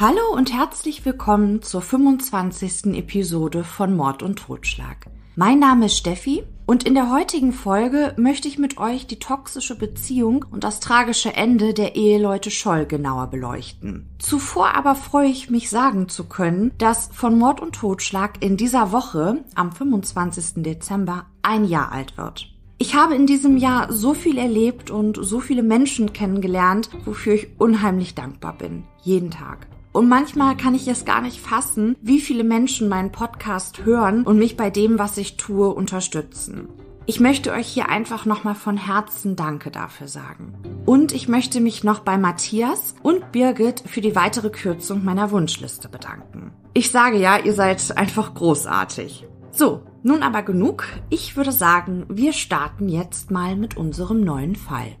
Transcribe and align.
Hallo 0.00 0.32
und 0.32 0.50
herzlich 0.50 1.04
willkommen 1.04 1.60
zur 1.60 1.82
25. 1.82 2.96
Episode 2.96 3.64
von 3.64 3.94
Mord 3.94 4.22
und 4.22 4.38
Totschlag. 4.38 4.96
Mein 5.36 5.58
Name 5.58 5.84
ist 5.84 5.98
Steffi 5.98 6.42
und 6.64 6.84
in 6.84 6.94
der 6.94 7.10
heutigen 7.10 7.52
Folge 7.52 8.14
möchte 8.16 8.48
ich 8.48 8.58
mit 8.58 8.78
euch 8.78 9.06
die 9.06 9.18
toxische 9.18 9.76
Beziehung 9.76 10.46
und 10.50 10.64
das 10.64 10.80
tragische 10.80 11.34
Ende 11.34 11.74
der 11.74 11.96
Eheleute 11.96 12.50
Scholl 12.50 12.86
genauer 12.86 13.26
beleuchten. 13.26 14.08
Zuvor 14.18 14.74
aber 14.74 14.94
freue 14.94 15.28
ich 15.28 15.50
mich 15.50 15.68
sagen 15.68 16.08
zu 16.08 16.24
können, 16.24 16.72
dass 16.78 17.10
von 17.12 17.38
Mord 17.38 17.60
und 17.60 17.74
Totschlag 17.74 18.42
in 18.42 18.56
dieser 18.56 18.92
Woche 18.92 19.44
am 19.54 19.70
25. 19.70 20.62
Dezember 20.62 21.26
ein 21.42 21.66
Jahr 21.66 21.92
alt 21.92 22.16
wird. 22.16 22.50
Ich 22.78 22.94
habe 22.94 23.14
in 23.14 23.26
diesem 23.26 23.58
Jahr 23.58 23.92
so 23.92 24.14
viel 24.14 24.38
erlebt 24.38 24.90
und 24.90 25.18
so 25.20 25.40
viele 25.40 25.62
Menschen 25.62 26.14
kennengelernt, 26.14 26.88
wofür 27.04 27.34
ich 27.34 27.48
unheimlich 27.58 28.14
dankbar 28.14 28.56
bin. 28.56 28.84
Jeden 29.02 29.30
Tag. 29.30 29.66
Und 29.92 30.08
manchmal 30.08 30.56
kann 30.56 30.74
ich 30.74 30.86
es 30.86 31.04
gar 31.04 31.20
nicht 31.20 31.40
fassen, 31.40 31.96
wie 32.00 32.20
viele 32.20 32.44
Menschen 32.44 32.88
meinen 32.88 33.10
Podcast 33.10 33.84
hören 33.84 34.24
und 34.24 34.38
mich 34.38 34.56
bei 34.56 34.70
dem, 34.70 34.98
was 34.98 35.16
ich 35.16 35.36
tue, 35.36 35.68
unterstützen. 35.68 36.68
Ich 37.06 37.18
möchte 37.18 37.50
euch 37.52 37.66
hier 37.66 37.88
einfach 37.88 38.24
nochmal 38.24 38.54
von 38.54 38.76
Herzen 38.76 39.34
Danke 39.34 39.72
dafür 39.72 40.06
sagen. 40.06 40.54
Und 40.86 41.12
ich 41.12 41.26
möchte 41.26 41.60
mich 41.60 41.82
noch 41.82 42.00
bei 42.00 42.16
Matthias 42.18 42.94
und 43.02 43.32
Birgit 43.32 43.82
für 43.84 44.00
die 44.00 44.14
weitere 44.14 44.50
Kürzung 44.50 45.04
meiner 45.04 45.32
Wunschliste 45.32 45.88
bedanken. 45.88 46.52
Ich 46.72 46.92
sage 46.92 47.18
ja, 47.18 47.38
ihr 47.38 47.54
seid 47.54 47.96
einfach 47.96 48.34
großartig. 48.34 49.26
So, 49.50 49.82
nun 50.04 50.22
aber 50.22 50.42
genug. 50.42 50.86
Ich 51.08 51.36
würde 51.36 51.50
sagen, 51.50 52.06
wir 52.08 52.32
starten 52.32 52.88
jetzt 52.88 53.32
mal 53.32 53.56
mit 53.56 53.76
unserem 53.76 54.20
neuen 54.20 54.54
Fall. 54.54 54.96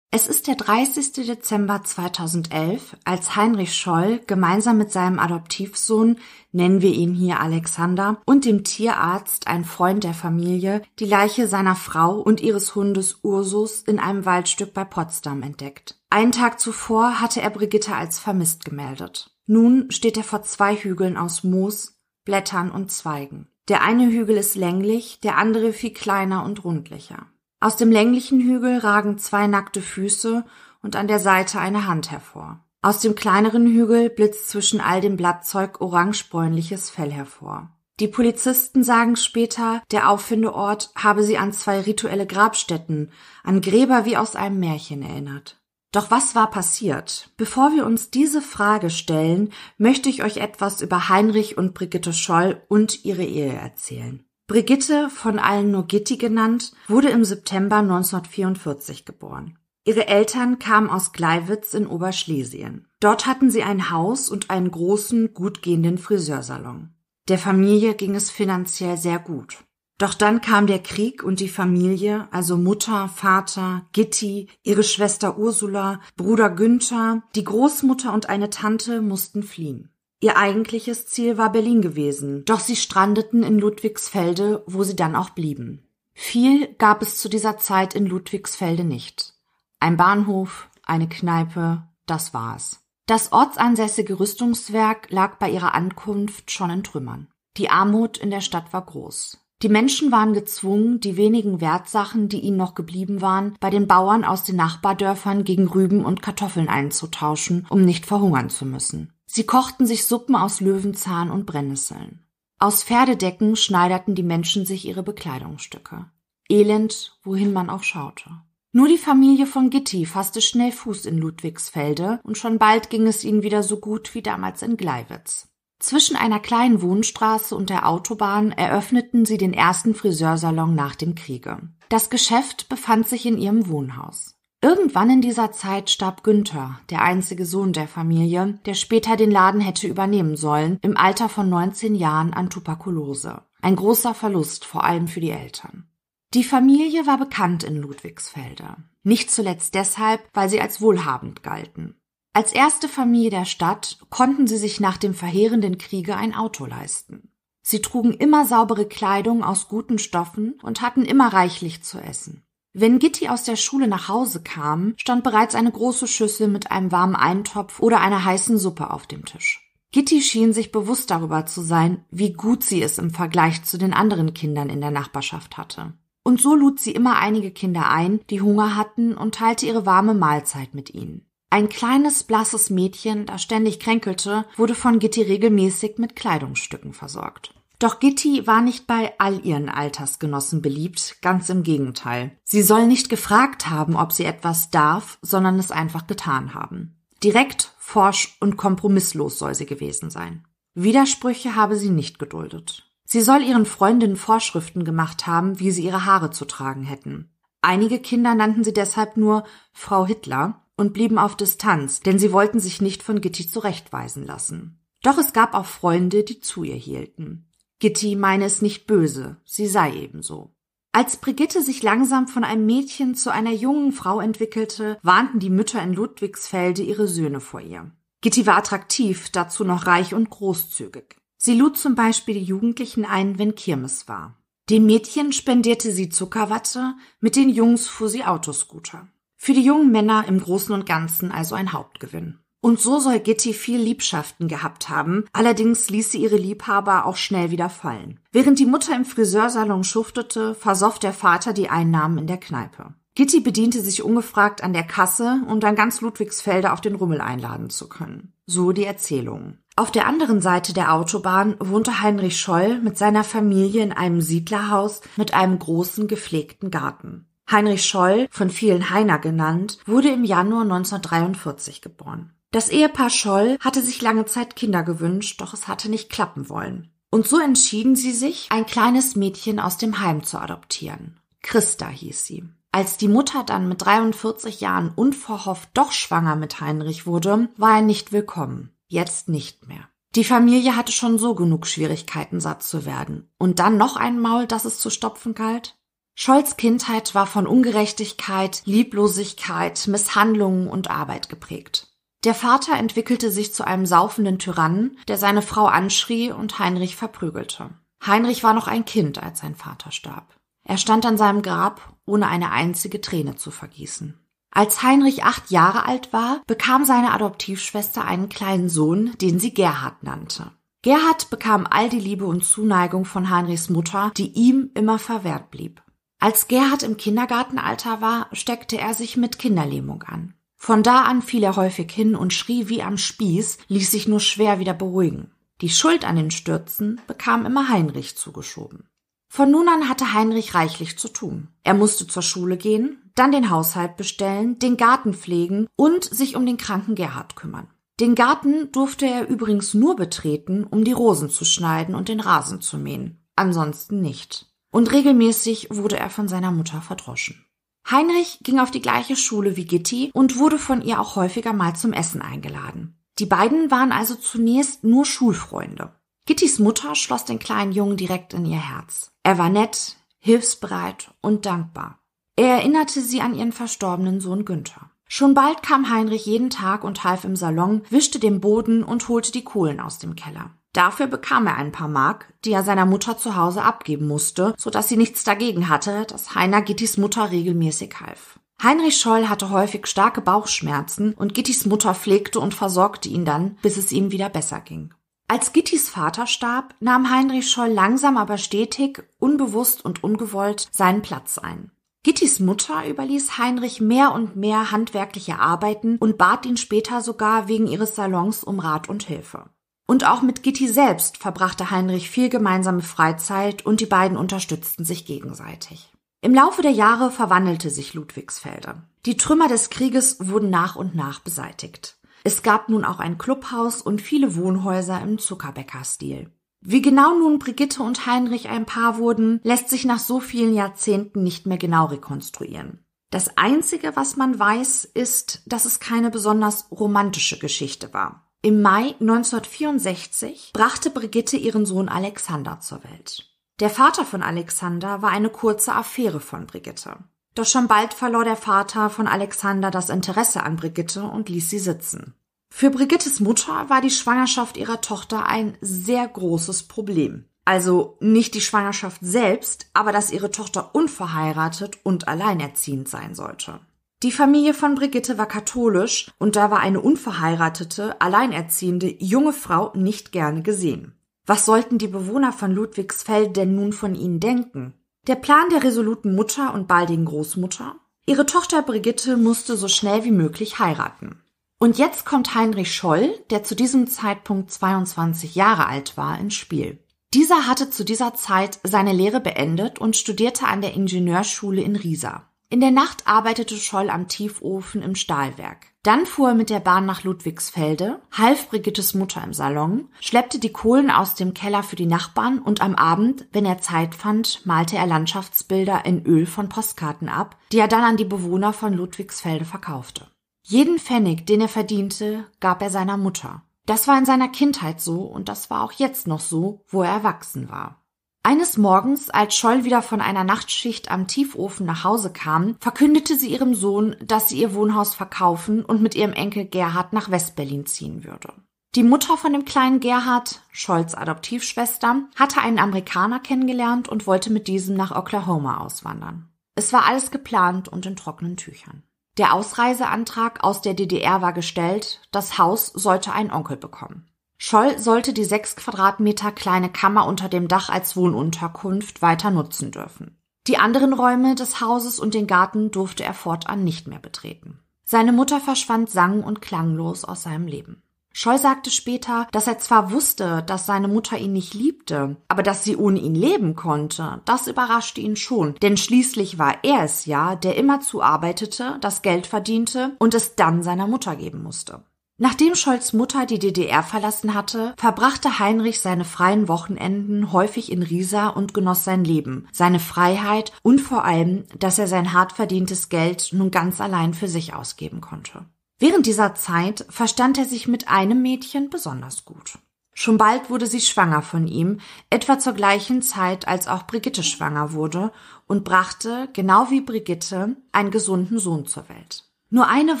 Es 0.14 0.26
ist 0.26 0.46
der 0.46 0.56
30. 0.56 1.26
Dezember 1.26 1.84
2011, 1.84 2.98
als 3.02 3.34
Heinrich 3.34 3.74
Scholl 3.74 4.20
gemeinsam 4.26 4.76
mit 4.76 4.92
seinem 4.92 5.18
Adoptivsohn, 5.18 6.18
nennen 6.52 6.82
wir 6.82 6.92
ihn 6.92 7.14
hier 7.14 7.40
Alexander, 7.40 8.20
und 8.26 8.44
dem 8.44 8.62
Tierarzt, 8.62 9.46
ein 9.46 9.64
Freund 9.64 10.04
der 10.04 10.12
Familie, 10.12 10.82
die 10.98 11.06
Leiche 11.06 11.48
seiner 11.48 11.76
Frau 11.76 12.20
und 12.20 12.42
ihres 12.42 12.74
Hundes 12.74 13.20
Ursus 13.22 13.84
in 13.84 13.98
einem 13.98 14.26
Waldstück 14.26 14.74
bei 14.74 14.84
Potsdam 14.84 15.42
entdeckt. 15.42 15.98
Einen 16.10 16.32
Tag 16.32 16.60
zuvor 16.60 17.22
hatte 17.22 17.40
er 17.40 17.48
Brigitte 17.48 17.94
als 17.94 18.18
vermisst 18.18 18.66
gemeldet. 18.66 19.34
Nun 19.46 19.90
steht 19.90 20.18
er 20.18 20.24
vor 20.24 20.42
zwei 20.42 20.76
Hügeln 20.76 21.16
aus 21.16 21.42
Moos, 21.42 21.96
Blättern 22.26 22.70
und 22.70 22.92
Zweigen. 22.92 23.48
Der 23.68 23.82
eine 23.82 24.10
Hügel 24.10 24.36
ist 24.36 24.56
länglich, 24.56 25.20
der 25.20 25.38
andere 25.38 25.72
viel 25.72 25.94
kleiner 25.94 26.44
und 26.44 26.64
rundlicher. 26.64 27.31
Aus 27.62 27.76
dem 27.76 27.92
länglichen 27.92 28.40
Hügel 28.40 28.78
ragen 28.78 29.18
zwei 29.18 29.46
nackte 29.46 29.82
Füße 29.82 30.44
und 30.82 30.96
an 30.96 31.06
der 31.06 31.20
Seite 31.20 31.60
eine 31.60 31.86
Hand 31.86 32.10
hervor. 32.10 32.58
Aus 32.82 32.98
dem 32.98 33.14
kleineren 33.14 33.68
Hügel 33.68 34.10
blitzt 34.10 34.48
zwischen 34.48 34.80
all 34.80 35.00
dem 35.00 35.16
Blattzeug 35.16 35.80
orangebräunliches 35.80 36.90
Fell 36.90 37.12
hervor. 37.12 37.70
Die 38.00 38.08
Polizisten 38.08 38.82
sagen 38.82 39.14
später, 39.14 39.80
der 39.92 40.10
Auffindeort 40.10 40.90
habe 40.96 41.22
sie 41.22 41.38
an 41.38 41.52
zwei 41.52 41.80
rituelle 41.82 42.26
Grabstätten, 42.26 43.12
an 43.44 43.60
Gräber 43.60 44.04
wie 44.06 44.16
aus 44.16 44.34
einem 44.34 44.58
Märchen 44.58 45.02
erinnert. 45.02 45.62
Doch 45.92 46.10
was 46.10 46.34
war 46.34 46.50
passiert? 46.50 47.30
Bevor 47.36 47.72
wir 47.76 47.86
uns 47.86 48.10
diese 48.10 48.42
Frage 48.42 48.90
stellen, 48.90 49.52
möchte 49.78 50.08
ich 50.08 50.24
euch 50.24 50.38
etwas 50.38 50.80
über 50.80 51.08
Heinrich 51.08 51.56
und 51.56 51.74
Brigitte 51.74 52.12
Scholl 52.12 52.60
und 52.66 53.04
ihre 53.04 53.22
Ehe 53.22 53.52
erzählen. 53.52 54.24
Brigitte, 54.52 55.08
von 55.08 55.38
allen 55.38 55.70
nur 55.70 55.86
Gitti 55.86 56.18
genannt, 56.18 56.72
wurde 56.86 57.08
im 57.08 57.24
September 57.24 57.76
1944 57.76 59.06
geboren. 59.06 59.56
Ihre 59.86 60.08
Eltern 60.08 60.58
kamen 60.58 60.90
aus 60.90 61.14
Gleiwitz 61.14 61.72
in 61.72 61.86
Oberschlesien. 61.86 62.86
Dort 63.00 63.24
hatten 63.24 63.50
sie 63.50 63.62
ein 63.62 63.90
Haus 63.90 64.28
und 64.28 64.50
einen 64.50 64.70
großen, 64.70 65.32
gut 65.32 65.62
gehenden 65.62 65.96
Friseursalon. 65.96 66.90
Der 67.28 67.38
Familie 67.38 67.94
ging 67.94 68.14
es 68.14 68.28
finanziell 68.30 68.98
sehr 68.98 69.18
gut. 69.18 69.64
Doch 69.96 70.12
dann 70.12 70.42
kam 70.42 70.66
der 70.66 70.80
Krieg 70.80 71.22
und 71.22 71.40
die 71.40 71.48
Familie, 71.48 72.28
also 72.30 72.58
Mutter, 72.58 73.08
Vater, 73.08 73.86
Gitti, 73.94 74.50
ihre 74.62 74.82
Schwester 74.82 75.38
Ursula, 75.38 75.98
Bruder 76.18 76.50
Günther, 76.50 77.22
die 77.34 77.44
Großmutter 77.44 78.12
und 78.12 78.28
eine 78.28 78.50
Tante 78.50 79.00
mussten 79.00 79.44
fliehen. 79.44 79.91
Ihr 80.22 80.36
eigentliches 80.36 81.06
Ziel 81.06 81.36
war 81.36 81.50
Berlin 81.50 81.82
gewesen, 81.82 82.44
doch 82.44 82.60
sie 82.60 82.76
strandeten 82.76 83.42
in 83.42 83.58
Ludwigsfelde, 83.58 84.62
wo 84.68 84.84
sie 84.84 84.94
dann 84.94 85.16
auch 85.16 85.30
blieben. 85.30 85.82
Viel 86.14 86.68
gab 86.74 87.02
es 87.02 87.18
zu 87.18 87.28
dieser 87.28 87.58
Zeit 87.58 87.96
in 87.96 88.06
Ludwigsfelde 88.06 88.84
nicht. 88.84 89.34
Ein 89.80 89.96
Bahnhof, 89.96 90.70
eine 90.84 91.08
Kneipe, 91.08 91.88
das 92.06 92.32
war's. 92.32 92.84
Das 93.06 93.32
ortsansässige 93.32 94.20
Rüstungswerk 94.20 95.10
lag 95.10 95.38
bei 95.38 95.50
ihrer 95.50 95.74
Ankunft 95.74 96.52
schon 96.52 96.70
in 96.70 96.84
Trümmern. 96.84 97.26
Die 97.56 97.68
Armut 97.68 98.16
in 98.16 98.30
der 98.30 98.42
Stadt 98.42 98.72
war 98.72 98.86
groß. 98.86 99.40
Die 99.62 99.68
Menschen 99.68 100.12
waren 100.12 100.34
gezwungen, 100.34 101.00
die 101.00 101.16
wenigen 101.16 101.60
Wertsachen, 101.60 102.28
die 102.28 102.40
ihnen 102.40 102.56
noch 102.56 102.74
geblieben 102.74 103.22
waren, 103.22 103.56
bei 103.58 103.70
den 103.70 103.88
Bauern 103.88 104.24
aus 104.24 104.44
den 104.44 104.54
Nachbardörfern 104.54 105.42
gegen 105.42 105.66
Rüben 105.66 106.04
und 106.04 106.22
Kartoffeln 106.22 106.68
einzutauschen, 106.68 107.66
um 107.70 107.82
nicht 107.82 108.06
verhungern 108.06 108.50
zu 108.50 108.66
müssen. 108.66 109.12
Sie 109.34 109.44
kochten 109.44 109.86
sich 109.86 110.04
Suppen 110.04 110.36
aus 110.36 110.60
Löwenzahn 110.60 111.30
und 111.30 111.46
Brennnesseln. 111.46 112.22
Aus 112.58 112.84
Pferdedecken 112.84 113.56
schneiderten 113.56 114.14
die 114.14 114.22
Menschen 114.22 114.66
sich 114.66 114.84
ihre 114.84 115.02
Bekleidungsstücke. 115.02 116.04
Elend, 116.50 117.18
wohin 117.22 117.54
man 117.54 117.70
auch 117.70 117.82
schaute. 117.82 118.28
Nur 118.72 118.88
die 118.88 118.98
Familie 118.98 119.46
von 119.46 119.70
Gitti 119.70 120.04
fasste 120.04 120.42
schnell 120.42 120.70
Fuß 120.70 121.06
in 121.06 121.16
Ludwigsfelde 121.16 122.20
und 122.24 122.36
schon 122.36 122.58
bald 122.58 122.90
ging 122.90 123.06
es 123.06 123.24
ihnen 123.24 123.42
wieder 123.42 123.62
so 123.62 123.80
gut 123.80 124.14
wie 124.14 124.20
damals 124.20 124.60
in 124.60 124.76
Gleiwitz. 124.76 125.48
Zwischen 125.78 126.14
einer 126.14 126.38
kleinen 126.38 126.82
Wohnstraße 126.82 127.56
und 127.56 127.70
der 127.70 127.88
Autobahn 127.88 128.52
eröffneten 128.52 129.24
sie 129.24 129.38
den 129.38 129.54
ersten 129.54 129.94
Friseursalon 129.94 130.74
nach 130.74 130.94
dem 130.94 131.14
Kriege. 131.14 131.70
Das 131.88 132.10
Geschäft 132.10 132.68
befand 132.68 133.08
sich 133.08 133.24
in 133.24 133.38
ihrem 133.38 133.66
Wohnhaus. 133.68 134.36
Irgendwann 134.64 135.10
in 135.10 135.20
dieser 135.20 135.50
Zeit 135.50 135.90
starb 135.90 136.22
Günther, 136.22 136.78
der 136.88 137.02
einzige 137.02 137.44
Sohn 137.44 137.72
der 137.72 137.88
Familie, 137.88 138.60
der 138.64 138.74
später 138.74 139.16
den 139.16 139.32
Laden 139.32 139.60
hätte 139.60 139.88
übernehmen 139.88 140.36
sollen, 140.36 140.78
im 140.82 140.96
Alter 140.96 141.28
von 141.28 141.48
19 141.48 141.96
Jahren 141.96 142.32
an 142.32 142.48
Tuberkulose. 142.48 143.42
Ein 143.60 143.74
großer 143.74 144.14
Verlust, 144.14 144.64
vor 144.64 144.84
allem 144.84 145.08
für 145.08 145.20
die 145.20 145.32
Eltern. 145.32 145.88
Die 146.32 146.44
Familie 146.44 147.08
war 147.08 147.18
bekannt 147.18 147.64
in 147.64 147.76
Ludwigsfelde. 147.76 148.76
Nicht 149.02 149.32
zuletzt 149.32 149.74
deshalb, 149.74 150.22
weil 150.32 150.48
sie 150.48 150.60
als 150.60 150.80
wohlhabend 150.80 151.42
galten. 151.42 152.00
Als 152.32 152.52
erste 152.52 152.88
Familie 152.88 153.30
der 153.30 153.46
Stadt 153.46 153.98
konnten 154.10 154.46
sie 154.46 154.58
sich 154.58 154.78
nach 154.78 154.96
dem 154.96 155.12
verheerenden 155.12 155.76
Kriege 155.76 156.16
ein 156.16 156.36
Auto 156.36 156.66
leisten. 156.66 157.32
Sie 157.62 157.82
trugen 157.82 158.14
immer 158.14 158.46
saubere 158.46 158.86
Kleidung 158.86 159.42
aus 159.42 159.66
guten 159.66 159.98
Stoffen 159.98 160.54
und 160.62 160.82
hatten 160.82 161.04
immer 161.04 161.32
reichlich 161.32 161.82
zu 161.82 161.98
essen. 161.98 162.44
Wenn 162.74 162.98
Gitti 162.98 163.28
aus 163.28 163.42
der 163.42 163.56
Schule 163.56 163.86
nach 163.86 164.08
Hause 164.08 164.42
kam, 164.42 164.94
stand 164.96 165.24
bereits 165.24 165.54
eine 165.54 165.70
große 165.70 166.06
Schüssel 166.06 166.48
mit 166.48 166.70
einem 166.70 166.90
warmen 166.90 167.16
Eintopf 167.16 167.80
oder 167.80 168.00
einer 168.00 168.24
heißen 168.24 168.56
Suppe 168.56 168.90
auf 168.90 169.06
dem 169.06 169.26
Tisch. 169.26 169.60
Gitti 169.92 170.22
schien 170.22 170.54
sich 170.54 170.72
bewusst 170.72 171.10
darüber 171.10 171.44
zu 171.44 171.60
sein, 171.60 172.02
wie 172.10 172.32
gut 172.32 172.64
sie 172.64 172.82
es 172.82 172.96
im 172.96 173.10
Vergleich 173.10 173.62
zu 173.64 173.76
den 173.76 173.92
anderen 173.92 174.32
Kindern 174.32 174.70
in 174.70 174.80
der 174.80 174.90
Nachbarschaft 174.90 175.58
hatte. 175.58 175.92
Und 176.24 176.40
so 176.40 176.54
lud 176.54 176.80
sie 176.80 176.92
immer 176.92 177.18
einige 177.18 177.50
Kinder 177.50 177.90
ein, 177.90 178.20
die 178.30 178.40
Hunger 178.40 178.74
hatten, 178.74 179.14
und 179.14 179.34
teilte 179.34 179.66
ihre 179.66 179.84
warme 179.84 180.14
Mahlzeit 180.14 180.72
mit 180.72 180.94
ihnen. 180.94 181.26
Ein 181.50 181.68
kleines, 181.68 182.24
blasses 182.24 182.70
Mädchen, 182.70 183.26
das 183.26 183.42
ständig 183.42 183.80
kränkelte, 183.80 184.46
wurde 184.56 184.74
von 184.74 184.98
Gitti 184.98 185.20
regelmäßig 185.20 185.98
mit 185.98 186.16
Kleidungsstücken 186.16 186.94
versorgt. 186.94 187.52
Doch 187.82 187.98
Gitti 187.98 188.46
war 188.46 188.62
nicht 188.62 188.86
bei 188.86 189.12
all 189.18 189.44
ihren 189.44 189.68
Altersgenossen 189.68 190.62
beliebt, 190.62 191.16
ganz 191.20 191.48
im 191.48 191.64
Gegenteil. 191.64 192.38
Sie 192.44 192.62
soll 192.62 192.86
nicht 192.86 193.08
gefragt 193.08 193.70
haben, 193.70 193.96
ob 193.96 194.12
sie 194.12 194.24
etwas 194.24 194.70
darf, 194.70 195.18
sondern 195.20 195.58
es 195.58 195.72
einfach 195.72 196.06
getan 196.06 196.54
haben. 196.54 197.02
Direkt, 197.24 197.74
forsch 197.78 198.36
und 198.38 198.56
kompromisslos 198.56 199.36
soll 199.36 199.56
sie 199.56 199.66
gewesen 199.66 200.10
sein. 200.10 200.46
Widersprüche 200.74 201.56
habe 201.56 201.74
sie 201.74 201.90
nicht 201.90 202.20
geduldet. 202.20 202.88
Sie 203.04 203.20
soll 203.20 203.42
ihren 203.42 203.66
Freundinnen 203.66 204.14
Vorschriften 204.14 204.84
gemacht 204.84 205.26
haben, 205.26 205.58
wie 205.58 205.72
sie 205.72 205.82
ihre 205.82 206.04
Haare 206.04 206.30
zu 206.30 206.44
tragen 206.44 206.84
hätten. 206.84 207.32
Einige 207.62 207.98
Kinder 207.98 208.36
nannten 208.36 208.62
sie 208.62 208.72
deshalb 208.72 209.16
nur 209.16 209.42
Frau 209.72 210.06
Hitler 210.06 210.62
und 210.76 210.92
blieben 210.92 211.18
auf 211.18 211.36
Distanz, 211.36 211.98
denn 211.98 212.20
sie 212.20 212.30
wollten 212.30 212.60
sich 212.60 212.80
nicht 212.80 213.02
von 213.02 213.20
Gitti 213.20 213.48
zurechtweisen 213.48 214.24
lassen. 214.24 214.78
Doch 215.02 215.18
es 215.18 215.32
gab 215.32 215.54
auch 215.54 215.66
Freunde, 215.66 216.22
die 216.22 216.38
zu 216.38 216.62
ihr 216.62 216.76
hielten. 216.76 217.48
Gitti 217.82 218.14
meine 218.14 218.44
es 218.44 218.62
nicht 218.62 218.86
böse, 218.86 219.38
sie 219.44 219.66
sei 219.66 219.92
ebenso. 219.92 220.54
Als 220.92 221.16
Brigitte 221.16 221.62
sich 221.62 221.82
langsam 221.82 222.28
von 222.28 222.44
einem 222.44 222.64
Mädchen 222.64 223.16
zu 223.16 223.32
einer 223.32 223.50
jungen 223.50 223.90
Frau 223.90 224.20
entwickelte, 224.20 225.00
warnten 225.02 225.40
die 225.40 225.50
Mütter 225.50 225.82
in 225.82 225.92
Ludwigsfelde 225.92 226.80
ihre 226.84 227.08
Söhne 227.08 227.40
vor 227.40 227.60
ihr. 227.60 227.90
Gitti 228.20 228.46
war 228.46 228.56
attraktiv, 228.56 229.30
dazu 229.30 229.64
noch 229.64 229.86
reich 229.86 230.14
und 230.14 230.30
großzügig. 230.30 231.16
Sie 231.38 231.56
lud 231.56 231.76
zum 231.76 231.96
Beispiel 231.96 232.34
die 232.34 232.44
Jugendlichen 232.44 233.04
ein, 233.04 233.40
wenn 233.40 233.56
Kirmes 233.56 234.06
war. 234.06 234.38
Den 234.70 234.86
Mädchen 234.86 235.32
spendierte 235.32 235.90
sie 235.90 236.08
Zuckerwatte, 236.08 236.94
mit 237.18 237.34
den 237.34 237.48
Jungs 237.48 237.88
fuhr 237.88 238.08
sie 238.08 238.24
Autoscooter. 238.24 239.08
Für 239.36 239.54
die 239.54 239.64
jungen 239.64 239.90
Männer 239.90 240.26
im 240.28 240.38
Großen 240.38 240.72
und 240.72 240.86
Ganzen 240.86 241.32
also 241.32 241.56
ein 241.56 241.72
Hauptgewinn. 241.72 242.38
Und 242.64 242.80
so 242.80 243.00
soll 243.00 243.18
Gitti 243.18 243.54
viel 243.54 243.80
Liebschaften 243.80 244.46
gehabt 244.46 244.88
haben, 244.88 245.24
allerdings 245.32 245.90
ließ 245.90 246.12
sie 246.12 246.22
ihre 246.22 246.36
Liebhaber 246.36 247.06
auch 247.06 247.16
schnell 247.16 247.50
wieder 247.50 247.68
fallen. 247.68 248.20
Während 248.30 248.60
die 248.60 248.66
Mutter 248.66 248.94
im 248.94 249.04
Friseursalon 249.04 249.82
schuftete, 249.82 250.54
versoff 250.54 251.00
der 251.00 251.12
Vater 251.12 251.54
die 251.54 251.70
Einnahmen 251.70 252.18
in 252.18 252.28
der 252.28 252.38
Kneipe. 252.38 252.94
Gitti 253.16 253.40
bediente 253.40 253.80
sich 253.80 254.04
ungefragt 254.04 254.62
an 254.62 254.72
der 254.72 254.84
Kasse, 254.84 255.42
um 255.48 255.58
dann 255.58 255.74
ganz 255.74 256.00
Ludwigsfelde 256.00 256.72
auf 256.72 256.80
den 256.80 256.94
Rummel 256.94 257.20
einladen 257.20 257.68
zu 257.68 257.88
können. 257.88 258.32
So 258.46 258.70
die 258.70 258.84
Erzählung. 258.84 259.58
Auf 259.74 259.90
der 259.90 260.06
anderen 260.06 260.40
Seite 260.40 260.72
der 260.72 260.94
Autobahn 260.94 261.56
wohnte 261.58 262.00
Heinrich 262.00 262.38
Scholl 262.38 262.78
mit 262.78 262.96
seiner 262.96 263.24
Familie 263.24 263.82
in 263.82 263.92
einem 263.92 264.20
Siedlerhaus 264.20 265.00
mit 265.16 265.34
einem 265.34 265.58
großen 265.58 266.06
gepflegten 266.06 266.70
Garten. 266.70 267.26
Heinrich 267.50 267.84
Scholl, 267.84 268.28
von 268.30 268.50
vielen 268.50 268.90
Heiner 268.90 269.18
genannt, 269.18 269.78
wurde 269.84 270.10
im 270.10 270.22
Januar 270.22 270.62
1943 270.62 271.82
geboren. 271.82 272.32
Das 272.52 272.68
Ehepaar 272.68 273.08
Scholl 273.08 273.56
hatte 273.60 273.82
sich 273.82 274.02
lange 274.02 274.26
Zeit 274.26 274.56
Kinder 274.56 274.82
gewünscht, 274.82 275.40
doch 275.40 275.54
es 275.54 275.68
hatte 275.68 275.88
nicht 275.88 276.10
klappen 276.10 276.50
wollen. 276.50 276.92
Und 277.10 277.26
so 277.26 277.40
entschieden 277.40 277.96
sie 277.96 278.12
sich, 278.12 278.48
ein 278.50 278.66
kleines 278.66 279.16
Mädchen 279.16 279.58
aus 279.58 279.78
dem 279.78 280.00
Heim 280.00 280.22
zu 280.22 280.38
adoptieren. 280.38 281.18
Christa 281.40 281.88
hieß 281.88 282.26
sie. 282.26 282.44
Als 282.70 282.98
die 282.98 283.08
Mutter 283.08 283.42
dann 283.42 283.68
mit 283.68 283.82
43 283.82 284.60
Jahren 284.60 284.92
unverhofft 284.94 285.70
doch 285.72 285.92
schwanger 285.92 286.36
mit 286.36 286.60
Heinrich 286.60 287.06
wurde, 287.06 287.48
war 287.56 287.76
er 287.76 287.82
nicht 287.82 288.12
willkommen. 288.12 288.70
Jetzt 288.86 289.30
nicht 289.30 289.66
mehr. 289.66 289.88
Die 290.14 290.24
Familie 290.24 290.76
hatte 290.76 290.92
schon 290.92 291.18
so 291.18 291.34
genug 291.34 291.66
Schwierigkeiten, 291.66 292.38
satt 292.38 292.62
zu 292.62 292.84
werden. 292.84 293.30
Und 293.38 293.60
dann 293.60 293.78
noch 293.78 293.96
ein 293.96 294.20
Maul, 294.20 294.46
das 294.46 294.66
es 294.66 294.78
zu 294.78 294.90
stopfen 294.90 295.34
galt? 295.34 295.78
Scholls 296.14 296.58
Kindheit 296.58 297.14
war 297.14 297.26
von 297.26 297.46
Ungerechtigkeit, 297.46 298.60
Lieblosigkeit, 298.66 299.86
Misshandlungen 299.86 300.68
und 300.68 300.90
Arbeit 300.90 301.30
geprägt. 301.30 301.91
Der 302.24 302.34
Vater 302.34 302.76
entwickelte 302.76 303.32
sich 303.32 303.52
zu 303.52 303.66
einem 303.66 303.84
saufenden 303.84 304.38
Tyrannen, 304.38 304.96
der 305.08 305.18
seine 305.18 305.42
Frau 305.42 305.66
anschrie 305.66 306.30
und 306.30 306.58
Heinrich 306.60 306.94
verprügelte. 306.94 307.70
Heinrich 308.06 308.44
war 308.44 308.54
noch 308.54 308.68
ein 308.68 308.84
Kind, 308.84 309.22
als 309.22 309.40
sein 309.40 309.56
Vater 309.56 309.90
starb. 309.90 310.36
Er 310.64 310.76
stand 310.76 311.04
an 311.04 311.16
seinem 311.16 311.42
Grab, 311.42 311.94
ohne 312.06 312.28
eine 312.28 312.52
einzige 312.52 313.00
Träne 313.00 313.34
zu 313.34 313.50
vergießen. 313.50 314.18
Als 314.50 314.82
Heinrich 314.82 315.24
acht 315.24 315.50
Jahre 315.50 315.86
alt 315.86 316.12
war, 316.12 316.42
bekam 316.46 316.84
seine 316.84 317.12
Adoptivschwester 317.12 318.04
einen 318.04 318.28
kleinen 318.28 318.68
Sohn, 318.68 319.12
den 319.20 319.40
sie 319.40 319.54
Gerhard 319.54 320.02
nannte. 320.02 320.52
Gerhard 320.82 321.30
bekam 321.30 321.66
all 321.68 321.88
die 321.88 322.00
Liebe 322.00 322.26
und 322.26 322.44
Zuneigung 322.44 323.04
von 323.04 323.30
Heinrichs 323.30 323.70
Mutter, 323.70 324.12
die 324.16 324.32
ihm 324.32 324.70
immer 324.74 324.98
verwehrt 324.98 325.50
blieb. 325.50 325.82
Als 326.20 326.48
Gerhard 326.48 326.82
im 326.82 326.96
Kindergartenalter 326.96 328.00
war, 328.00 328.28
steckte 328.32 328.78
er 328.78 328.94
sich 328.94 329.16
mit 329.16 329.38
Kinderlähmung 329.38 330.02
an. 330.02 330.34
Von 330.64 330.84
da 330.84 331.02
an 331.02 331.22
fiel 331.22 331.42
er 331.42 331.56
häufig 331.56 331.90
hin 331.90 332.14
und 332.14 332.32
schrie 332.32 332.68
wie 332.68 332.84
am 332.84 332.96
Spieß, 332.96 333.58
ließ 333.66 333.90
sich 333.90 334.06
nur 334.06 334.20
schwer 334.20 334.60
wieder 334.60 334.74
beruhigen. 334.74 335.32
Die 335.60 335.68
Schuld 335.68 336.04
an 336.04 336.14
den 336.14 336.30
Stürzen 336.30 337.00
bekam 337.08 337.46
immer 337.46 337.68
Heinrich 337.68 338.16
zugeschoben. 338.16 338.88
Von 339.26 339.50
nun 339.50 339.68
an 339.68 339.88
hatte 339.88 340.12
Heinrich 340.12 340.54
reichlich 340.54 340.96
zu 340.96 341.08
tun. 341.08 341.48
Er 341.64 341.74
musste 341.74 342.06
zur 342.06 342.22
Schule 342.22 342.56
gehen, 342.56 343.10
dann 343.16 343.32
den 343.32 343.50
Haushalt 343.50 343.96
bestellen, 343.96 344.60
den 344.60 344.76
Garten 344.76 345.14
pflegen 345.14 345.66
und 345.74 346.04
sich 346.04 346.36
um 346.36 346.46
den 346.46 346.58
kranken 346.58 346.94
Gerhard 346.94 347.34
kümmern. 347.34 347.66
Den 347.98 348.14
Garten 348.14 348.70
durfte 348.70 349.04
er 349.04 349.28
übrigens 349.28 349.74
nur 349.74 349.96
betreten, 349.96 350.62
um 350.62 350.84
die 350.84 350.92
Rosen 350.92 351.28
zu 351.28 351.44
schneiden 351.44 351.96
und 351.96 352.08
den 352.08 352.20
Rasen 352.20 352.60
zu 352.60 352.78
mähen. 352.78 353.20
Ansonsten 353.34 354.00
nicht. 354.00 354.46
Und 354.70 354.92
regelmäßig 354.92 355.70
wurde 355.72 355.96
er 355.96 356.08
von 356.08 356.28
seiner 356.28 356.52
Mutter 356.52 356.80
verdroschen. 356.80 357.44
Heinrich 357.90 358.38
ging 358.42 358.58
auf 358.58 358.70
die 358.70 358.82
gleiche 358.82 359.16
Schule 359.16 359.56
wie 359.56 359.64
Gitti 359.64 360.10
und 360.14 360.38
wurde 360.38 360.58
von 360.58 360.82
ihr 360.82 361.00
auch 361.00 361.16
häufiger 361.16 361.52
mal 361.52 361.74
zum 361.74 361.92
Essen 361.92 362.22
eingeladen. 362.22 362.96
Die 363.18 363.26
beiden 363.26 363.70
waren 363.70 363.92
also 363.92 364.14
zunächst 364.14 364.84
nur 364.84 365.04
Schulfreunde. 365.04 365.92
Gittis 366.24 366.58
Mutter 366.58 366.94
schloss 366.94 367.24
den 367.24 367.38
kleinen 367.38 367.72
Jungen 367.72 367.96
direkt 367.96 368.32
in 368.32 368.46
ihr 368.46 368.60
Herz. 368.60 369.10
Er 369.22 369.38
war 369.38 369.48
nett, 369.48 369.96
hilfsbereit 370.18 371.12
und 371.20 371.46
dankbar. 371.46 371.98
Er 372.36 372.48
erinnerte 372.48 373.02
sie 373.02 373.20
an 373.20 373.34
ihren 373.34 373.52
verstorbenen 373.52 374.20
Sohn 374.20 374.44
Günther. 374.44 374.90
Schon 375.06 375.34
bald 375.34 375.62
kam 375.62 375.90
Heinrich 375.90 376.24
jeden 376.24 376.48
Tag 376.48 376.84
und 376.84 377.04
half 377.04 377.24
im 377.24 377.36
Salon, 377.36 377.82
wischte 377.90 378.18
den 378.18 378.40
Boden 378.40 378.82
und 378.82 379.08
holte 379.08 379.30
die 379.30 379.44
Kohlen 379.44 379.78
aus 379.78 379.98
dem 379.98 380.16
Keller. 380.16 380.50
Dafür 380.72 381.06
bekam 381.06 381.46
er 381.46 381.56
ein 381.56 381.70
paar 381.70 381.88
Mark, 381.88 382.32
die 382.44 382.52
er 382.52 382.62
seiner 382.62 382.86
Mutter 382.86 383.18
zu 383.18 383.36
Hause 383.36 383.62
abgeben 383.62 384.08
musste, 384.08 384.54
so 384.56 384.70
dass 384.70 384.88
sie 384.88 384.96
nichts 384.96 385.22
dagegen 385.22 385.68
hatte, 385.68 386.06
dass 386.06 386.34
Heiner 386.34 386.62
Gittis 386.62 386.96
Mutter 386.96 387.30
regelmäßig 387.30 387.94
half. 388.00 388.38
Heinrich 388.62 388.96
Scholl 388.96 389.28
hatte 389.28 389.50
häufig 389.50 389.86
starke 389.86 390.20
Bauchschmerzen 390.20 391.14
und 391.14 391.34
Gittis 391.34 391.66
Mutter 391.66 391.94
pflegte 391.94 392.40
und 392.40 392.54
versorgte 392.54 393.08
ihn 393.08 393.24
dann, 393.24 393.58
bis 393.60 393.76
es 393.76 393.92
ihm 393.92 394.12
wieder 394.12 394.28
besser 394.28 394.60
ging. 394.60 394.94
Als 395.28 395.52
Gittis 395.52 395.90
Vater 395.90 396.26
starb, 396.26 396.74
nahm 396.80 397.10
Heinrich 397.10 397.50
Scholl 397.50 397.70
langsam 397.70 398.16
aber 398.16 398.38
stetig, 398.38 399.02
unbewusst 399.18 399.84
und 399.84 400.04
ungewollt 400.04 400.68
seinen 400.70 401.02
Platz 401.02 401.38
ein. 401.38 401.70
Gittis 402.02 402.40
Mutter 402.40 402.88
überließ 402.88 403.38
Heinrich 403.38 403.80
mehr 403.80 404.12
und 404.12 404.36
mehr 404.36 404.70
handwerkliche 404.70 405.38
Arbeiten 405.38 405.96
und 405.98 406.18
bat 406.18 406.46
ihn 406.46 406.56
später 406.56 407.00
sogar 407.00 407.48
wegen 407.48 407.66
ihres 407.66 407.94
Salons 407.94 408.42
um 408.42 408.58
Rat 408.58 408.88
und 408.88 409.04
Hilfe. 409.04 409.50
Und 409.92 410.06
auch 410.06 410.22
mit 410.22 410.42
Gitti 410.42 410.68
selbst 410.68 411.18
verbrachte 411.18 411.70
Heinrich 411.70 412.08
viel 412.08 412.30
gemeinsame 412.30 412.80
Freizeit 412.80 413.66
und 413.66 413.78
die 413.78 413.84
beiden 413.84 414.16
unterstützten 414.16 414.86
sich 414.86 415.04
gegenseitig. 415.04 415.92
Im 416.22 416.34
Laufe 416.34 416.62
der 416.62 416.70
Jahre 416.70 417.10
verwandelte 417.10 417.68
sich 417.68 417.92
Ludwigsfelde. 417.92 418.84
Die 419.04 419.18
Trümmer 419.18 419.48
des 419.48 419.68
Krieges 419.68 420.16
wurden 420.18 420.48
nach 420.48 420.76
und 420.76 420.94
nach 420.94 421.20
beseitigt. 421.20 421.98
Es 422.24 422.42
gab 422.42 422.70
nun 422.70 422.86
auch 422.86 423.00
ein 423.00 423.18
Clubhaus 423.18 423.82
und 423.82 424.00
viele 424.00 424.34
Wohnhäuser 424.34 424.98
im 425.02 425.18
Zuckerbäckerstil. 425.18 426.30
Wie 426.62 426.80
genau 426.80 427.14
nun 427.18 427.38
Brigitte 427.38 427.82
und 427.82 428.06
Heinrich 428.06 428.48
ein 428.48 428.64
Paar 428.64 428.96
wurden, 428.96 429.40
lässt 429.42 429.68
sich 429.68 429.84
nach 429.84 429.98
so 429.98 430.20
vielen 430.20 430.54
Jahrzehnten 430.54 431.22
nicht 431.22 431.44
mehr 431.44 431.58
genau 431.58 431.84
rekonstruieren. 431.84 432.82
Das 433.10 433.36
Einzige, 433.36 433.94
was 433.94 434.16
man 434.16 434.38
weiß, 434.38 434.86
ist, 434.86 435.42
dass 435.44 435.66
es 435.66 435.80
keine 435.80 436.08
besonders 436.08 436.70
romantische 436.70 437.38
Geschichte 437.38 437.92
war. 437.92 438.31
Im 438.44 438.60
Mai 438.60 438.96
1964 438.98 440.50
brachte 440.52 440.90
Brigitte 440.90 441.36
ihren 441.36 441.64
Sohn 441.64 441.88
Alexander 441.88 442.58
zur 442.58 442.82
Welt. 442.82 443.30
Der 443.60 443.70
Vater 443.70 444.04
von 444.04 444.20
Alexander 444.20 445.00
war 445.00 445.10
eine 445.10 445.30
kurze 445.30 445.72
Affäre 445.72 446.18
von 446.18 446.48
Brigitte. 446.48 446.96
Doch 447.36 447.46
schon 447.46 447.68
bald 447.68 447.94
verlor 447.94 448.24
der 448.24 448.34
Vater 448.34 448.90
von 448.90 449.06
Alexander 449.06 449.70
das 449.70 449.90
Interesse 449.90 450.42
an 450.42 450.56
Brigitte 450.56 451.04
und 451.04 451.28
ließ 451.28 451.50
sie 451.50 451.60
sitzen. 451.60 452.14
Für 452.50 452.70
Brigittes 452.70 453.20
Mutter 453.20 453.70
war 453.70 453.80
die 453.80 453.90
Schwangerschaft 453.90 454.56
ihrer 454.56 454.80
Tochter 454.80 455.26
ein 455.26 455.56
sehr 455.60 456.08
großes 456.08 456.64
Problem. 456.64 457.26
Also 457.44 457.96
nicht 458.00 458.34
die 458.34 458.40
Schwangerschaft 458.40 459.02
selbst, 459.02 459.66
aber 459.72 459.92
dass 459.92 460.10
ihre 460.10 460.32
Tochter 460.32 460.74
unverheiratet 460.74 461.78
und 461.84 462.08
alleinerziehend 462.08 462.88
sein 462.88 463.14
sollte. 463.14 463.60
Die 464.02 464.10
Familie 464.10 464.52
von 464.52 464.74
Brigitte 464.74 465.16
war 465.16 465.26
katholisch 465.26 466.10
und 466.18 466.34
da 466.34 466.50
war 466.50 466.58
eine 466.58 466.80
unverheiratete, 466.80 468.00
alleinerziehende 468.00 468.96
junge 468.98 469.32
Frau 469.32 469.72
nicht 469.76 470.10
gerne 470.10 470.42
gesehen. 470.42 470.98
Was 471.24 471.46
sollten 471.46 471.78
die 471.78 471.86
Bewohner 471.86 472.32
von 472.32 472.50
Ludwigsfeld 472.50 473.36
denn 473.36 473.54
nun 473.54 473.72
von 473.72 473.94
ihnen 473.94 474.18
denken? 474.18 474.74
Der 475.06 475.14
Plan 475.14 475.48
der 475.50 475.62
resoluten 475.62 476.16
Mutter 476.16 476.52
und 476.52 476.66
baldigen 476.66 477.04
Großmutter? 477.04 477.76
Ihre 478.04 478.26
Tochter 478.26 478.62
Brigitte 478.62 479.16
musste 479.16 479.56
so 479.56 479.68
schnell 479.68 480.02
wie 480.02 480.10
möglich 480.10 480.58
heiraten. 480.58 481.22
Und 481.60 481.78
jetzt 481.78 482.04
kommt 482.04 482.34
Heinrich 482.34 482.74
Scholl, 482.74 483.14
der 483.30 483.44
zu 483.44 483.54
diesem 483.54 483.86
Zeitpunkt 483.86 484.50
22 484.50 485.36
Jahre 485.36 485.66
alt 485.66 485.96
war, 485.96 486.18
ins 486.18 486.34
Spiel. 486.34 486.80
Dieser 487.14 487.46
hatte 487.46 487.70
zu 487.70 487.84
dieser 487.84 488.14
Zeit 488.14 488.58
seine 488.64 488.92
Lehre 488.92 489.20
beendet 489.20 489.78
und 489.78 489.96
studierte 489.96 490.48
an 490.48 490.60
der 490.60 490.74
Ingenieurschule 490.74 491.62
in 491.62 491.76
Riesa. 491.76 492.31
In 492.52 492.60
der 492.60 492.70
Nacht 492.70 493.06
arbeitete 493.06 493.56
Scholl 493.56 493.88
am 493.88 494.08
Tiefofen 494.08 494.82
im 494.82 494.94
Stahlwerk. 494.94 495.68
Dann 495.82 496.04
fuhr 496.04 496.28
er 496.28 496.34
mit 496.34 496.50
der 496.50 496.60
Bahn 496.60 496.84
nach 496.84 497.02
Ludwigsfelde, 497.02 498.02
half 498.12 498.50
Brigittes 498.50 498.92
Mutter 498.92 499.24
im 499.24 499.32
Salon, 499.32 499.88
schleppte 500.00 500.38
die 500.38 500.52
Kohlen 500.52 500.90
aus 500.90 501.14
dem 501.14 501.32
Keller 501.32 501.62
für 501.62 501.76
die 501.76 501.86
Nachbarn 501.86 502.40
und 502.40 502.60
am 502.60 502.74
Abend, 502.74 503.24
wenn 503.32 503.46
er 503.46 503.62
Zeit 503.62 503.94
fand, 503.94 504.44
malte 504.44 504.76
er 504.76 504.86
Landschaftsbilder 504.86 505.86
in 505.86 506.04
Öl 506.04 506.26
von 506.26 506.50
Postkarten 506.50 507.08
ab, 507.08 507.38
die 507.52 507.58
er 507.58 507.68
dann 507.68 507.84
an 507.84 507.96
die 507.96 508.04
Bewohner 508.04 508.52
von 508.52 508.74
Ludwigsfelde 508.74 509.46
verkaufte. 509.46 510.08
Jeden 510.42 510.78
Pfennig, 510.78 511.26
den 511.26 511.40
er 511.40 511.48
verdiente, 511.48 512.26
gab 512.38 512.60
er 512.60 512.68
seiner 512.68 512.98
Mutter. 512.98 513.44
Das 513.64 513.88
war 513.88 513.96
in 513.96 514.04
seiner 514.04 514.28
Kindheit 514.28 514.78
so 514.78 515.04
und 515.04 515.30
das 515.30 515.48
war 515.48 515.62
auch 515.62 515.72
jetzt 515.72 516.06
noch 516.06 516.20
so, 516.20 516.66
wo 516.68 516.82
er 516.82 516.90
erwachsen 516.90 517.48
war. 517.48 517.81
Eines 518.24 518.56
Morgens, 518.56 519.10
als 519.10 519.36
Scholl 519.36 519.64
wieder 519.64 519.82
von 519.82 520.00
einer 520.00 520.22
Nachtschicht 520.22 520.92
am 520.92 521.08
Tiefofen 521.08 521.66
nach 521.66 521.82
Hause 521.82 522.12
kam, 522.12 522.56
verkündete 522.60 523.16
sie 523.16 523.32
ihrem 523.32 523.54
Sohn, 523.54 523.96
dass 524.00 524.28
sie 524.28 524.38
ihr 524.38 524.54
Wohnhaus 524.54 524.94
verkaufen 524.94 525.64
und 525.64 525.82
mit 525.82 525.96
ihrem 525.96 526.12
Enkel 526.12 526.44
Gerhard 526.44 526.92
nach 526.92 527.10
Westberlin 527.10 527.66
ziehen 527.66 528.04
würde. 528.04 528.32
Die 528.76 528.84
Mutter 528.84 529.16
von 529.16 529.32
dem 529.32 529.44
kleinen 529.44 529.80
Gerhard, 529.80 530.40
Scholz 530.52 530.94
Adoptivschwester, 530.94 532.04
hatte 532.14 532.40
einen 532.40 532.60
Amerikaner 532.60 533.18
kennengelernt 533.18 533.88
und 533.88 534.06
wollte 534.06 534.30
mit 534.30 534.46
diesem 534.46 534.76
nach 534.76 534.94
Oklahoma 534.94 535.58
auswandern. 535.58 536.28
Es 536.54 536.72
war 536.72 536.86
alles 536.86 537.10
geplant 537.10 537.68
und 537.68 537.86
in 537.86 537.96
trockenen 537.96 538.36
Tüchern. 538.36 538.84
Der 539.18 539.34
Ausreiseantrag 539.34 540.44
aus 540.44 540.62
der 540.62 540.74
DDR 540.74 541.20
war 541.20 541.32
gestellt, 541.32 542.00
das 542.12 542.38
Haus 542.38 542.68
sollte 542.68 543.12
ein 543.12 543.32
Onkel 543.32 543.56
bekommen. 543.56 544.08
Scholl 544.44 544.76
sollte 544.80 545.12
die 545.12 545.24
sechs 545.24 545.54
Quadratmeter 545.54 546.32
kleine 546.32 546.68
Kammer 546.68 547.06
unter 547.06 547.28
dem 547.28 547.46
Dach 547.46 547.68
als 547.68 547.96
Wohnunterkunft 547.96 549.00
weiter 549.00 549.30
nutzen 549.30 549.70
dürfen. 549.70 550.18
Die 550.48 550.58
anderen 550.58 550.92
Räume 550.92 551.36
des 551.36 551.60
Hauses 551.60 552.00
und 552.00 552.12
den 552.12 552.26
Garten 552.26 552.72
durfte 552.72 553.04
er 553.04 553.14
fortan 553.14 553.62
nicht 553.62 553.86
mehr 553.86 554.00
betreten. 554.00 554.58
Seine 554.82 555.12
Mutter 555.12 555.38
verschwand 555.38 555.90
sang- 555.90 556.24
und 556.24 556.42
klanglos 556.42 557.04
aus 557.04 557.22
seinem 557.22 557.46
Leben. 557.46 557.84
Scholl 558.12 558.36
sagte 558.36 558.72
später, 558.72 559.28
dass 559.30 559.46
er 559.46 559.60
zwar 559.60 559.92
wusste, 559.92 560.42
dass 560.42 560.66
seine 560.66 560.88
Mutter 560.88 561.16
ihn 561.16 561.32
nicht 561.32 561.54
liebte, 561.54 562.16
aber 562.26 562.42
dass 562.42 562.64
sie 562.64 562.76
ohne 562.76 562.98
ihn 562.98 563.14
leben 563.14 563.54
konnte, 563.54 564.22
das 564.24 564.48
überraschte 564.48 565.00
ihn 565.00 565.14
schon, 565.14 565.54
denn 565.62 565.76
schließlich 565.76 566.40
war 566.40 566.64
er 566.64 566.82
es 566.82 567.06
ja, 567.06 567.36
der 567.36 567.56
immerzu 567.56 568.02
arbeitete, 568.02 568.78
das 568.80 569.02
Geld 569.02 569.28
verdiente 569.28 569.94
und 570.00 570.14
es 570.14 570.34
dann 570.34 570.64
seiner 570.64 570.88
Mutter 570.88 571.14
geben 571.14 571.44
musste. 571.44 571.84
Nachdem 572.22 572.54
Scholls 572.54 572.92
Mutter 572.92 573.26
die 573.26 573.40
DDR 573.40 573.82
verlassen 573.82 574.32
hatte, 574.32 574.74
verbrachte 574.76 575.40
Heinrich 575.40 575.80
seine 575.80 576.04
freien 576.04 576.46
Wochenenden 576.46 577.32
häufig 577.32 577.72
in 577.72 577.82
Riesa 577.82 578.28
und 578.28 578.54
genoss 578.54 578.84
sein 578.84 579.02
Leben, 579.02 579.48
seine 579.50 579.80
Freiheit 579.80 580.52
und 580.62 580.80
vor 580.80 581.04
allem, 581.04 581.46
dass 581.58 581.80
er 581.80 581.88
sein 581.88 582.12
hart 582.12 582.30
verdientes 582.30 582.88
Geld 582.88 583.30
nun 583.32 583.50
ganz 583.50 583.80
allein 583.80 584.14
für 584.14 584.28
sich 584.28 584.54
ausgeben 584.54 585.00
konnte. 585.00 585.46
Während 585.80 586.06
dieser 586.06 586.36
Zeit 586.36 586.86
verstand 586.90 587.38
er 587.38 587.44
sich 587.44 587.66
mit 587.66 587.88
einem 587.88 588.22
Mädchen 588.22 588.70
besonders 588.70 589.24
gut. 589.24 589.58
Schon 589.92 590.16
bald 590.16 590.48
wurde 590.48 590.68
sie 590.68 590.80
schwanger 590.80 591.22
von 591.22 591.48
ihm, 591.48 591.80
etwa 592.08 592.38
zur 592.38 592.52
gleichen 592.52 593.02
Zeit, 593.02 593.48
als 593.48 593.66
auch 593.66 593.88
Brigitte 593.88 594.22
schwanger 594.22 594.74
wurde 594.74 595.10
und 595.48 595.64
brachte, 595.64 596.28
genau 596.34 596.70
wie 596.70 596.82
Brigitte, 596.82 597.56
einen 597.72 597.90
gesunden 597.90 598.38
Sohn 598.38 598.66
zur 598.66 598.88
Welt. 598.88 599.24
Nur 599.54 599.68
eine 599.68 600.00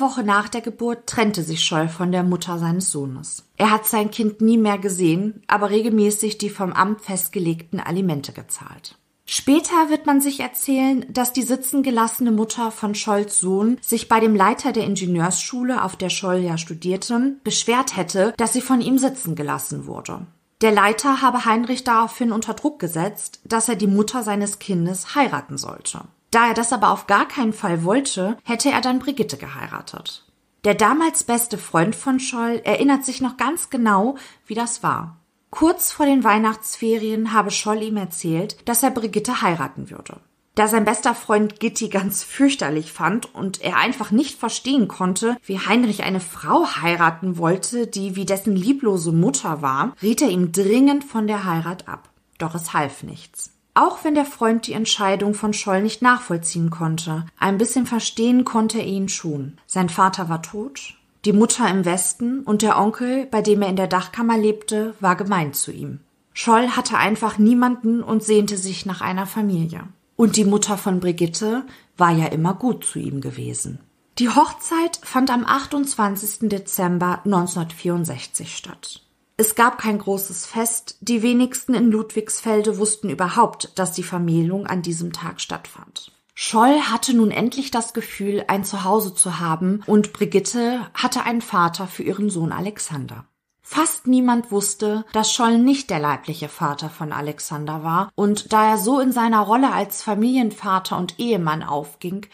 Woche 0.00 0.24
nach 0.24 0.48
der 0.48 0.62
Geburt 0.62 1.06
trennte 1.06 1.42
sich 1.42 1.62
Scholl 1.62 1.86
von 1.86 2.10
der 2.10 2.22
Mutter 2.22 2.58
seines 2.58 2.90
Sohnes. 2.90 3.44
Er 3.58 3.70
hat 3.70 3.84
sein 3.84 4.10
Kind 4.10 4.40
nie 4.40 4.56
mehr 4.56 4.78
gesehen, 4.78 5.42
aber 5.46 5.68
regelmäßig 5.68 6.38
die 6.38 6.48
vom 6.48 6.72
Amt 6.72 7.02
festgelegten 7.02 7.78
Alimente 7.78 8.32
gezahlt. 8.32 8.96
Später 9.26 9.90
wird 9.90 10.06
man 10.06 10.22
sich 10.22 10.40
erzählen, 10.40 11.04
dass 11.10 11.34
die 11.34 11.42
sitzen 11.42 11.82
gelassene 11.82 12.32
Mutter 12.32 12.70
von 12.70 12.94
Scholls 12.94 13.40
Sohn 13.40 13.76
sich 13.82 14.08
bei 14.08 14.20
dem 14.20 14.34
Leiter 14.34 14.72
der 14.72 14.84
Ingenieursschule, 14.84 15.84
auf 15.84 15.96
der 15.96 16.08
Scholl 16.08 16.38
ja 16.38 16.56
studierte, 16.56 17.36
beschwert 17.44 17.94
hätte, 17.94 18.32
dass 18.38 18.54
sie 18.54 18.62
von 18.62 18.80
ihm 18.80 18.96
sitzen 18.96 19.34
gelassen 19.34 19.86
wurde. 19.86 20.26
Der 20.62 20.72
Leiter 20.72 21.20
habe 21.20 21.44
Heinrich 21.44 21.84
daraufhin 21.84 22.32
unter 22.32 22.54
Druck 22.54 22.78
gesetzt, 22.78 23.40
dass 23.44 23.68
er 23.68 23.76
die 23.76 23.86
Mutter 23.86 24.22
seines 24.22 24.60
Kindes 24.60 25.14
heiraten 25.14 25.58
sollte. 25.58 26.04
Da 26.32 26.48
er 26.48 26.54
das 26.54 26.72
aber 26.72 26.90
auf 26.90 27.06
gar 27.06 27.28
keinen 27.28 27.52
Fall 27.52 27.84
wollte, 27.84 28.38
hätte 28.42 28.70
er 28.70 28.80
dann 28.80 28.98
Brigitte 28.98 29.36
geheiratet. 29.36 30.24
Der 30.64 30.74
damals 30.74 31.24
beste 31.24 31.58
Freund 31.58 31.94
von 31.94 32.18
Scholl 32.18 32.62
erinnert 32.64 33.04
sich 33.04 33.20
noch 33.20 33.36
ganz 33.36 33.68
genau, 33.68 34.16
wie 34.46 34.54
das 34.54 34.82
war. 34.82 35.18
Kurz 35.50 35.92
vor 35.92 36.06
den 36.06 36.24
Weihnachtsferien 36.24 37.34
habe 37.34 37.50
Scholl 37.50 37.82
ihm 37.82 37.98
erzählt, 37.98 38.56
dass 38.66 38.82
er 38.82 38.90
Brigitte 38.90 39.42
heiraten 39.42 39.90
würde. 39.90 40.20
Da 40.54 40.68
sein 40.68 40.86
bester 40.86 41.14
Freund 41.14 41.60
Gitti 41.60 41.88
ganz 41.88 42.24
fürchterlich 42.24 42.92
fand 42.92 43.34
und 43.34 43.60
er 43.60 43.76
einfach 43.76 44.10
nicht 44.10 44.38
verstehen 44.38 44.88
konnte, 44.88 45.36
wie 45.44 45.58
Heinrich 45.58 46.02
eine 46.02 46.20
Frau 46.20 46.66
heiraten 46.66 47.36
wollte, 47.36 47.86
die 47.86 48.16
wie 48.16 48.24
dessen 48.24 48.56
lieblose 48.56 49.12
Mutter 49.12 49.60
war, 49.60 49.94
riet 50.00 50.22
er 50.22 50.28
ihm 50.28 50.52
dringend 50.52 51.04
von 51.04 51.26
der 51.26 51.44
Heirat 51.44 51.88
ab. 51.88 52.08
Doch 52.38 52.54
es 52.54 52.72
half 52.72 53.02
nichts. 53.02 53.52
Auch 53.74 54.04
wenn 54.04 54.14
der 54.14 54.26
Freund 54.26 54.66
die 54.66 54.74
Entscheidung 54.74 55.34
von 55.34 55.54
Scholl 55.54 55.82
nicht 55.82 56.02
nachvollziehen 56.02 56.70
konnte, 56.70 57.24
ein 57.38 57.56
bisschen 57.56 57.86
verstehen 57.86 58.44
konnte 58.44 58.78
er 58.78 58.86
ihn 58.86 59.08
schon. 59.08 59.58
Sein 59.66 59.88
Vater 59.88 60.28
war 60.28 60.42
tot, 60.42 60.94
die 61.24 61.32
Mutter 61.32 61.68
im 61.68 61.84
Westen 61.84 62.40
und 62.40 62.62
der 62.62 62.78
Onkel, 62.78 63.26
bei 63.26 63.40
dem 63.40 63.62
er 63.62 63.68
in 63.68 63.76
der 63.76 63.86
Dachkammer 63.86 64.36
lebte, 64.36 64.94
war 65.00 65.16
gemein 65.16 65.54
zu 65.54 65.72
ihm. 65.72 66.00
Scholl 66.34 66.70
hatte 66.70 66.98
einfach 66.98 67.38
niemanden 67.38 68.02
und 68.02 68.22
sehnte 68.22 68.56
sich 68.56 68.86
nach 68.86 69.00
einer 69.00 69.26
Familie. 69.26 69.84
Und 70.16 70.36
die 70.36 70.44
Mutter 70.44 70.76
von 70.76 71.00
Brigitte 71.00 71.64
war 71.96 72.10
ja 72.10 72.26
immer 72.26 72.54
gut 72.54 72.84
zu 72.84 72.98
ihm 72.98 73.20
gewesen. 73.20 73.78
Die 74.18 74.28
Hochzeit 74.28 75.00
fand 75.02 75.30
am 75.30 75.44
28. 75.46 76.48
Dezember 76.50 77.20
1964 77.24 78.54
statt. 78.54 79.02
Es 79.42 79.56
gab 79.56 79.78
kein 79.78 79.98
großes 79.98 80.46
Fest, 80.46 80.98
die 81.00 81.20
wenigsten 81.20 81.74
in 81.74 81.90
Ludwigsfelde 81.90 82.78
wussten 82.78 83.10
überhaupt, 83.10 83.76
dass 83.76 83.90
die 83.90 84.04
Vermählung 84.04 84.68
an 84.68 84.82
diesem 84.82 85.12
Tag 85.12 85.40
stattfand. 85.40 86.12
Scholl 86.32 86.78
hatte 86.82 87.12
nun 87.12 87.32
endlich 87.32 87.72
das 87.72 87.92
Gefühl, 87.92 88.44
ein 88.46 88.64
Zuhause 88.64 89.16
zu 89.16 89.40
haben, 89.40 89.82
und 89.88 90.12
Brigitte 90.12 90.86
hatte 90.94 91.24
einen 91.24 91.40
Vater 91.40 91.88
für 91.88 92.04
ihren 92.04 92.30
Sohn 92.30 92.52
Alexander. 92.52 93.24
Fast 93.62 94.06
niemand 94.06 94.52
wusste, 94.52 95.04
dass 95.12 95.32
Scholl 95.32 95.58
nicht 95.58 95.90
der 95.90 95.98
leibliche 95.98 96.48
Vater 96.48 96.88
von 96.88 97.10
Alexander 97.10 97.82
war, 97.82 98.12
und 98.14 98.52
da 98.52 98.70
er 98.70 98.78
so 98.78 99.00
in 99.00 99.10
seiner 99.10 99.40
Rolle 99.40 99.72
als 99.72 100.04
Familienvater 100.04 100.96
und 100.96 101.18
Ehemann 101.18 101.64
aufging, 101.64 102.26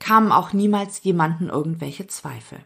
kamen 0.00 0.32
auch 0.32 0.52
niemals 0.52 1.04
jemanden 1.04 1.48
irgendwelche 1.48 2.08
Zweifel. 2.08 2.58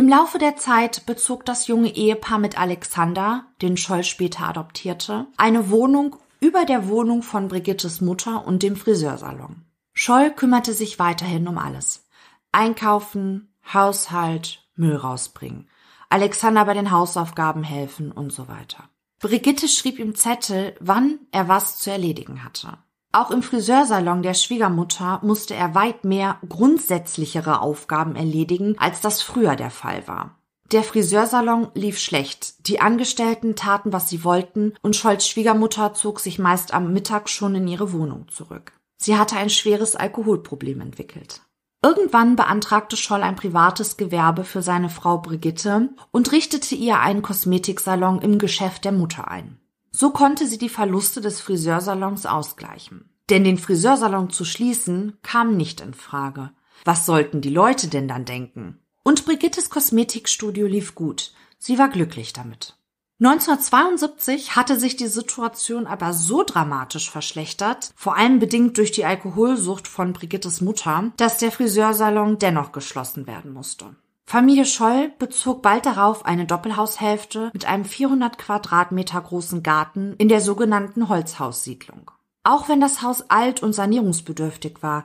Im 0.00 0.08
Laufe 0.08 0.38
der 0.38 0.56
Zeit 0.56 1.04
bezog 1.04 1.44
das 1.44 1.66
junge 1.66 1.94
Ehepaar 1.94 2.38
mit 2.38 2.58
Alexander, 2.58 3.44
den 3.60 3.76
Scholl 3.76 4.02
später 4.02 4.48
adoptierte, 4.48 5.26
eine 5.36 5.68
Wohnung 5.68 6.16
über 6.40 6.64
der 6.64 6.88
Wohnung 6.88 7.22
von 7.22 7.48
Brigittes 7.48 8.00
Mutter 8.00 8.46
und 8.46 8.62
dem 8.62 8.76
Friseursalon. 8.76 9.66
Scholl 9.92 10.30
kümmerte 10.30 10.72
sich 10.72 10.98
weiterhin 10.98 11.46
um 11.46 11.58
alles. 11.58 12.08
Einkaufen, 12.50 13.52
Haushalt, 13.74 14.66
Müll 14.74 14.96
rausbringen. 14.96 15.68
Alexander 16.08 16.64
bei 16.64 16.72
den 16.72 16.92
Hausaufgaben 16.92 17.62
helfen 17.62 18.10
und 18.10 18.32
so 18.32 18.48
weiter. 18.48 18.88
Brigitte 19.18 19.68
schrieb 19.68 19.98
ihm 19.98 20.14
Zettel, 20.14 20.74
wann 20.80 21.18
er 21.30 21.48
was 21.48 21.76
zu 21.76 21.90
erledigen 21.90 22.42
hatte. 22.42 22.78
Auch 23.12 23.32
im 23.32 23.42
Friseursalon 23.42 24.22
der 24.22 24.34
Schwiegermutter 24.34 25.18
musste 25.22 25.54
er 25.54 25.74
weit 25.74 26.04
mehr 26.04 26.38
grundsätzlichere 26.48 27.60
Aufgaben 27.60 28.14
erledigen, 28.14 28.76
als 28.78 29.00
das 29.00 29.20
früher 29.20 29.56
der 29.56 29.70
Fall 29.70 30.06
war. 30.06 30.38
Der 30.70 30.84
Friseursalon 30.84 31.68
lief 31.74 31.98
schlecht. 31.98 32.68
Die 32.68 32.80
Angestellten 32.80 33.56
taten, 33.56 33.92
was 33.92 34.08
sie 34.08 34.22
wollten, 34.22 34.74
und 34.82 34.94
Scholls 34.94 35.26
Schwiegermutter 35.26 35.94
zog 35.94 36.20
sich 36.20 36.38
meist 36.38 36.72
am 36.72 36.92
Mittag 36.92 37.28
schon 37.28 37.56
in 37.56 37.66
ihre 37.66 37.92
Wohnung 37.92 38.28
zurück. 38.28 38.72
Sie 38.96 39.18
hatte 39.18 39.36
ein 39.36 39.50
schweres 39.50 39.96
Alkoholproblem 39.96 40.80
entwickelt. 40.80 41.40
Irgendwann 41.82 42.36
beantragte 42.36 42.96
Scholl 42.96 43.22
ein 43.22 43.36
privates 43.36 43.96
Gewerbe 43.96 44.44
für 44.44 44.62
seine 44.62 44.90
Frau 44.90 45.18
Brigitte 45.18 45.88
und 46.12 46.30
richtete 46.30 46.76
ihr 46.76 47.00
einen 47.00 47.22
Kosmetiksalon 47.22 48.20
im 48.20 48.38
Geschäft 48.38 48.84
der 48.84 48.92
Mutter 48.92 49.28
ein. 49.28 49.59
So 49.90 50.10
konnte 50.10 50.46
sie 50.46 50.58
die 50.58 50.68
Verluste 50.68 51.20
des 51.20 51.40
Friseursalons 51.40 52.26
ausgleichen. 52.26 53.10
Denn 53.28 53.44
den 53.44 53.58
Friseursalon 53.58 54.30
zu 54.30 54.44
schließen 54.44 55.18
kam 55.22 55.56
nicht 55.56 55.80
in 55.80 55.94
Frage. 55.94 56.50
Was 56.84 57.06
sollten 57.06 57.40
die 57.40 57.50
Leute 57.50 57.88
denn 57.88 58.08
dann 58.08 58.24
denken? 58.24 58.78
Und 59.02 59.24
Brigittes 59.24 59.70
Kosmetikstudio 59.70 60.66
lief 60.66 60.94
gut. 60.94 61.32
Sie 61.58 61.78
war 61.78 61.88
glücklich 61.88 62.32
damit. 62.32 62.76
1972 63.22 64.56
hatte 64.56 64.80
sich 64.80 64.96
die 64.96 65.06
Situation 65.06 65.86
aber 65.86 66.14
so 66.14 66.42
dramatisch 66.42 67.10
verschlechtert, 67.10 67.92
vor 67.94 68.16
allem 68.16 68.38
bedingt 68.38 68.78
durch 68.78 68.92
die 68.92 69.04
Alkoholsucht 69.04 69.86
von 69.86 70.14
Brigittes 70.14 70.62
Mutter, 70.62 71.12
dass 71.18 71.36
der 71.36 71.52
Friseursalon 71.52 72.38
dennoch 72.38 72.72
geschlossen 72.72 73.26
werden 73.26 73.52
musste. 73.52 73.94
Familie 74.30 74.64
Scholl 74.64 75.10
bezog 75.18 75.60
bald 75.60 75.86
darauf 75.86 76.24
eine 76.24 76.46
Doppelhaushälfte 76.46 77.50
mit 77.52 77.64
einem 77.64 77.84
400 77.84 78.38
Quadratmeter 78.38 79.20
großen 79.20 79.64
Garten 79.64 80.14
in 80.18 80.28
der 80.28 80.40
sogenannten 80.40 81.08
Holzhaussiedlung. 81.08 82.12
Auch 82.44 82.68
wenn 82.68 82.80
das 82.80 83.02
Haus 83.02 83.28
alt 83.28 83.60
und 83.60 83.72
sanierungsbedürftig 83.72 84.84
war, 84.84 85.04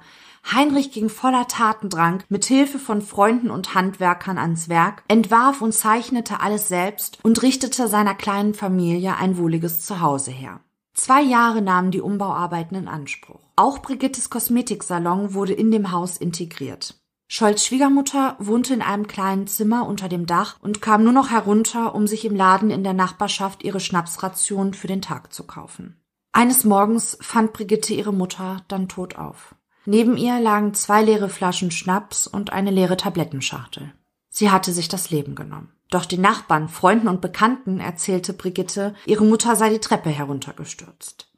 Heinrich 0.54 0.92
ging 0.92 1.10
voller 1.10 1.48
Tatendrang 1.48 2.22
mit 2.30 2.46
Hilfe 2.46 2.78
von 2.78 3.02
Freunden 3.02 3.50
und 3.50 3.74
Handwerkern 3.74 4.38
ans 4.38 4.70
Werk, 4.70 5.04
entwarf 5.08 5.64
und 5.64 5.74
zeichnete 5.74 6.40
alles 6.40 6.68
selbst 6.68 7.18
und 7.24 7.42
richtete 7.42 7.88
seiner 7.88 8.14
kleinen 8.14 8.54
Familie 8.54 9.18
ein 9.18 9.40
wohliges 9.40 9.84
Zuhause 9.88 10.30
her. 10.30 10.60
Zwei 10.94 11.24
Jahre 11.24 11.64
nahmen 11.64 11.90
die 11.90 12.02
Umbauarbeiten 12.02 12.78
in 12.78 12.88
Anspruch. 12.88 13.42
Auch 13.56 13.80
Brigittes 13.80 14.30
Kosmetiksalon 14.30 15.34
wurde 15.34 15.54
in 15.54 15.72
dem 15.72 15.92
Haus 15.92 16.18
integriert. 16.18 16.94
Scholls 17.28 17.66
Schwiegermutter 17.66 18.36
wohnte 18.40 18.74
in 18.74 18.82
einem 18.82 19.08
kleinen 19.08 19.48
Zimmer 19.48 19.88
unter 19.88 20.08
dem 20.08 20.26
Dach 20.26 20.58
und 20.62 20.82
kam 20.82 21.04
nur 21.04 21.14
noch 21.14 21.32
herunter, 21.32 21.96
um 21.96 22.06
sich 22.06 22.24
im 22.24 22.36
Laden 22.36 22.70
in 22.70 22.84
der 22.84 22.94
Nachbarschaft 22.94 23.64
ihre 23.64 23.80
Schnapsration 23.80 24.74
für 24.74 24.88
den 24.88 25.02
Tag 25.02 25.34
zu 25.34 25.46
kaufen. 25.46 26.00
Eines 26.32 26.66
Morgens 26.66 27.18
fand 27.22 27.54
Brigitte 27.54 27.94
ihre 27.94 28.14
Mutter 28.14 28.64
dann 28.68 28.88
tot 28.88 29.16
auf. 29.16 29.56
Neben 29.86 30.18
ihr 30.18 30.40
lagen 30.40 30.74
zwei 30.74 31.04
leere 31.04 31.30
Flaschen 31.30 31.72
Schnaps 31.72 32.28
und 32.28 32.52
eine 32.52 32.72
leere 32.72 32.98
Tablettenschachtel. 32.98 33.94
Sie 34.30 34.52
hatte 34.52 34.74
sich 34.74 34.88
das 34.88 35.12
Leben 35.12 35.36
genommen. 35.36 35.72
Doch 35.90 36.06
den 36.06 36.22
Nachbarn, 36.22 36.68
Freunden 36.68 37.08
und 37.08 37.22
Bekannten 37.22 37.80
erzählte 37.80 38.34
Brigitte, 38.34 38.96
ihre 39.06 39.24
Mutter 39.24 39.56
sei 39.56 39.70
die 39.70 39.80
Treppe 39.80 40.10
heruntergestürzt. 40.10 41.32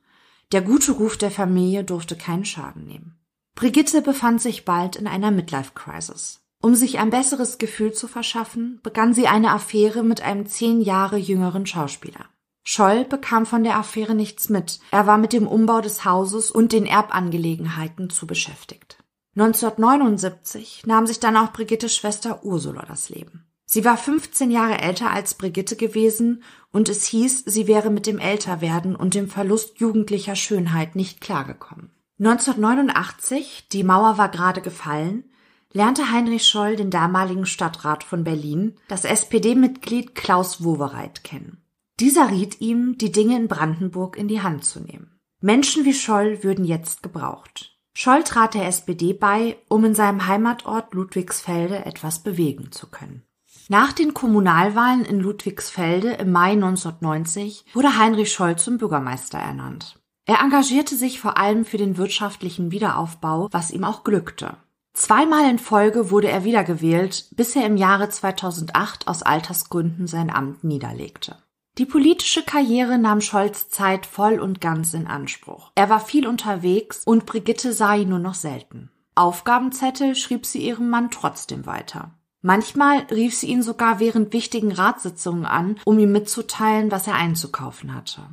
Der 0.51 0.61
gute 0.61 0.93
Ruf 0.93 1.17
der 1.17 1.29
Familie 1.29 1.83
durfte 1.83 2.15
keinen 2.15 2.45
Schaden 2.45 2.85
nehmen. 2.85 3.16
Brigitte 3.57 4.03
befand 4.03 4.39
sich 4.39 4.65
bald 4.65 4.97
in 4.97 5.07
einer 5.07 5.31
Midlife-Crisis. 5.31 6.41
Um 6.61 6.75
sich 6.75 6.99
ein 6.99 7.09
besseres 7.09 7.57
Gefühl 7.57 7.91
zu 7.91 8.07
verschaffen, 8.07 8.79
begann 8.83 9.15
sie 9.15 9.27
eine 9.27 9.49
Affäre 9.49 10.03
mit 10.03 10.21
einem 10.21 10.45
zehn 10.45 10.79
Jahre 10.79 11.17
jüngeren 11.17 11.65
Schauspieler. 11.65 12.25
Scholl 12.63 13.03
bekam 13.05 13.47
von 13.47 13.63
der 13.63 13.77
Affäre 13.77 14.13
nichts 14.13 14.49
mit. 14.49 14.79
Er 14.91 15.07
war 15.07 15.17
mit 15.17 15.33
dem 15.33 15.47
Umbau 15.47 15.81
des 15.81 16.05
Hauses 16.05 16.51
und 16.51 16.71
den 16.71 16.85
Erbangelegenheiten 16.85 18.11
zu 18.11 18.27
beschäftigt. 18.27 18.99
1979 19.35 20.83
nahm 20.85 21.07
sich 21.07 21.19
dann 21.19 21.35
auch 21.35 21.51
Brigittes 21.51 21.95
Schwester 21.95 22.43
Ursula 22.43 22.85
das 22.87 23.09
Leben. 23.09 23.47
Sie 23.65 23.83
war 23.83 23.97
15 23.97 24.51
Jahre 24.51 24.77
älter 24.77 25.09
als 25.09 25.33
Brigitte 25.33 25.77
gewesen 25.77 26.43
und 26.71 26.89
es 26.89 27.05
hieß, 27.05 27.45
sie 27.47 27.65
wäre 27.65 27.89
mit 27.89 28.05
dem 28.05 28.19
Älterwerden 28.19 28.95
und 28.95 29.15
dem 29.15 29.27
Verlust 29.27 29.79
jugendlicher 29.79 30.35
Schönheit 30.35 30.95
nicht 30.95 31.21
klargekommen. 31.21 31.89
1989, 32.19 33.67
die 33.71 33.83
Mauer 33.83 34.17
war 34.17 34.29
gerade 34.29 34.61
gefallen, 34.61 35.25
lernte 35.71 36.11
Heinrich 36.11 36.47
Scholl 36.47 36.75
den 36.75 36.89
damaligen 36.89 37.45
Stadtrat 37.45 38.03
von 38.03 38.23
Berlin, 38.23 38.75
das 38.87 39.05
SPD-Mitglied 39.05 40.15
Klaus 40.15 40.63
Wowereit, 40.63 41.23
kennen. 41.23 41.61
Dieser 41.99 42.31
riet 42.31 42.61
ihm, 42.61 42.97
die 42.97 43.11
Dinge 43.11 43.35
in 43.35 43.47
Brandenburg 43.47 44.17
in 44.17 44.27
die 44.27 44.41
Hand 44.41 44.65
zu 44.65 44.79
nehmen. 44.79 45.19
Menschen 45.41 45.85
wie 45.85 45.93
Scholl 45.93 46.43
würden 46.43 46.65
jetzt 46.65 47.03
gebraucht. 47.03 47.77
Scholl 47.93 48.23
trat 48.23 48.55
der 48.55 48.67
SPD 48.67 49.13
bei, 49.13 49.57
um 49.69 49.85
in 49.85 49.93
seinem 49.93 50.27
Heimatort 50.27 50.93
Ludwigsfelde 50.93 51.85
etwas 51.85 52.19
bewegen 52.23 52.71
zu 52.71 52.87
können. 52.87 53.23
Nach 53.69 53.91
den 53.91 54.13
Kommunalwahlen 54.13 55.03
in 55.03 55.19
Ludwigsfelde 55.19 56.13
im 56.13 56.31
Mai 56.31 56.51
1990 56.51 57.65
wurde 57.73 57.97
Heinrich 57.97 58.31
Scholl 58.31 58.55
zum 58.55 58.77
Bürgermeister 58.77 59.39
ernannt. 59.39 59.96
Er 60.27 60.41
engagierte 60.41 60.95
sich 60.95 61.21
vor 61.21 61.37
allem 61.37 61.63
für 61.63 61.77
den 61.77 61.97
wirtschaftlichen 61.97 62.71
Wiederaufbau, 62.71 63.47
was 63.51 63.71
ihm 63.71 63.85
auch 63.85 64.03
glückte. 64.03 64.57
Zweimal 64.93 65.49
in 65.49 65.57
Folge 65.57 66.11
wurde 66.11 66.27
er 66.27 66.43
wiedergewählt, 66.43 67.29
bis 67.35 67.55
er 67.55 67.65
im 67.65 67.77
Jahre 67.77 68.09
2008 68.09 69.07
aus 69.07 69.23
Altersgründen 69.23 70.05
sein 70.05 70.29
Amt 70.29 70.65
niederlegte. 70.65 71.37
Die 71.77 71.85
politische 71.85 72.43
Karriere 72.43 72.97
nahm 72.97 73.21
Scholz 73.21 73.69
Zeit 73.69 74.05
voll 74.05 74.39
und 74.39 74.59
ganz 74.59 74.93
in 74.93 75.07
Anspruch. 75.07 75.71
Er 75.75 75.89
war 75.89 76.01
viel 76.01 76.27
unterwegs 76.27 77.03
und 77.05 77.25
Brigitte 77.25 77.71
sah 77.71 77.95
ihn 77.95 78.09
nur 78.09 78.19
noch 78.19 78.33
selten. 78.33 78.91
Aufgabenzettel 79.15 80.15
schrieb 80.15 80.45
sie 80.45 80.59
ihrem 80.59 80.89
Mann 80.89 81.09
trotzdem 81.09 81.65
weiter. 81.65 82.11
Manchmal 82.41 83.05
rief 83.11 83.33
sie 83.33 83.47
ihn 83.47 83.63
sogar 83.63 83.99
während 83.99 84.33
wichtigen 84.33 84.73
Ratssitzungen 84.73 85.45
an, 85.45 85.79
um 85.85 85.97
ihm 85.99 86.11
mitzuteilen, 86.11 86.91
was 86.91 87.07
er 87.07 87.15
einzukaufen 87.15 87.95
hatte. 87.95 88.23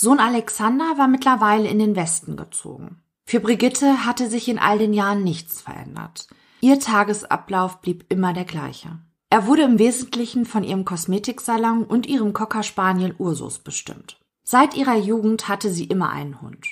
Sohn 0.00 0.20
Alexander 0.20 0.96
war 0.96 1.08
mittlerweile 1.08 1.66
in 1.66 1.80
den 1.80 1.96
Westen 1.96 2.36
gezogen. 2.36 3.02
Für 3.24 3.40
Brigitte 3.40 4.06
hatte 4.06 4.30
sich 4.30 4.48
in 4.48 4.60
all 4.60 4.78
den 4.78 4.92
Jahren 4.92 5.24
nichts 5.24 5.60
verändert. 5.60 6.28
Ihr 6.60 6.78
Tagesablauf 6.78 7.80
blieb 7.80 8.04
immer 8.08 8.32
der 8.32 8.44
gleiche. 8.44 9.00
Er 9.28 9.48
wurde 9.48 9.62
im 9.62 9.80
Wesentlichen 9.80 10.46
von 10.46 10.62
ihrem 10.62 10.84
Kosmetiksalon 10.84 11.82
und 11.82 12.06
ihrem 12.06 12.32
Cocker 12.32 12.62
Spaniel 12.62 13.12
Ursus 13.18 13.58
bestimmt. 13.58 14.20
Seit 14.44 14.76
ihrer 14.76 14.94
Jugend 14.94 15.48
hatte 15.48 15.68
sie 15.68 15.86
immer 15.86 16.10
einen 16.10 16.40
Hund. 16.42 16.64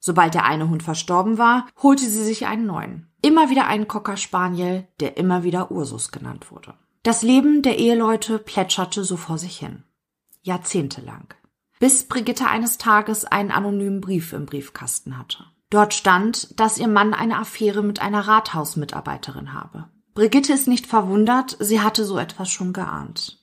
Sobald 0.00 0.34
der 0.34 0.44
eine 0.44 0.68
Hund 0.68 0.82
verstorben 0.82 1.38
war, 1.38 1.68
holte 1.80 2.04
sie 2.04 2.24
sich 2.24 2.46
einen 2.46 2.66
neuen. 2.66 3.08
Immer 3.22 3.50
wieder 3.50 3.68
einen 3.68 3.86
Cocker 3.86 4.16
Spaniel, 4.16 4.88
der 4.98 5.16
immer 5.16 5.44
wieder 5.44 5.70
Ursus 5.70 6.10
genannt 6.10 6.50
wurde. 6.50 6.74
Das 7.04 7.22
Leben 7.22 7.62
der 7.62 7.78
Eheleute 7.78 8.40
plätscherte 8.40 9.04
so 9.04 9.16
vor 9.16 9.38
sich 9.38 9.58
hin. 9.58 9.84
Jahrzehntelang. 10.42 11.34
Bis 11.80 12.06
Brigitte 12.06 12.46
eines 12.46 12.78
Tages 12.78 13.24
einen 13.24 13.50
anonymen 13.50 14.00
Brief 14.00 14.32
im 14.32 14.46
Briefkasten 14.46 15.18
hatte. 15.18 15.44
Dort 15.70 15.92
stand, 15.94 16.58
dass 16.60 16.78
ihr 16.78 16.88
Mann 16.88 17.14
eine 17.14 17.38
Affäre 17.38 17.82
mit 17.82 18.00
einer 18.00 18.28
Rathausmitarbeiterin 18.28 19.52
habe. 19.52 19.88
Brigitte 20.14 20.52
ist 20.52 20.68
nicht 20.68 20.86
verwundert, 20.86 21.56
sie 21.58 21.80
hatte 21.80 22.04
so 22.04 22.18
etwas 22.18 22.48
schon 22.48 22.72
geahnt. 22.72 23.40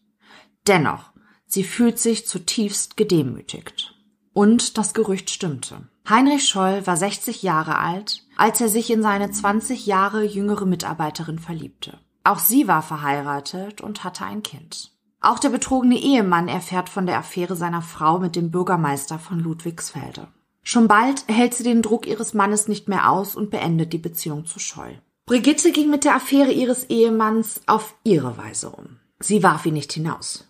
Dennoch, 0.66 1.12
sie 1.46 1.66
fühlt 1.66 2.00
sich 2.00 2.26
zutiefst 2.26 2.96
gedemütigt. 2.96 3.96
Und 4.34 4.78
das 4.78 4.94
Gerücht 4.94 5.30
stimmte. 5.30 5.90
Heinrich 6.08 6.48
Scholl 6.48 6.88
war 6.88 6.96
60 6.96 7.44
Jahre 7.44 7.78
alt, 7.78 8.26
als 8.38 8.62
er 8.62 8.70
sich 8.70 8.90
in 8.90 9.02
seine 9.02 9.30
20 9.30 9.86
Jahre 9.86 10.24
jüngere 10.24 10.66
Mitarbeiterin 10.66 11.38
verliebte. 11.38 12.00
Auch 12.24 12.40
sie 12.40 12.68
war 12.68 12.82
verheiratet 12.82 13.82
und 13.82 14.04
hatte 14.06 14.26
ein 14.26 14.42
Kind. 14.42 14.92
Auch 15.22 15.38
der 15.38 15.50
betrogene 15.50 16.00
Ehemann 16.00 16.48
erfährt 16.48 16.90
von 16.90 17.06
der 17.06 17.20
Affäre 17.20 17.56
seiner 17.56 17.84
Frau 17.84 18.18
mit 18.18 18.36
dem 18.36 18.50
Bürgermeister 18.50 19.20
von 19.20 19.40
Ludwigsfelde. 19.40 20.28
Schon 20.64 20.88
bald 20.88 21.24
hält 21.28 21.54
sie 21.54 21.64
den 21.64 21.84
Druck 21.84 22.08
ihres 22.08 22.34
Mannes 22.34 22.68
nicht 22.68 22.88
mehr 22.88 23.10
aus 23.10 23.36
und 23.36 23.52
beendet 23.52 23.94
die 23.94 24.00
Beziehung 24.00 24.46
zu 24.46 24.60
Scholl. 24.60 25.00
Brigitte 25.28 25.72
ging 25.72 25.92
mit 25.92 26.06
der 26.06 26.16
Affäre 26.16 26.52
ihres 26.52 26.86
Ehemanns 26.86 27.62
auf 27.68 27.96
ihre 28.04 28.38
Weise 28.38 28.72
um. 28.72 29.00
Sie 29.20 29.44
warf 29.44 29.66
ihn 29.68 29.76
nicht 29.76 29.94
hinaus. 29.94 30.48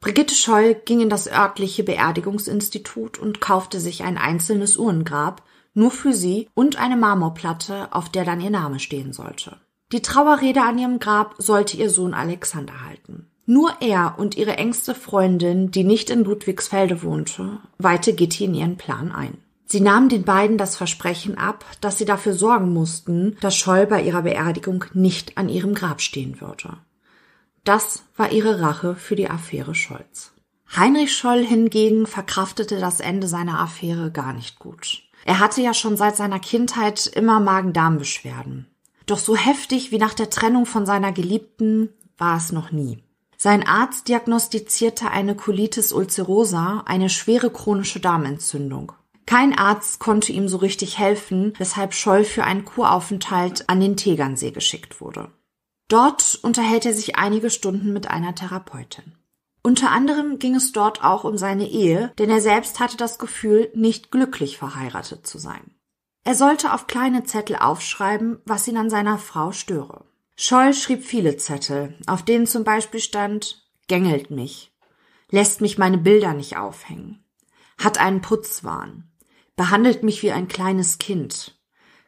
Brigitte 0.00 0.34
Scholl 0.34 0.74
ging 0.74 1.00
in 1.00 1.10
das 1.10 1.30
örtliche 1.30 1.84
Beerdigungsinstitut 1.84 3.18
und 3.18 3.40
kaufte 3.40 3.80
sich 3.80 4.04
ein 4.04 4.16
einzelnes 4.16 4.76
Urnengrab, 4.78 5.42
nur 5.74 5.90
für 5.90 6.14
sie 6.14 6.48
und 6.54 6.76
eine 6.76 6.96
Marmorplatte, 6.96 7.92
auf 7.92 8.08
der 8.08 8.24
dann 8.24 8.40
ihr 8.40 8.50
Name 8.50 8.80
stehen 8.80 9.12
sollte. 9.12 9.58
Die 9.92 10.02
Trauerrede 10.02 10.62
an 10.62 10.78
ihrem 10.78 10.98
Grab 10.98 11.34
sollte 11.38 11.76
ihr 11.76 11.90
Sohn 11.90 12.14
Alexander 12.14 12.84
halten. 12.84 13.30
Nur 13.46 13.80
er 13.80 14.16
und 14.18 14.36
ihre 14.36 14.56
engste 14.56 14.94
Freundin, 14.94 15.70
die 15.70 15.84
nicht 15.84 16.10
in 16.10 16.24
Ludwigsfelde 16.24 17.02
wohnte, 17.02 17.60
weihte 17.78 18.12
Gitti 18.12 18.44
in 18.44 18.54
ihren 18.54 18.76
Plan 18.76 19.12
ein. 19.12 19.38
Sie 19.66 19.80
nahmen 19.80 20.08
den 20.08 20.24
beiden 20.24 20.58
das 20.58 20.76
Versprechen 20.76 21.38
ab, 21.38 21.64
dass 21.80 21.98
sie 21.98 22.04
dafür 22.04 22.34
sorgen 22.34 22.72
mussten, 22.72 23.36
dass 23.40 23.56
Scholl 23.56 23.86
bei 23.86 24.02
ihrer 24.02 24.22
Beerdigung 24.22 24.84
nicht 24.94 25.38
an 25.38 25.48
ihrem 25.48 25.74
Grab 25.74 26.00
stehen 26.00 26.40
würde. 26.40 26.76
Das 27.64 28.04
war 28.16 28.30
ihre 28.30 28.60
Rache 28.60 28.94
für 28.94 29.16
die 29.16 29.28
Affäre 29.28 29.74
Scholz. 29.74 30.32
Heinrich 30.76 31.16
Scholl 31.16 31.44
hingegen 31.44 32.06
verkraftete 32.06 32.78
das 32.78 33.00
Ende 33.00 33.28
seiner 33.28 33.60
Affäre 33.60 34.10
gar 34.10 34.32
nicht 34.32 34.58
gut. 34.58 35.02
Er 35.24 35.40
hatte 35.40 35.62
ja 35.62 35.74
schon 35.74 35.96
seit 35.96 36.16
seiner 36.16 36.38
Kindheit 36.38 37.06
immer 37.06 37.40
Magen-Darm-Beschwerden. 37.40 38.66
Doch 39.06 39.18
so 39.18 39.36
heftig 39.36 39.90
wie 39.90 39.98
nach 39.98 40.14
der 40.14 40.30
Trennung 40.30 40.66
von 40.66 40.86
seiner 40.86 41.12
Geliebten 41.12 41.90
war 42.18 42.36
es 42.36 42.52
noch 42.52 42.70
nie. 42.70 43.02
Sein 43.36 43.66
Arzt 43.66 44.08
diagnostizierte 44.08 45.10
eine 45.10 45.34
Colitis 45.34 45.92
ulcerosa, 45.92 46.82
eine 46.86 47.10
schwere 47.10 47.50
chronische 47.50 48.00
Darmentzündung. 48.00 48.92
Kein 49.26 49.58
Arzt 49.58 49.98
konnte 49.98 50.32
ihm 50.32 50.48
so 50.48 50.56
richtig 50.56 50.98
helfen, 50.98 51.52
weshalb 51.58 51.92
Scholl 51.92 52.24
für 52.24 52.44
einen 52.44 52.64
Kuraufenthalt 52.64 53.68
an 53.68 53.80
den 53.80 53.96
Tegernsee 53.96 54.52
geschickt 54.52 55.00
wurde. 55.00 55.32
Dort 55.88 56.38
unterhält 56.42 56.86
er 56.86 56.94
sich 56.94 57.16
einige 57.16 57.50
Stunden 57.50 57.92
mit 57.92 58.08
einer 58.08 58.34
Therapeutin. 58.34 59.14
Unter 59.62 59.90
anderem 59.90 60.38
ging 60.38 60.54
es 60.54 60.72
dort 60.72 61.02
auch 61.02 61.24
um 61.24 61.36
seine 61.36 61.68
Ehe, 61.68 62.12
denn 62.18 62.30
er 62.30 62.40
selbst 62.40 62.78
hatte 62.78 62.96
das 62.96 63.18
Gefühl, 63.18 63.70
nicht 63.74 64.12
glücklich 64.12 64.58
verheiratet 64.58 65.26
zu 65.26 65.38
sein. 65.38 65.74
Er 66.24 66.36
sollte 66.36 66.72
auf 66.72 66.86
kleine 66.86 67.24
Zettel 67.24 67.56
aufschreiben, 67.56 68.38
was 68.44 68.66
ihn 68.68 68.76
an 68.76 68.90
seiner 68.90 69.18
Frau 69.18 69.52
störe. 69.52 70.05
Scholl 70.36 70.74
schrieb 70.74 71.02
viele 71.02 71.38
Zettel, 71.38 71.94
auf 72.06 72.22
denen 72.22 72.46
zum 72.46 72.62
Beispiel 72.62 73.00
stand, 73.00 73.66
gängelt 73.88 74.30
mich, 74.30 74.70
lässt 75.30 75.62
mich 75.62 75.78
meine 75.78 75.96
Bilder 75.96 76.34
nicht 76.34 76.58
aufhängen, 76.58 77.24
hat 77.78 77.98
einen 77.98 78.20
Putzwahn, 78.20 79.10
behandelt 79.56 80.02
mich 80.02 80.22
wie 80.22 80.32
ein 80.32 80.46
kleines 80.46 80.98
Kind, 80.98 81.58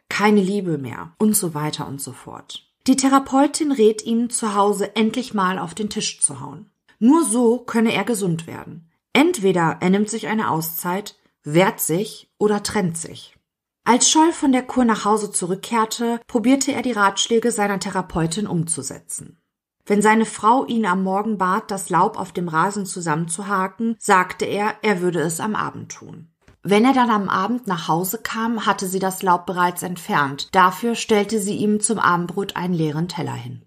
keine 0.09 0.41
Liebe 0.41 0.77
mehr 0.77 1.13
und 1.17 1.35
so 1.35 1.55
weiter 1.55 1.87
und 1.87 2.01
so 2.01 2.11
fort. 2.11 2.69
Die 2.85 2.95
Therapeutin 2.95 3.71
rät 3.71 4.03
ihm 4.05 4.29
zu 4.29 4.53
Hause 4.53 4.95
endlich 4.95 5.33
mal 5.33 5.57
auf 5.57 5.73
den 5.73 5.89
Tisch 5.89 6.21
zu 6.21 6.39
hauen. 6.39 6.69
Nur 6.99 7.23
so 7.23 7.57
könne 7.59 7.93
er 7.93 8.03
gesund 8.03 8.45
werden. 8.45 8.91
Entweder 9.11 9.77
er 9.79 9.89
nimmt 9.89 10.09
sich 10.09 10.27
eine 10.27 10.51
Auszeit, 10.51 11.15
wehrt 11.43 11.79
sich 11.79 12.31
oder 12.37 12.61
trennt 12.61 12.97
sich. 12.97 13.38
Als 13.83 14.09
Scholl 14.09 14.31
von 14.33 14.51
der 14.51 14.63
Kur 14.63 14.85
nach 14.85 15.05
Hause 15.05 15.31
zurückkehrte, 15.31 16.19
probierte 16.27 16.71
er 16.71 16.81
die 16.81 16.91
Ratschläge 16.91 17.51
seiner 17.51 17.79
Therapeutin 17.79 18.47
umzusetzen. 18.47 19.39
Wenn 19.85 20.03
seine 20.03 20.25
Frau 20.25 20.65
ihn 20.65 20.85
am 20.85 21.03
Morgen 21.03 21.39
bat, 21.39 21.71
das 21.71 21.89
Laub 21.89 22.17
auf 22.17 22.31
dem 22.31 22.47
Rasen 22.47 22.85
zusammenzuhaken, 22.85 23.95
sagte 23.97 24.45
er, 24.45 24.75
er 24.83 25.01
würde 25.01 25.19
es 25.19 25.39
am 25.39 25.55
Abend 25.55 25.91
tun. 25.91 26.29
Wenn 26.61 26.85
er 26.85 26.93
dann 26.93 27.09
am 27.09 27.29
Abend 27.29 27.65
nach 27.67 27.87
Hause 27.87 28.19
kam, 28.19 28.65
hatte 28.65 28.85
sie 28.85 28.99
das 28.99 29.23
Laub 29.23 29.45
bereits 29.45 29.81
entfernt. 29.81 30.49
Dafür 30.51 30.93
stellte 30.93 31.39
sie 31.39 31.55
ihm 31.55 31.79
zum 31.79 31.97
Abendbrot 31.97 32.55
einen 32.55 32.73
leeren 32.73 33.07
Teller 33.07 33.33
hin. 33.33 33.63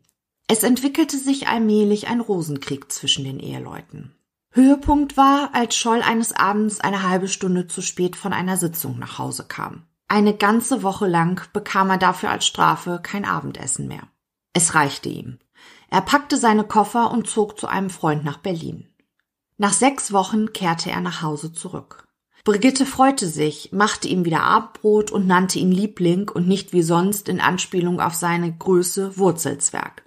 Es 0.46 0.62
entwickelte 0.62 1.16
sich 1.16 1.48
allmählich 1.48 2.08
ein 2.08 2.20
Rosenkrieg 2.20 2.92
zwischen 2.92 3.24
den 3.24 3.40
Eheleuten. 3.40 4.14
Höhepunkt 4.50 5.16
war, 5.16 5.54
als 5.54 5.74
Scholl 5.74 6.02
eines 6.02 6.32
Abends 6.32 6.78
eine 6.78 7.08
halbe 7.08 7.26
Stunde 7.26 7.66
zu 7.66 7.80
spät 7.80 8.16
von 8.16 8.34
einer 8.34 8.58
Sitzung 8.58 8.98
nach 8.98 9.18
Hause 9.18 9.46
kam. 9.48 9.86
Eine 10.12 10.36
ganze 10.36 10.82
Woche 10.82 11.06
lang 11.06 11.40
bekam 11.54 11.88
er 11.88 11.96
dafür 11.96 12.28
als 12.28 12.46
Strafe 12.46 13.00
kein 13.02 13.24
Abendessen 13.24 13.88
mehr. 13.88 14.08
Es 14.52 14.74
reichte 14.74 15.08
ihm. 15.08 15.38
Er 15.88 16.02
packte 16.02 16.36
seine 16.36 16.64
Koffer 16.64 17.10
und 17.10 17.26
zog 17.26 17.58
zu 17.58 17.66
einem 17.66 17.88
Freund 17.88 18.22
nach 18.22 18.36
Berlin. 18.36 18.90
Nach 19.56 19.72
sechs 19.72 20.12
Wochen 20.12 20.52
kehrte 20.52 20.90
er 20.90 21.00
nach 21.00 21.22
Hause 21.22 21.54
zurück. 21.54 22.06
Brigitte 22.44 22.84
freute 22.84 23.26
sich, 23.26 23.72
machte 23.72 24.06
ihm 24.06 24.26
wieder 24.26 24.42
Abendbrot 24.42 25.10
und 25.10 25.26
nannte 25.26 25.58
ihn 25.58 25.72
Liebling 25.72 26.28
und 26.28 26.46
nicht 26.46 26.74
wie 26.74 26.82
sonst 26.82 27.30
in 27.30 27.40
Anspielung 27.40 27.98
auf 27.98 28.12
seine 28.12 28.54
Größe 28.54 29.16
Wurzelzwerg. 29.16 30.06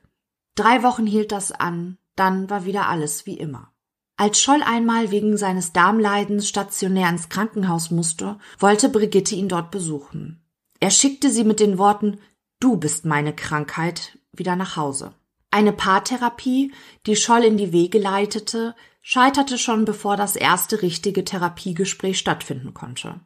Drei 0.54 0.84
Wochen 0.84 1.08
hielt 1.08 1.32
das 1.32 1.52
an, 1.52 1.98
dann 2.16 2.48
war 2.52 2.66
wieder 2.66 2.90
alles 2.90 3.26
wie 3.26 3.40
immer. 3.40 3.74
Als 4.18 4.42
Scholl 4.42 4.64
einmal 4.64 5.12
wegen 5.12 5.38
seines 5.38 5.74
Darmleidens 5.74 6.48
stationär 6.48 7.10
ins 7.10 7.28
Krankenhaus 7.28 7.92
musste, 7.92 8.38
wollte 8.60 8.90
Brigitte 8.90 9.36
ihn 9.36 9.50
dort 9.50 9.72
besuchen. 9.72 10.42
Er 10.80 10.90
schickte 10.90 11.30
sie 11.30 11.44
mit 11.44 11.60
den 11.60 11.78
Worten 11.78 12.20
Du 12.60 12.78
bist 12.78 13.06
meine 13.06 13.34
Krankheit 13.36 14.18
wieder 14.32 14.56
nach 14.56 14.78
Hause. 14.78 15.14
Eine 15.52 15.74
Paartherapie, 15.74 16.74
die 17.06 17.16
Scholl 17.16 17.44
in 17.44 17.58
die 17.58 17.74
Wege 17.74 18.00
leitete, 18.00 18.76
scheiterte 19.02 19.58
schon 19.58 19.86
bevor 19.86 20.18
das 20.18 20.36
erste 20.36 20.82
richtige 20.82 21.26
Therapiegespräch 21.26 22.18
stattfinden 22.18 22.74
konnte. 22.74 23.20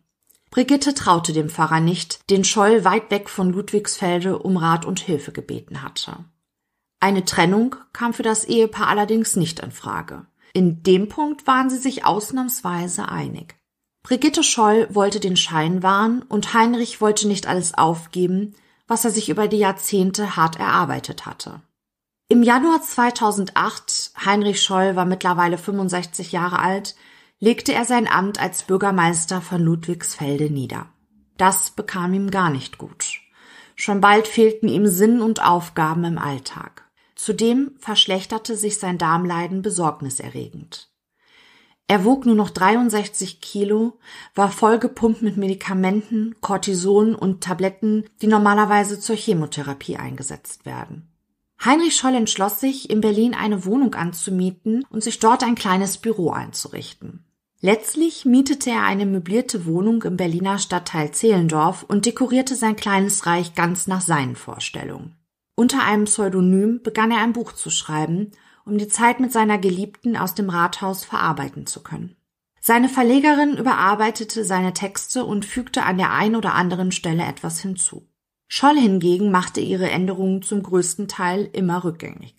Brigitte 0.50 0.96
traute 0.96 1.32
dem 1.32 1.50
Pfarrer 1.50 1.80
nicht, 1.80 2.30
den 2.32 2.44
Scholl 2.44 2.84
weit 2.84 3.12
weg 3.12 3.30
von 3.30 3.52
Ludwigsfelde 3.52 4.40
um 4.40 4.58
Rat 4.58 4.86
und 4.86 5.00
Hilfe 5.00 5.32
gebeten 5.32 5.84
hatte. 5.84 6.26
Eine 7.00 7.24
Trennung 7.24 7.76
kam 7.94 8.14
für 8.14 8.24
das 8.24 8.46
Ehepaar 8.46 8.88
allerdings 8.88 9.36
nicht 9.36 9.60
in 9.60 9.72
Frage. 9.72 10.26
In 10.54 10.84
dem 10.84 11.10
Punkt 11.10 11.48
waren 11.48 11.70
sie 11.70 11.78
sich 11.78 12.06
ausnahmsweise 12.06 13.10
einig. 13.10 13.56
Brigitte 14.04 14.44
Scholl 14.44 14.88
wollte 14.92 15.20
den 15.20 15.38
Schein 15.38 15.84
wahren 15.84 16.24
und 16.24 16.54
Heinrich 16.54 17.02
wollte 17.02 17.28
nicht 17.28 17.48
alles 17.48 17.74
aufgeben, 17.74 18.56
was 18.88 19.06
er 19.06 19.12
sich 19.12 19.30
über 19.30 19.48
die 19.48 19.60
Jahrzehnte 19.60 20.36
hart 20.36 20.58
erarbeitet 20.58 21.26
hatte. 21.26 21.62
Im 22.28 22.44
Januar 22.44 22.82
2008, 22.82 24.12
Heinrich 24.26 24.62
Scholl 24.62 24.96
war 24.96 25.06
mittlerweile 25.06 25.58
65 25.58 26.32
Jahre 26.32 26.60
alt, 26.60 26.96
legte 27.40 27.74
er 27.74 27.86
sein 27.86 28.08
Amt 28.08 28.40
als 28.40 28.64
Bürgermeister 28.64 29.42
von 29.42 29.62
Ludwigsfelde 29.62 30.50
nieder. 30.50 30.88
Das 31.38 31.72
bekam 31.72 32.14
ihm 32.14 32.32
gar 32.32 32.50
nicht 32.50 32.78
gut. 32.78 33.22
Schon 33.76 34.02
bald 34.02 34.28
fehlten 34.28 34.68
ihm 34.68 34.88
Sinn 34.88 35.22
und 35.22 35.42
Aufgaben 35.42 36.04
im 36.04 36.18
Alltag. 36.18 36.89
Zudem 37.22 37.72
verschlechterte 37.80 38.56
sich 38.56 38.80
sein 38.80 38.98
Darmleiden 38.98 39.62
besorgniserregend. 39.62 40.90
Er 41.86 42.06
wog 42.06 42.26
nur 42.26 42.36
noch 42.36 42.50
63 42.50 43.42
Kilo, 43.42 44.00
war 44.36 44.50
vollgepumpt 44.50 45.22
mit 45.22 45.36
Medikamenten, 45.36 46.36
Cortison 46.40 47.16
und 47.16 47.44
Tabletten, 47.44 48.06
die 48.22 48.28
normalerweise 48.28 49.02
zur 49.02 49.18
Chemotherapie 49.18 49.98
eingesetzt 49.98 50.66
werden. 50.66 51.12
Heinrich 51.66 51.98
Scholl 51.98 52.16
entschloss 52.16 52.62
sich, 52.62 52.90
in 52.90 53.02
Berlin 53.02 53.34
eine 53.34 53.66
Wohnung 53.66 53.96
anzumieten 53.96 54.86
und 54.90 55.04
sich 55.04 55.20
dort 55.20 55.44
ein 55.44 55.56
kleines 55.56 55.98
Büro 55.98 56.30
einzurichten. 56.30 57.26
Letztlich 57.60 58.24
mietete 58.24 58.70
er 58.70 58.84
eine 58.84 59.06
möblierte 59.06 59.66
Wohnung 59.66 60.04
im 60.04 60.16
Berliner 60.16 60.58
Stadtteil 60.58 61.12
Zehlendorf 61.12 61.84
und 61.84 62.06
dekorierte 62.06 62.56
sein 62.56 62.78
kleines 62.78 63.26
Reich 63.26 63.56
ganz 63.56 63.88
nach 63.88 64.00
seinen 64.00 64.38
Vorstellungen. 64.38 65.19
Unter 65.60 65.84
einem 65.84 66.06
Pseudonym 66.06 66.80
begann 66.84 67.12
er 67.12 67.18
ein 67.18 67.34
Buch 67.34 67.52
zu 67.52 67.70
schreiben, 67.70 68.32
um 68.64 68.78
die 68.78 68.88
Zeit 68.88 69.20
mit 69.20 69.34
seiner 69.34 69.58
Geliebten 69.58 70.16
aus 70.16 70.34
dem 70.34 70.50
Rathaus 70.50 71.04
verarbeiten 71.04 71.66
zu 71.66 71.84
können. 71.84 72.16
Seine 72.62 72.88
Verlegerin 72.88 73.58
überarbeitete 73.58 74.46
seine 74.46 74.72
Texte 74.72 75.26
und 75.26 75.44
fügte 75.44 75.84
an 75.84 75.98
der 75.98 76.14
einen 76.14 76.38
oder 76.38 76.54
anderen 76.56 76.94
Stelle 76.94 77.26
etwas 77.26 77.60
hinzu. 77.60 78.08
Scholl 78.48 78.78
hingegen 78.78 79.32
machte 79.32 79.60
ihre 79.60 79.90
Änderungen 79.90 80.44
zum 80.44 80.64
größten 80.64 81.10
Teil 81.10 81.50
immer 81.52 81.84
rückgängig. 81.84 82.36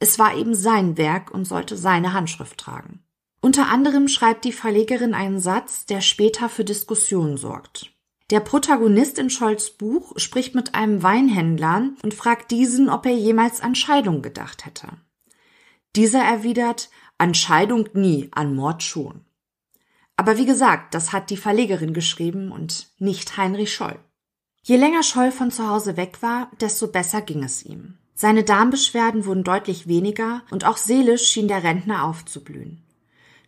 Es 0.00 0.18
war 0.18 0.34
eben 0.34 0.56
sein 0.56 0.98
Werk 0.98 1.30
und 1.30 1.44
sollte 1.44 1.76
seine 1.76 2.12
Handschrift 2.12 2.58
tragen. 2.58 3.04
Unter 3.40 3.68
anderem 3.68 4.08
schreibt 4.08 4.44
die 4.44 4.52
Verlegerin 4.52 5.14
einen 5.14 5.38
Satz, 5.38 5.86
der 5.86 6.00
später 6.00 6.48
für 6.48 6.64
Diskussionen 6.64 7.36
sorgt. 7.36 7.93
Der 8.30 8.40
Protagonist 8.40 9.18
in 9.18 9.28
Scholls 9.28 9.70
Buch 9.70 10.14
spricht 10.16 10.54
mit 10.54 10.74
einem 10.74 11.02
Weinhändler 11.02 11.90
und 12.02 12.14
fragt 12.14 12.50
diesen, 12.50 12.88
ob 12.88 13.04
er 13.04 13.14
jemals 13.14 13.60
an 13.60 13.74
Scheidung 13.74 14.22
gedacht 14.22 14.64
hätte. 14.64 14.88
Dieser 15.94 16.22
erwidert, 16.22 16.88
an 17.18 17.34
Scheidung 17.34 17.88
nie, 17.92 18.30
an 18.32 18.54
Mord 18.54 18.82
schon. 18.82 19.24
Aber 20.16 20.38
wie 20.38 20.46
gesagt, 20.46 20.94
das 20.94 21.12
hat 21.12 21.28
die 21.30 21.36
Verlegerin 21.36 21.92
geschrieben 21.92 22.50
und 22.50 22.88
nicht 22.98 23.36
Heinrich 23.36 23.74
Scholl. 23.74 23.98
Je 24.62 24.76
länger 24.76 25.02
Scholl 25.02 25.30
von 25.30 25.50
zu 25.50 25.68
Hause 25.68 25.98
weg 25.98 26.22
war, 26.22 26.50
desto 26.60 26.86
besser 26.86 27.20
ging 27.20 27.42
es 27.42 27.64
ihm. 27.64 27.98
Seine 28.14 28.44
Darmbeschwerden 28.44 29.26
wurden 29.26 29.44
deutlich 29.44 29.86
weniger 29.86 30.42
und 30.50 30.64
auch 30.64 30.78
seelisch 30.78 31.26
schien 31.26 31.48
der 31.48 31.62
Rentner 31.62 32.04
aufzublühen. 32.04 32.80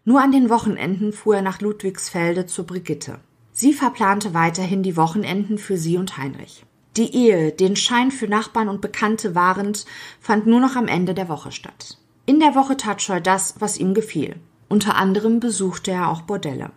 Nur 0.04 0.20
an 0.20 0.32
den 0.32 0.50
Wochenenden 0.50 1.12
fuhr 1.12 1.36
er 1.36 1.42
nach 1.42 1.60
Ludwigsfelde 1.60 2.46
zur 2.46 2.66
Brigitte. 2.66 3.20
Sie 3.58 3.72
verplante 3.72 4.34
weiterhin 4.34 4.82
die 4.82 4.98
Wochenenden 4.98 5.56
für 5.56 5.78
sie 5.78 5.96
und 5.96 6.18
Heinrich. 6.18 6.66
Die 6.98 7.14
Ehe, 7.14 7.52
den 7.52 7.74
Schein 7.74 8.10
für 8.10 8.28
Nachbarn 8.28 8.68
und 8.68 8.82
Bekannte 8.82 9.34
wahrend, 9.34 9.86
fand 10.20 10.46
nur 10.46 10.60
noch 10.60 10.76
am 10.76 10.88
Ende 10.88 11.14
der 11.14 11.30
Woche 11.30 11.52
statt. 11.52 11.96
In 12.26 12.38
der 12.38 12.54
Woche 12.54 12.76
tat 12.76 13.00
Scheu 13.00 13.18
das, 13.18 13.54
was 13.58 13.78
ihm 13.78 13.94
gefiel. 13.94 14.36
Unter 14.68 14.96
anderem 14.96 15.40
besuchte 15.40 15.90
er 15.90 16.10
auch 16.10 16.20
Bordelle. 16.20 16.70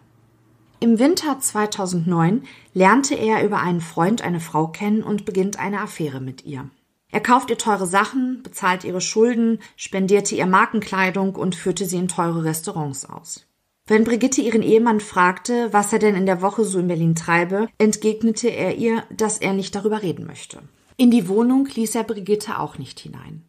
Im 0.80 1.00
Winter 1.00 1.38
2009 1.38 2.44
lernte 2.74 3.16
er 3.16 3.44
über 3.44 3.60
einen 3.60 3.82
Freund 3.82 4.22
eine 4.22 4.40
Frau 4.40 4.68
kennen 4.68 5.04
und 5.04 5.26
beginnt 5.26 5.60
eine 5.60 5.82
Affäre 5.82 6.22
mit 6.22 6.46
ihr. 6.46 6.70
Er 7.12 7.20
kauft 7.20 7.50
ihr 7.50 7.58
teure 7.58 7.88
Sachen, 7.88 8.42
bezahlt 8.42 8.86
ihre 8.86 9.02
Schulden, 9.02 9.60
spendierte 9.76 10.34
ihr 10.34 10.46
Markenkleidung 10.46 11.36
und 11.36 11.56
führte 11.56 11.84
sie 11.84 11.98
in 11.98 12.08
teure 12.08 12.46
Restaurants 12.46 13.04
aus. 13.04 13.49
Wenn 13.90 14.04
Brigitte 14.04 14.42
ihren 14.42 14.62
Ehemann 14.62 15.00
fragte, 15.00 15.74
was 15.74 15.92
er 15.92 15.98
denn 15.98 16.14
in 16.14 16.28
der 16.28 16.44
Woche 16.44 16.64
so 16.64 16.78
in 16.78 16.88
Berlin 16.88 17.16
treibe, 17.16 17.70
entgegnete 17.80 18.48
er 18.48 18.76
ihr, 18.76 19.04
dass 19.10 19.40
er 19.40 19.54
nicht 19.54 19.74
darüber 19.74 20.04
reden 20.04 20.28
möchte. 20.28 20.60
In 20.96 21.10
die 21.10 21.28
Wohnung 21.28 21.66
ließ 21.66 21.96
er 21.96 22.04
Brigitte 22.04 22.60
auch 22.60 22.78
nicht 22.78 23.00
hinein. 23.00 23.42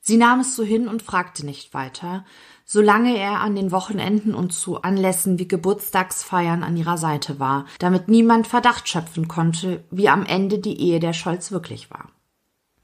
Sie 0.00 0.16
nahm 0.16 0.40
es 0.40 0.56
so 0.56 0.64
hin 0.64 0.88
und 0.88 1.02
fragte 1.02 1.44
nicht 1.44 1.74
weiter, 1.74 2.24
solange 2.64 3.18
er 3.18 3.40
an 3.40 3.54
den 3.54 3.70
Wochenenden 3.70 4.34
und 4.34 4.54
zu 4.54 4.80
Anlässen 4.80 5.38
wie 5.38 5.46
Geburtstagsfeiern 5.46 6.62
an 6.62 6.78
ihrer 6.78 6.96
Seite 6.96 7.38
war, 7.38 7.66
damit 7.78 8.08
niemand 8.08 8.46
Verdacht 8.46 8.88
schöpfen 8.88 9.28
konnte, 9.28 9.84
wie 9.90 10.08
am 10.08 10.24
Ende 10.24 10.58
die 10.58 10.80
Ehe 10.80 11.00
der 11.00 11.12
Scholz 11.12 11.52
wirklich 11.52 11.90
war. 11.90 12.08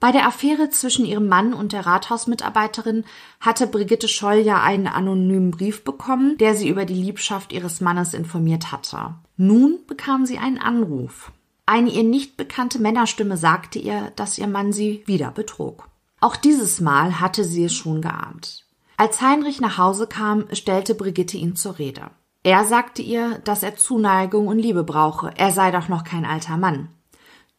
Bei 0.03 0.11
der 0.11 0.27
Affäre 0.27 0.69
zwischen 0.69 1.05
ihrem 1.05 1.29
Mann 1.29 1.53
und 1.53 1.71
der 1.71 1.85
Rathausmitarbeiterin 1.85 3.05
hatte 3.39 3.67
Brigitte 3.67 4.09
Scholl 4.09 4.39
ja 4.39 4.61
einen 4.61 4.87
anonymen 4.87 5.51
Brief 5.51 5.85
bekommen, 5.85 6.37
der 6.39 6.55
sie 6.55 6.67
über 6.67 6.83
die 6.83 6.93
Liebschaft 6.93 7.53
ihres 7.53 7.79
Mannes 7.79 8.13
informiert 8.13 8.73
hatte. 8.73 9.15
Nun 9.37 9.79
bekam 9.87 10.25
sie 10.25 10.37
einen 10.37 10.57
Anruf. 10.57 11.31
Eine 11.65 11.89
ihr 11.89 12.03
nicht 12.03 12.35
bekannte 12.35 12.79
Männerstimme 12.79 13.37
sagte 13.37 13.79
ihr, 13.79 14.11
dass 14.17 14.37
ihr 14.37 14.47
Mann 14.47 14.73
sie 14.73 15.03
wieder 15.05 15.31
betrog. 15.31 15.87
Auch 16.19 16.35
dieses 16.35 16.81
Mal 16.81 17.21
hatte 17.21 17.45
sie 17.45 17.63
es 17.63 17.73
schon 17.73 18.01
geahnt. 18.01 18.65
Als 18.97 19.21
Heinrich 19.21 19.61
nach 19.61 19.77
Hause 19.77 20.05
kam, 20.05 20.47
stellte 20.51 20.95
Brigitte 20.95 21.37
ihn 21.37 21.55
zur 21.55 21.79
Rede. 21.79 22.11
Er 22.43 22.65
sagte 22.65 23.01
ihr, 23.01 23.39
dass 23.45 23.63
er 23.63 23.77
Zuneigung 23.77 24.47
und 24.47 24.59
Liebe 24.59 24.83
brauche, 24.83 25.31
er 25.37 25.51
sei 25.51 25.71
doch 25.71 25.87
noch 25.87 26.03
kein 26.03 26.25
alter 26.25 26.57
Mann. 26.57 26.89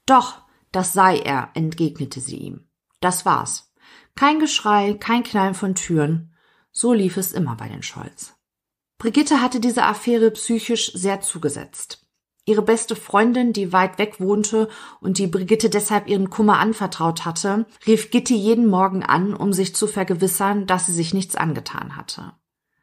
Doch, 0.05 0.44
das 0.75 0.93
sei 0.93 1.19
er, 1.19 1.51
entgegnete 1.55 2.21
sie 2.21 2.37
ihm. 2.37 2.69
Das 3.01 3.25
war's. 3.25 3.73
Kein 4.17 4.41
Geschrei, 4.41 4.95
kein 4.95 5.23
Knallen 5.23 5.55
von 5.55 5.75
Türen. 5.75 6.35
So 6.73 6.93
lief 6.93 7.17
es 7.17 7.33
immer 7.33 7.55
bei 7.57 7.69
den 7.69 7.83
Scholz. 7.83 8.35
Brigitte 8.99 9.41
hatte 9.41 9.61
diese 9.61 9.85
Affäre 9.85 10.31
psychisch 10.33 10.93
sehr 10.93 11.21
zugesetzt. 11.21 12.07
Ihre 12.45 12.63
beste 12.63 12.97
Freundin, 12.97 13.53
die 13.53 13.73
weit 13.73 13.99
weg 13.99 14.21
wohnte 14.21 14.69
und 15.01 15.19
die 15.19 15.29
Brigitte 15.29 15.71
deshalb 15.71 16.09
ihren 16.09 16.29
Kummer 16.29 16.59
anvertraut 16.59 17.25
hatte, 17.25 17.67
rief 17.87 18.11
Gitti 18.11 18.35
jeden 18.35 18.67
Morgen 18.67 19.03
an, 19.03 19.35
um 19.35 19.53
sich 19.53 19.75
zu 19.75 19.87
vergewissern, 19.87 20.67
dass 20.67 20.87
sie 20.87 20.93
sich 20.93 21.15
nichts 21.15 21.37
angetan 21.37 21.97
hatte. 21.97 22.33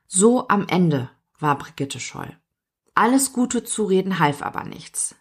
So 0.08 0.48
am 0.48 0.68
Ende 0.68 1.10
war 1.40 1.58
Brigitte 1.58 2.00
Scholl. 2.00 2.38
Alles 2.96 3.34
gute 3.34 3.64
Zureden 3.64 4.20
half 4.20 4.42
aber 4.42 4.64
nichts. 4.64 5.16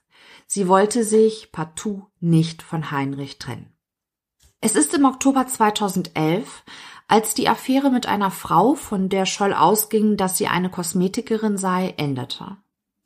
Sie 0.52 0.66
wollte 0.66 1.04
sich 1.04 1.52
partout 1.52 2.08
nicht 2.18 2.62
von 2.62 2.90
Heinrich 2.90 3.38
trennen. 3.38 3.72
Es 4.60 4.74
ist 4.74 4.92
im 4.94 5.04
Oktober 5.04 5.46
2011, 5.46 6.64
als 7.06 7.34
die 7.34 7.48
Affäre 7.48 7.88
mit 7.88 8.06
einer 8.06 8.32
Frau, 8.32 8.74
von 8.74 9.08
der 9.08 9.26
Scholl 9.26 9.54
ausging, 9.54 10.16
dass 10.16 10.36
sie 10.36 10.48
eine 10.48 10.68
Kosmetikerin 10.68 11.56
sei, 11.56 11.94
endete. 11.98 12.56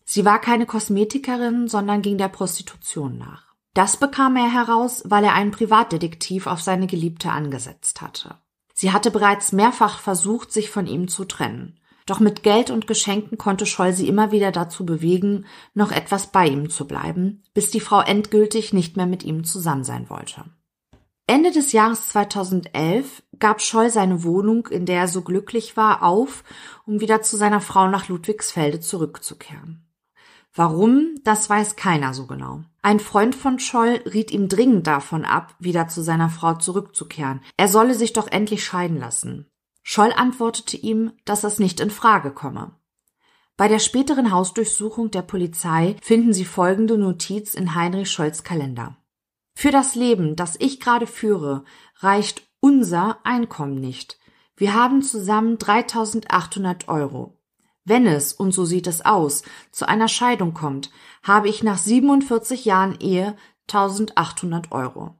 Sie 0.07 0.25
war 0.25 0.41
keine 0.41 0.65
Kosmetikerin, 0.65 1.69
sondern 1.69 2.01
ging 2.01 2.17
der 2.17 2.29
Prostitution 2.29 3.19
nach. 3.19 3.53
Das 3.75 3.99
bekam 3.99 4.37
er 4.37 4.51
heraus, 4.51 5.03
weil 5.05 5.25
er 5.25 5.35
einen 5.35 5.51
Privatdetektiv 5.51 6.47
auf 6.47 6.63
seine 6.63 6.87
Geliebte 6.87 7.31
angesetzt 7.31 8.01
hatte. 8.01 8.39
Sie 8.73 8.91
hatte 8.91 9.11
bereits 9.11 9.53
mehrfach 9.53 9.99
versucht, 9.99 10.51
sich 10.51 10.71
von 10.71 10.87
ihm 10.87 11.09
zu 11.09 11.27
trennen. 11.27 11.79
Doch 12.07 12.21
mit 12.21 12.43
Geld 12.43 12.71
und 12.71 12.87
Geschenken 12.87 13.39
konnte 13.39 13.65
Scholl 13.65 13.95
sie 13.95 14.09
immer 14.09 14.31
wieder 14.31 14.53
dazu 14.53 14.85
bewegen, 14.85 15.47
noch 15.73 15.91
etwas 15.91 16.27
bei 16.33 16.47
ihm 16.47 16.69
zu 16.69 16.87
bleiben, 16.87 17.43
bis 17.55 17.71
die 17.71 17.81
Frau 17.81 18.01
endgültig 18.01 18.73
nicht 18.75 18.97
mehr 18.97 19.07
mit 19.07 19.25
ihm 19.25 19.45
zusammen 19.45 19.85
sein 19.85 20.11
wollte. 20.11 20.45
Ende 21.27 21.51
des 21.51 21.73
Jahres 21.73 22.09
2011 22.09 23.23
gab 23.39 23.63
Scholl 23.63 23.89
seine 23.89 24.25
Wohnung, 24.25 24.67
in 24.67 24.85
der 24.85 25.01
er 25.01 25.09
so 25.09 25.23
glücklich 25.23 25.75
war, 25.75 26.03
auf, 26.03 26.45
um 26.85 27.01
wieder 27.01 27.23
zu 27.23 27.39
seiner 27.39 27.63
Frau 27.63 27.89
nach 27.89 28.09
Ludwigsfelde 28.09 28.81
zurückzukehren. 28.81 29.87
Warum, 30.55 31.15
das 31.25 31.49
weiß 31.49 31.77
keiner 31.77 32.13
so 32.13 32.27
genau. 32.27 32.61
Ein 32.83 33.01
Freund 33.01 33.35
von 33.35 33.59
Scholl 33.59 34.03
riet 34.13 34.31
ihm 34.31 34.49
dringend 34.49 34.87
davon 34.87 35.25
ab, 35.25 35.55
wieder 35.59 35.89
zu 35.89 36.03
seiner 36.03 36.29
Frau 36.29 36.55
zurückzukehren. 36.55 37.41
Er 37.57 37.69
solle 37.69 37.95
sich 37.95 38.13
doch 38.13 38.29
endlich 38.31 38.63
scheiden 38.63 38.99
lassen. 38.99 39.51
Scholl 39.87 40.13
antwortete 40.17 40.79
ihm, 40.79 41.13
dass 41.27 41.43
das 41.43 41.59
nicht 41.59 41.79
in 41.79 41.91
Frage 41.91 42.33
komme. 42.33 42.73
Bei 43.57 43.69
der 43.69 43.79
späteren 43.79 44.33
Hausdurchsuchung 44.33 45.11
der 45.11 45.23
Polizei 45.23 45.97
finden 46.03 46.33
sie 46.33 46.47
folgende 46.47 46.99
Notiz 46.99 47.55
in 47.55 47.75
Heinrich 47.75 48.11
Scholls 48.11 48.43
Kalender. 48.43 48.97
Für 49.55 49.71
das 49.71 49.95
Leben, 49.95 50.35
das 50.35 50.57
ich 50.59 50.81
gerade 50.81 51.07
führe, 51.07 51.65
reicht 51.99 52.43
unser 52.61 53.19
Einkommen 53.25 53.79
nicht. 53.79 54.19
Wir 54.57 54.75
haben 54.75 55.03
zusammen 55.03 55.59
3800 55.59 56.89
Euro. 56.89 57.39
Wenn 57.85 58.07
es, 58.07 58.33
und 58.33 58.53
so 58.53 58.65
sieht 58.65 58.87
es 58.87 59.05
aus, 59.05 59.43
zu 59.71 59.87
einer 59.87 60.09
Scheidung 60.09 60.55
kommt, 60.55 60.91
habe 61.23 61.49
ich 61.49 61.63
nach 61.63 61.79
47 61.79 62.65
Jahren 62.65 62.99
Ehe 62.99 63.37
1800 63.69 64.73
Euro. 64.73 65.19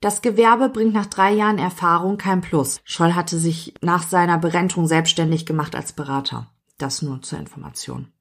Das 0.00 0.20
Gewerbe 0.22 0.68
bringt 0.68 0.92
nach 0.92 1.06
drei 1.06 1.32
Jahren 1.32 1.58
Erfahrung 1.58 2.18
kein 2.18 2.42
Plus. 2.42 2.80
Scholl 2.84 3.14
hatte 3.14 3.38
sich 3.38 3.74
nach 3.80 4.02
seiner 4.02 4.38
Berentung 4.38 4.86
selbstständig 4.86 5.46
gemacht 5.46 5.74
als 5.74 5.92
Berater. 5.92 6.52
Das 6.78 7.00
nur 7.00 7.22
zur 7.22 7.38
Information. 7.38 8.12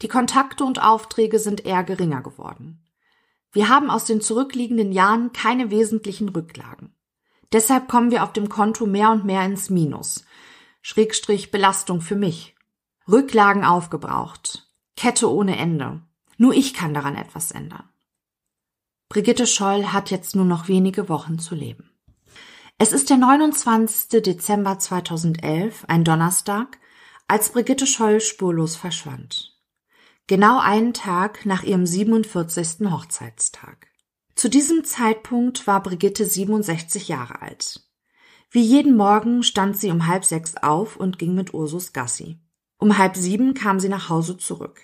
Die 0.00 0.08
Kontakte 0.08 0.64
und 0.64 0.82
Aufträge 0.82 1.38
sind 1.38 1.64
eher 1.64 1.84
geringer 1.84 2.22
geworden. 2.22 2.82
Wir 3.52 3.68
haben 3.68 3.90
aus 3.90 4.06
den 4.06 4.22
zurückliegenden 4.22 4.92
Jahren 4.92 5.32
keine 5.32 5.70
wesentlichen 5.70 6.30
Rücklagen. 6.30 6.94
Deshalb 7.52 7.86
kommen 7.86 8.10
wir 8.10 8.24
auf 8.24 8.32
dem 8.32 8.48
Konto 8.48 8.86
mehr 8.86 9.10
und 9.10 9.26
mehr 9.26 9.44
ins 9.44 9.68
Minus. 9.68 10.24
Schrägstrich 10.80 11.50
Belastung 11.50 12.00
für 12.00 12.16
mich. 12.16 12.56
Rücklagen 13.06 13.64
aufgebraucht. 13.64 14.70
Kette 14.96 15.30
ohne 15.30 15.58
Ende. 15.58 16.00
Nur 16.38 16.54
ich 16.54 16.72
kann 16.72 16.94
daran 16.94 17.14
etwas 17.14 17.52
ändern. 17.52 17.91
Brigitte 19.12 19.46
Scholl 19.46 19.88
hat 19.88 20.10
jetzt 20.10 20.34
nur 20.36 20.46
noch 20.46 20.68
wenige 20.68 21.10
Wochen 21.10 21.38
zu 21.38 21.54
leben. 21.54 21.90
Es 22.78 22.92
ist 22.92 23.10
der 23.10 23.18
29. 23.18 24.22
Dezember 24.22 24.78
2011, 24.78 25.84
ein 25.86 26.02
Donnerstag, 26.02 26.78
als 27.28 27.50
Brigitte 27.50 27.86
Scholl 27.86 28.22
spurlos 28.22 28.74
verschwand. 28.74 29.60
Genau 30.28 30.60
einen 30.60 30.94
Tag 30.94 31.44
nach 31.44 31.62
ihrem 31.62 31.84
47. 31.84 32.90
Hochzeitstag. 32.90 33.88
Zu 34.34 34.48
diesem 34.48 34.82
Zeitpunkt 34.82 35.66
war 35.66 35.82
Brigitte 35.82 36.24
67 36.24 37.08
Jahre 37.08 37.42
alt. 37.42 37.86
Wie 38.50 38.62
jeden 38.62 38.96
Morgen 38.96 39.42
stand 39.42 39.76
sie 39.76 39.90
um 39.90 40.06
halb 40.06 40.24
sechs 40.24 40.56
auf 40.56 40.96
und 40.96 41.18
ging 41.18 41.34
mit 41.34 41.52
Ursus 41.52 41.92
Gassi. 41.92 42.38
Um 42.78 42.96
halb 42.96 43.16
sieben 43.16 43.52
kam 43.52 43.78
sie 43.78 43.90
nach 43.90 44.08
Hause 44.08 44.38
zurück. 44.38 44.80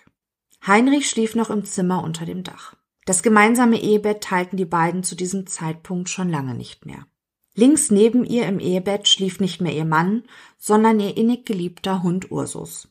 Heinrich 0.66 1.08
schlief 1.08 1.34
noch 1.34 1.48
im 1.48 1.64
Zimmer 1.64 2.04
unter 2.04 2.26
dem 2.26 2.44
Dach. 2.44 2.76
Das 3.08 3.22
gemeinsame 3.22 3.80
Ehebett 3.80 4.22
teilten 4.22 4.58
die 4.58 4.66
beiden 4.66 5.02
zu 5.02 5.14
diesem 5.16 5.46
Zeitpunkt 5.46 6.10
schon 6.10 6.28
lange 6.28 6.54
nicht 6.54 6.84
mehr. 6.84 7.06
Links 7.54 7.90
neben 7.90 8.22
ihr 8.22 8.44
im 8.44 8.60
Ehebett 8.60 9.08
schlief 9.08 9.40
nicht 9.40 9.62
mehr 9.62 9.72
ihr 9.72 9.86
Mann, 9.86 10.24
sondern 10.58 11.00
ihr 11.00 11.16
innig 11.16 11.46
geliebter 11.46 12.02
Hund 12.02 12.30
Ursus. 12.30 12.90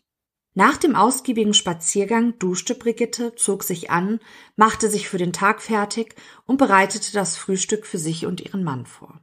Nach 0.56 0.76
dem 0.76 0.96
ausgiebigen 0.96 1.54
Spaziergang 1.54 2.40
duschte 2.40 2.74
Brigitte, 2.74 3.36
zog 3.36 3.64
sich 3.64 3.92
an, 3.92 4.20
machte 4.56 4.90
sich 4.90 5.08
für 5.08 5.20
den 5.20 5.34
Tag 5.34 5.62
fertig 5.62 6.16
und 6.48 6.58
bereitete 6.58 7.14
das 7.14 7.38
Frühstück 7.38 7.86
für 7.86 8.00
sich 8.00 8.26
und 8.26 8.42
ihren 8.42 8.64
Mann 8.64 8.88
vor. 8.88 9.22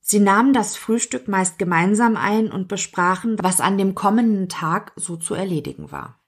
Sie 0.00 0.20
nahmen 0.20 0.54
das 0.54 0.74
Frühstück 0.74 1.28
meist 1.28 1.58
gemeinsam 1.58 2.16
ein 2.16 2.50
und 2.50 2.66
besprachen, 2.66 3.36
was 3.42 3.60
an 3.60 3.76
dem 3.76 3.94
kommenden 3.94 4.48
Tag 4.48 4.92
so 4.96 5.18
zu 5.18 5.34
erledigen 5.34 5.92
war. 5.92 6.19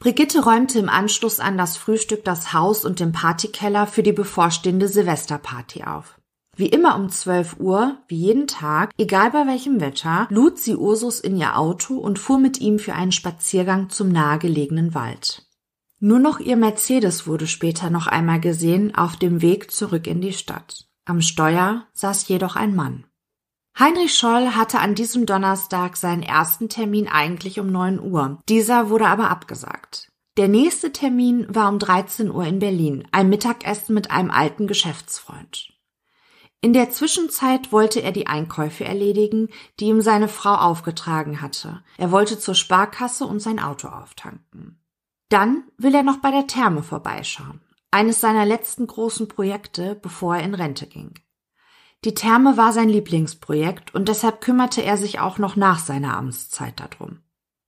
Brigitte 0.00 0.44
räumte 0.44 0.78
im 0.78 0.88
Anschluss 0.88 1.40
an 1.40 1.58
das 1.58 1.76
Frühstück 1.76 2.24
das 2.24 2.52
Haus 2.52 2.84
und 2.84 3.00
den 3.00 3.10
Partykeller 3.10 3.86
für 3.88 4.04
die 4.04 4.12
bevorstehende 4.12 4.86
Silvesterparty 4.86 5.84
auf. 5.84 6.18
Wie 6.56 6.66
immer 6.66 6.96
um 6.96 7.08
12 7.08 7.56
Uhr, 7.58 7.98
wie 8.06 8.16
jeden 8.16 8.46
Tag, 8.46 8.92
egal 8.98 9.30
bei 9.30 9.46
welchem 9.46 9.80
Wetter, 9.80 10.26
lud 10.30 10.58
sie 10.58 10.76
Ursus 10.76 11.20
in 11.20 11.36
ihr 11.36 11.56
Auto 11.56 11.96
und 11.98 12.18
fuhr 12.18 12.38
mit 12.38 12.60
ihm 12.60 12.78
für 12.78 12.94
einen 12.94 13.12
Spaziergang 13.12 13.90
zum 13.90 14.10
nahegelegenen 14.10 14.94
Wald. 14.94 15.46
Nur 16.00 16.20
noch 16.20 16.38
ihr 16.38 16.56
Mercedes 16.56 17.26
wurde 17.26 17.48
später 17.48 17.90
noch 17.90 18.06
einmal 18.06 18.40
gesehen 18.40 18.94
auf 18.94 19.16
dem 19.16 19.42
Weg 19.42 19.72
zurück 19.72 20.06
in 20.06 20.20
die 20.20 20.32
Stadt. 20.32 20.86
Am 21.06 21.22
Steuer 21.22 21.86
saß 21.92 22.28
jedoch 22.28 22.54
ein 22.54 22.74
Mann. 22.74 23.04
Heinrich 23.76 24.14
Scholl 24.14 24.54
hatte 24.54 24.80
an 24.80 24.94
diesem 24.94 25.26
Donnerstag 25.26 25.96
seinen 25.96 26.22
ersten 26.22 26.68
Termin 26.68 27.08
eigentlich 27.08 27.58
um 27.58 27.70
9 27.70 28.00
Uhr. 28.00 28.38
Dieser 28.48 28.90
wurde 28.90 29.06
aber 29.06 29.30
abgesagt. 29.30 30.08
Der 30.36 30.46
nächste 30.46 30.92
Termin 30.92 31.52
war 31.52 31.68
um 31.68 31.80
13 31.80 32.30
Uhr 32.30 32.44
in 32.44 32.60
Berlin, 32.60 33.08
ein 33.10 33.28
Mittagessen 33.28 33.94
mit 33.94 34.12
einem 34.12 34.30
alten 34.30 34.68
Geschäftsfreund. 34.68 35.72
In 36.60 36.72
der 36.72 36.90
Zwischenzeit 36.90 37.70
wollte 37.70 38.00
er 38.00 38.10
die 38.10 38.26
Einkäufe 38.26 38.84
erledigen, 38.84 39.48
die 39.78 39.86
ihm 39.86 40.00
seine 40.00 40.28
Frau 40.28 40.54
aufgetragen 40.54 41.40
hatte. 41.40 41.84
Er 41.96 42.10
wollte 42.10 42.38
zur 42.38 42.56
Sparkasse 42.56 43.24
und 43.24 43.40
sein 43.40 43.60
Auto 43.60 43.88
auftanken. 43.88 44.80
Dann 45.28 45.64
will 45.76 45.94
er 45.94 46.02
noch 46.02 46.18
bei 46.18 46.30
der 46.30 46.46
Therme 46.48 46.82
vorbeischauen. 46.82 47.60
Eines 47.90 48.20
seiner 48.20 48.44
letzten 48.44 48.86
großen 48.86 49.28
Projekte, 49.28 49.94
bevor 49.94 50.36
er 50.36 50.42
in 50.42 50.54
Rente 50.54 50.86
ging. 50.86 51.14
Die 52.04 52.14
Therme 52.14 52.56
war 52.56 52.72
sein 52.72 52.88
Lieblingsprojekt 52.88 53.94
und 53.94 54.08
deshalb 54.08 54.40
kümmerte 54.40 54.82
er 54.82 54.96
sich 54.96 55.18
auch 55.18 55.38
noch 55.38 55.56
nach 55.56 55.80
seiner 55.80 56.16
Amtszeit 56.16 56.78
darum. 56.78 57.20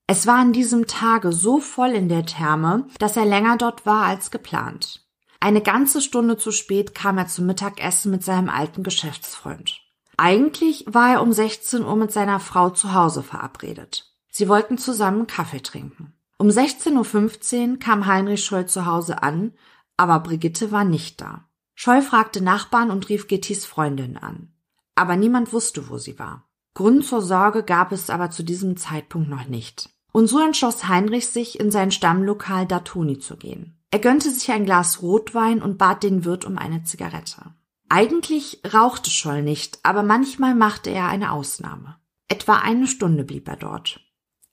Es 0.07 0.27
war 0.27 0.39
an 0.39 0.53
diesem 0.53 0.87
Tage 0.87 1.33
so 1.33 1.61
voll 1.61 1.91
in 1.91 2.09
der 2.09 2.27
Therme, 2.27 2.87
dass 2.99 3.17
er 3.17 3.25
länger 3.25 3.57
dort 3.57 3.87
war 3.87 4.05
als 4.05 4.31
geplant. 4.31 5.07
Eine 5.41 5.63
ganze 5.63 6.01
Stunde 6.01 6.37
zu 6.37 6.53
spät 6.53 6.95
kam 6.95 7.17
er 7.19 7.27
zum 7.27 7.47
Mittagessen 7.47 8.11
mit 8.11 8.25
seinem 8.25 8.49
alten 8.49 8.83
Geschäftsfreund. 8.83 9.81
Eigentlich 10.17 10.85
war 10.87 11.13
er 11.13 11.23
um 11.23 11.33
16 11.33 11.83
Uhr 11.83 11.97
mit 11.97 12.13
seiner 12.13 12.41
Frau 12.41 12.71
zu 12.71 12.93
Hause 12.93 13.23
verabredet. 13.23 14.13
Sie 14.31 14.49
wollten 14.49 14.79
zusammen 14.79 15.27
Kaffee 15.27 15.63
trinken. 15.63 16.13
Um 16.39 16.49
16.15 16.49 17.73
Uhr 17.73 17.79
kam 17.79 18.07
Heinrich 18.07 18.45
Scholl 18.45 18.67
zu 18.67 18.87
Hause 18.87 19.23
an, 19.23 19.55
aber 19.97 20.21
Brigitte 20.21 20.73
war 20.73 20.85
nicht 20.85 21.21
da. 21.21 21.49
Scholl 21.83 22.03
fragte 22.03 22.43
Nachbarn 22.43 22.91
und 22.91 23.09
rief 23.09 23.27
Gittys 23.27 23.65
Freundin 23.65 24.19
an. 24.19 24.53
Aber 24.97 25.17
niemand 25.17 25.55
wusste, 25.55 25.89
wo 25.89 25.97
sie 25.97 26.19
war. 26.19 26.47
Grund 26.75 27.07
zur 27.07 27.23
Sorge 27.23 27.63
gab 27.63 27.91
es 27.91 28.11
aber 28.11 28.31
zu 28.31 28.43
diesem 28.43 28.77
Zeitpunkt 28.77 29.31
noch 29.31 29.49
nicht. 29.49 29.89
Und 30.13 30.27
so 30.27 30.41
entschloss 30.41 30.89
Heinrich 30.89 31.29
sich, 31.29 31.59
in 31.59 31.71
sein 31.71 31.91
Stammlokal 31.91 32.67
Datoni 32.67 33.19
zu 33.19 33.39
gehen. 33.39 33.79
Er 33.91 33.99
gönnte 33.99 34.31
sich 34.31 34.51
ein 34.51 34.67
Glas 34.67 35.01
Rotwein 35.01 35.63
und 35.63 35.79
bat 35.79 36.03
den 36.03 36.27
Wirt 36.27 36.45
um 36.45 36.59
eine 36.59 36.85
Zigarette. 36.85 37.55
Eigentlich 37.89 38.61
rauchte 38.75 39.09
Scholl 39.09 39.41
nicht, 39.41 39.79
aber 39.83 40.03
manchmal 40.03 40.55
machte 40.55 40.91
er 40.91 41.09
eine 41.09 41.33
Ausnahme. 41.33 41.97
Etwa 42.29 42.57
eine 42.57 42.89
Stunde 42.89 43.25
blieb 43.25 43.49
er 43.49 43.57
dort. 43.57 44.01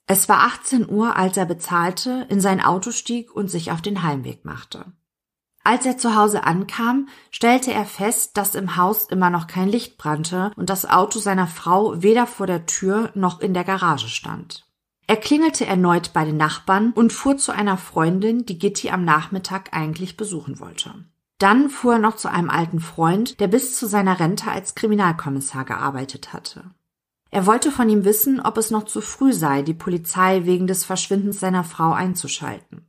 Es 0.05 0.29
war 0.29 0.45
18 0.45 0.89
Uhr, 0.89 1.17
als 1.17 1.35
er 1.35 1.45
bezahlte, 1.45 2.25
in 2.29 2.39
sein 2.39 2.61
Auto 2.61 2.91
stieg 2.91 3.35
und 3.35 3.51
sich 3.51 3.73
auf 3.73 3.81
den 3.81 4.01
Heimweg 4.01 4.45
machte. 4.45 4.93
Als 5.67 5.86
er 5.86 5.97
zu 5.97 6.15
Hause 6.15 6.45
ankam, 6.45 7.10
stellte 7.30 7.73
er 7.73 7.84
fest, 7.84 8.38
dass 8.38 8.56
im 8.56 8.77
Haus 8.77 9.03
immer 9.03 9.30
noch 9.30 9.47
kein 9.47 9.67
Licht 9.67 9.97
brannte 9.97 10.53
und 10.56 10.69
das 10.69 10.89
Auto 10.89 11.19
seiner 11.19 11.45
Frau 11.45 12.01
weder 12.01 12.25
vor 12.25 12.47
der 12.47 12.65
Tür 12.67 13.12
noch 13.15 13.41
in 13.41 13.53
der 13.53 13.65
Garage 13.65 14.08
stand. 14.08 14.65
Er 15.08 15.17
klingelte 15.17 15.65
erneut 15.65 16.13
bei 16.13 16.23
den 16.23 16.38
Nachbarn 16.38 16.93
und 16.93 17.12
fuhr 17.12 17.36
zu 17.36 17.51
einer 17.51 17.75
Freundin, 17.75 18.45
die 18.45 18.58
Gitti 18.58 18.91
am 18.91 19.03
Nachmittag 19.03 19.73
eigentlich 19.73 20.15
besuchen 20.15 20.62
wollte. 20.62 20.93
Dann 21.38 21.69
fuhr 21.69 21.95
er 21.95 21.99
noch 21.99 22.15
zu 22.15 22.32
einem 22.32 22.49
alten 22.49 22.80
Freund, 22.80 23.41
der 23.41 23.49
bis 23.49 23.77
zu 23.77 23.88
seiner 23.88 24.21
Rente 24.21 24.49
als 24.49 24.73
Kriminalkommissar 24.73 25.65
gearbeitet 25.65 26.32
hatte. 26.32 26.63
Er 27.30 27.45
wollte 27.45 27.73
von 27.73 27.89
ihm 27.89 28.06
wissen, 28.06 28.39
ob 28.39 28.58
es 28.58 28.71
noch 28.71 28.86
zu 28.86 29.01
früh 29.01 29.34
sei, 29.34 29.63
die 29.63 29.73
Polizei 29.73 30.45
wegen 30.45 30.65
des 30.65 30.86
Verschwindens 30.86 31.41
seiner 31.41 31.65
Frau 31.65 31.91
einzuschalten. 31.91 32.87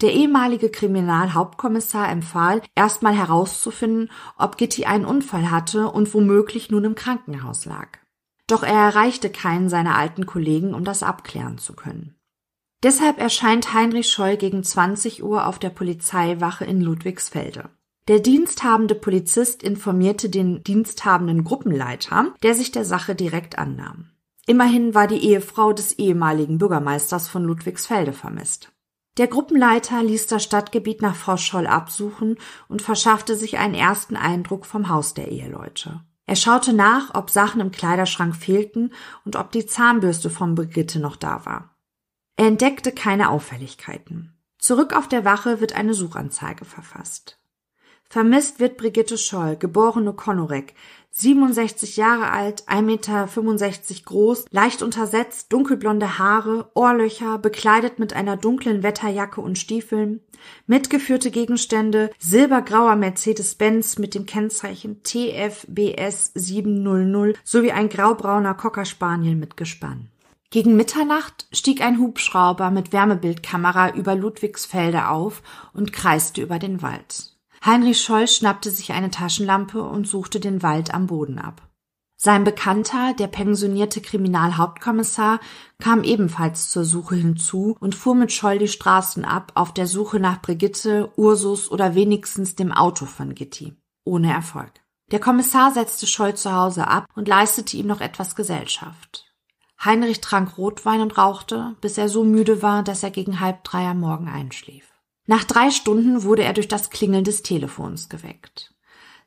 Der 0.00 0.12
ehemalige 0.12 0.70
Kriminalhauptkommissar 0.70 2.08
empfahl, 2.08 2.62
erstmal 2.76 3.16
herauszufinden, 3.16 4.10
ob 4.36 4.56
Gitti 4.56 4.84
einen 4.84 5.04
Unfall 5.04 5.50
hatte 5.50 5.88
und 5.88 6.14
womöglich 6.14 6.70
nun 6.70 6.84
im 6.84 6.94
Krankenhaus 6.94 7.64
lag. 7.64 7.98
Doch 8.46 8.62
er 8.62 8.74
erreichte 8.74 9.28
keinen 9.28 9.68
seiner 9.68 9.96
alten 9.96 10.24
Kollegen, 10.24 10.72
um 10.72 10.84
das 10.84 11.02
abklären 11.02 11.58
zu 11.58 11.74
können. 11.74 12.14
Deshalb 12.84 13.18
erscheint 13.18 13.74
Heinrich 13.74 14.08
Scholl 14.08 14.36
gegen 14.36 14.62
20 14.62 15.24
Uhr 15.24 15.46
auf 15.46 15.58
der 15.58 15.70
Polizeiwache 15.70 16.64
in 16.64 16.80
Ludwigsfelde. 16.80 17.70
Der 18.06 18.20
diensthabende 18.20 18.94
Polizist 18.94 19.64
informierte 19.64 20.30
den 20.30 20.62
diensthabenden 20.62 21.42
Gruppenleiter, 21.42 22.32
der 22.42 22.54
sich 22.54 22.70
der 22.70 22.84
Sache 22.84 23.16
direkt 23.16 23.58
annahm. 23.58 24.10
Immerhin 24.46 24.94
war 24.94 25.08
die 25.08 25.22
Ehefrau 25.22 25.72
des 25.72 25.98
ehemaligen 25.98 26.56
Bürgermeisters 26.56 27.28
von 27.28 27.44
Ludwigsfelde 27.44 28.14
vermisst. 28.14 28.72
Der 29.18 29.26
Gruppenleiter 29.26 30.02
ließ 30.02 30.28
das 30.28 30.44
Stadtgebiet 30.44 31.02
nach 31.02 31.16
Frau 31.16 31.36
Scholl 31.36 31.66
absuchen 31.66 32.38
und 32.68 32.82
verschaffte 32.82 33.34
sich 33.34 33.58
einen 33.58 33.74
ersten 33.74 34.16
Eindruck 34.16 34.64
vom 34.64 34.88
Haus 34.88 35.12
der 35.12 35.28
Eheleute. 35.28 36.00
Er 36.26 36.36
schaute 36.36 36.72
nach, 36.72 37.14
ob 37.14 37.30
Sachen 37.30 37.60
im 37.60 37.72
Kleiderschrank 37.72 38.36
fehlten 38.36 38.92
und 39.24 39.34
ob 39.34 39.50
die 39.50 39.66
Zahnbürste 39.66 40.30
von 40.30 40.54
Brigitte 40.54 41.00
noch 41.00 41.16
da 41.16 41.44
war. 41.44 41.74
Er 42.36 42.46
entdeckte 42.46 42.92
keine 42.92 43.30
Auffälligkeiten. 43.30 44.38
Zurück 44.58 44.94
auf 44.94 45.08
der 45.08 45.24
Wache 45.24 45.60
wird 45.60 45.72
eine 45.72 45.94
Suchanzeige 45.94 46.64
verfasst. 46.64 47.40
Vermisst 48.10 48.60
wird 48.60 48.76
Brigitte 48.76 49.18
Scholl, 49.18 49.56
geborene 49.56 50.12
Konorek, 50.12 50.74
67 51.18 51.96
Jahre 51.96 52.30
alt, 52.30 52.62
1,65 52.68 52.82
Meter 52.82 53.28
groß, 54.04 54.44
leicht 54.50 54.82
untersetzt, 54.82 55.52
dunkelblonde 55.52 56.18
Haare, 56.18 56.70
Ohrlöcher, 56.74 57.38
bekleidet 57.38 57.98
mit 57.98 58.12
einer 58.12 58.36
dunklen 58.36 58.84
Wetterjacke 58.84 59.40
und 59.40 59.58
Stiefeln, 59.58 60.20
mitgeführte 60.66 61.32
Gegenstände, 61.32 62.10
silbergrauer 62.18 62.94
Mercedes-Benz 62.94 63.98
mit 63.98 64.14
dem 64.14 64.26
Kennzeichen 64.26 65.02
TFBS 65.02 66.32
700 66.34 67.36
sowie 67.42 67.72
ein 67.72 67.88
graubrauner 67.88 68.54
Cocker 68.54 68.84
Spaniel 68.84 69.34
mit 69.34 69.56
Gespann. 69.56 70.10
Gegen 70.50 70.76
Mitternacht 70.76 71.46
stieg 71.52 71.82
ein 71.82 71.98
Hubschrauber 71.98 72.70
mit 72.70 72.92
Wärmebildkamera 72.92 73.94
über 73.94 74.14
Ludwigsfelde 74.14 75.08
auf 75.08 75.42
und 75.74 75.92
kreiste 75.92 76.40
über 76.40 76.58
den 76.58 76.80
Wald. 76.80 77.37
Heinrich 77.68 78.00
Scholl 78.00 78.26
schnappte 78.28 78.70
sich 78.70 78.92
eine 78.92 79.10
Taschenlampe 79.10 79.82
und 79.82 80.08
suchte 80.08 80.40
den 80.40 80.62
Wald 80.62 80.94
am 80.94 81.06
Boden 81.06 81.38
ab. 81.38 81.60
Sein 82.16 82.42
Bekannter, 82.42 83.12
der 83.12 83.26
pensionierte 83.26 84.00
Kriminalhauptkommissar, 84.00 85.38
kam 85.78 86.02
ebenfalls 86.02 86.70
zur 86.70 86.84
Suche 86.84 87.16
hinzu 87.16 87.76
und 87.78 87.94
fuhr 87.94 88.14
mit 88.14 88.32
Scholl 88.32 88.56
die 88.56 88.68
Straßen 88.68 89.26
ab, 89.26 89.52
auf 89.54 89.74
der 89.74 89.86
Suche 89.86 90.18
nach 90.18 90.40
Brigitte, 90.40 91.12
Ursus 91.16 91.70
oder 91.70 91.94
wenigstens 91.94 92.56
dem 92.56 92.72
Auto 92.72 93.04
von 93.04 93.34
Gitti. 93.34 93.76
Ohne 94.02 94.32
Erfolg. 94.32 94.72
Der 95.12 95.20
Kommissar 95.20 95.70
setzte 95.70 96.06
Scholl 96.06 96.34
zu 96.36 96.50
Hause 96.50 96.88
ab 96.88 97.04
und 97.16 97.28
leistete 97.28 97.76
ihm 97.76 97.86
noch 97.86 98.00
etwas 98.00 98.34
Gesellschaft. 98.34 99.26
Heinrich 99.84 100.22
trank 100.22 100.56
Rotwein 100.56 101.02
und 101.02 101.18
rauchte, 101.18 101.76
bis 101.82 101.98
er 101.98 102.08
so 102.08 102.24
müde 102.24 102.62
war, 102.62 102.82
dass 102.82 103.02
er 103.02 103.10
gegen 103.10 103.40
halb 103.40 103.62
drei 103.62 103.86
am 103.86 104.00
Morgen 104.00 104.28
einschlief. 104.28 104.87
Nach 105.28 105.44
drei 105.44 105.70
Stunden 105.70 106.22
wurde 106.22 106.42
er 106.42 106.54
durch 106.54 106.68
das 106.68 106.88
Klingeln 106.88 107.22
des 107.22 107.42
Telefons 107.42 108.08
geweckt. 108.08 108.72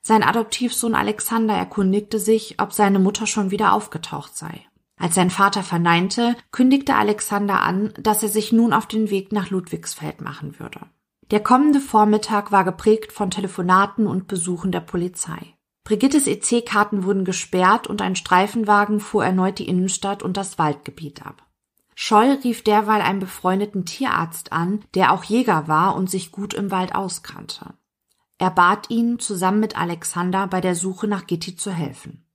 Sein 0.01 0.23
Adoptivsohn 0.23 0.95
Alexander 0.95 1.53
erkundigte 1.53 2.17
sich, 2.17 2.55
ob 2.59 2.73
seine 2.73 2.97
Mutter 2.97 3.27
schon 3.27 3.51
wieder 3.51 3.71
aufgetaucht 3.71 4.35
sei. 4.35 4.65
Als 4.97 5.13
sein 5.13 5.29
Vater 5.29 5.61
verneinte, 5.61 6.35
kündigte 6.51 6.95
Alexander 6.95 7.61
an, 7.61 7.93
dass 7.99 8.23
er 8.23 8.29
sich 8.29 8.51
nun 8.51 8.73
auf 8.73 8.87
den 8.87 9.11
Weg 9.11 9.31
nach 9.31 9.51
Ludwigsfeld 9.51 10.21
machen 10.21 10.59
würde. 10.59 10.79
Der 11.29 11.39
kommende 11.39 11.79
Vormittag 11.79 12.51
war 12.51 12.63
geprägt 12.63 13.11
von 13.11 13.29
Telefonaten 13.29 14.07
und 14.07 14.27
Besuchen 14.27 14.71
der 14.71 14.79
Polizei. 14.81 15.53
Brigittes 15.83 16.25
EC-Karten 16.25 17.03
wurden 17.03 17.25
gesperrt 17.25 17.85
und 17.85 18.01
ein 18.01 18.15
Streifenwagen 18.15 18.99
fuhr 18.99 19.23
erneut 19.23 19.59
die 19.59 19.67
Innenstadt 19.67 20.23
und 20.23 20.35
das 20.35 20.57
Waldgebiet 20.57 21.23
ab. 21.23 21.43
Scholl 22.03 22.39
rief 22.43 22.63
derweil 22.63 22.99
einen 22.99 23.19
befreundeten 23.19 23.85
Tierarzt 23.85 24.51
an, 24.51 24.83
der 24.95 25.13
auch 25.13 25.23
Jäger 25.23 25.67
war 25.67 25.95
und 25.95 26.09
sich 26.09 26.31
gut 26.31 26.55
im 26.55 26.71
Wald 26.71 26.95
auskannte. 26.95 27.75
Er 28.39 28.49
bat 28.49 28.89
ihn, 28.89 29.19
zusammen 29.19 29.59
mit 29.59 29.77
Alexander 29.77 30.47
bei 30.47 30.61
der 30.61 30.73
Suche 30.73 31.05
nach 31.05 31.27
Gitti 31.27 31.55
zu 31.55 31.69
helfen. 31.69 32.25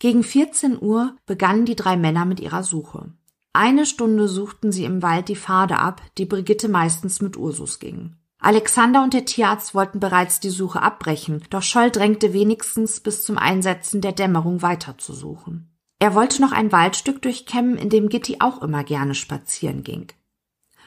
Gegen 0.00 0.24
14 0.24 0.82
Uhr 0.82 1.14
begannen 1.26 1.64
die 1.64 1.76
drei 1.76 1.96
Männer 1.96 2.24
mit 2.24 2.40
ihrer 2.40 2.64
Suche. 2.64 3.12
Eine 3.52 3.86
Stunde 3.86 4.26
suchten 4.26 4.72
sie 4.72 4.84
im 4.84 5.00
Wald 5.00 5.28
die 5.28 5.36
Pfade 5.36 5.78
ab, 5.78 6.02
die 6.18 6.26
Brigitte 6.26 6.68
meistens 6.68 7.22
mit 7.22 7.36
Ursus 7.36 7.78
ging. 7.78 8.16
Alexander 8.40 9.04
und 9.04 9.14
der 9.14 9.26
Tierarzt 9.26 9.76
wollten 9.76 10.00
bereits 10.00 10.40
die 10.40 10.50
Suche 10.50 10.82
abbrechen, 10.82 11.44
doch 11.50 11.62
Scholl 11.62 11.92
drängte 11.92 12.32
wenigstens 12.32 12.98
bis 12.98 13.24
zum 13.24 13.38
Einsetzen 13.38 14.00
der 14.00 14.10
Dämmerung 14.10 14.60
weiterzusuchen. 14.60 15.70
Er 16.04 16.14
wollte 16.14 16.42
noch 16.42 16.52
ein 16.52 16.70
Waldstück 16.70 17.22
durchkämmen, 17.22 17.78
in 17.78 17.88
dem 17.88 18.10
Gitti 18.10 18.36
auch 18.40 18.60
immer 18.60 18.84
gerne 18.84 19.14
spazieren 19.14 19.84
ging. 19.84 20.08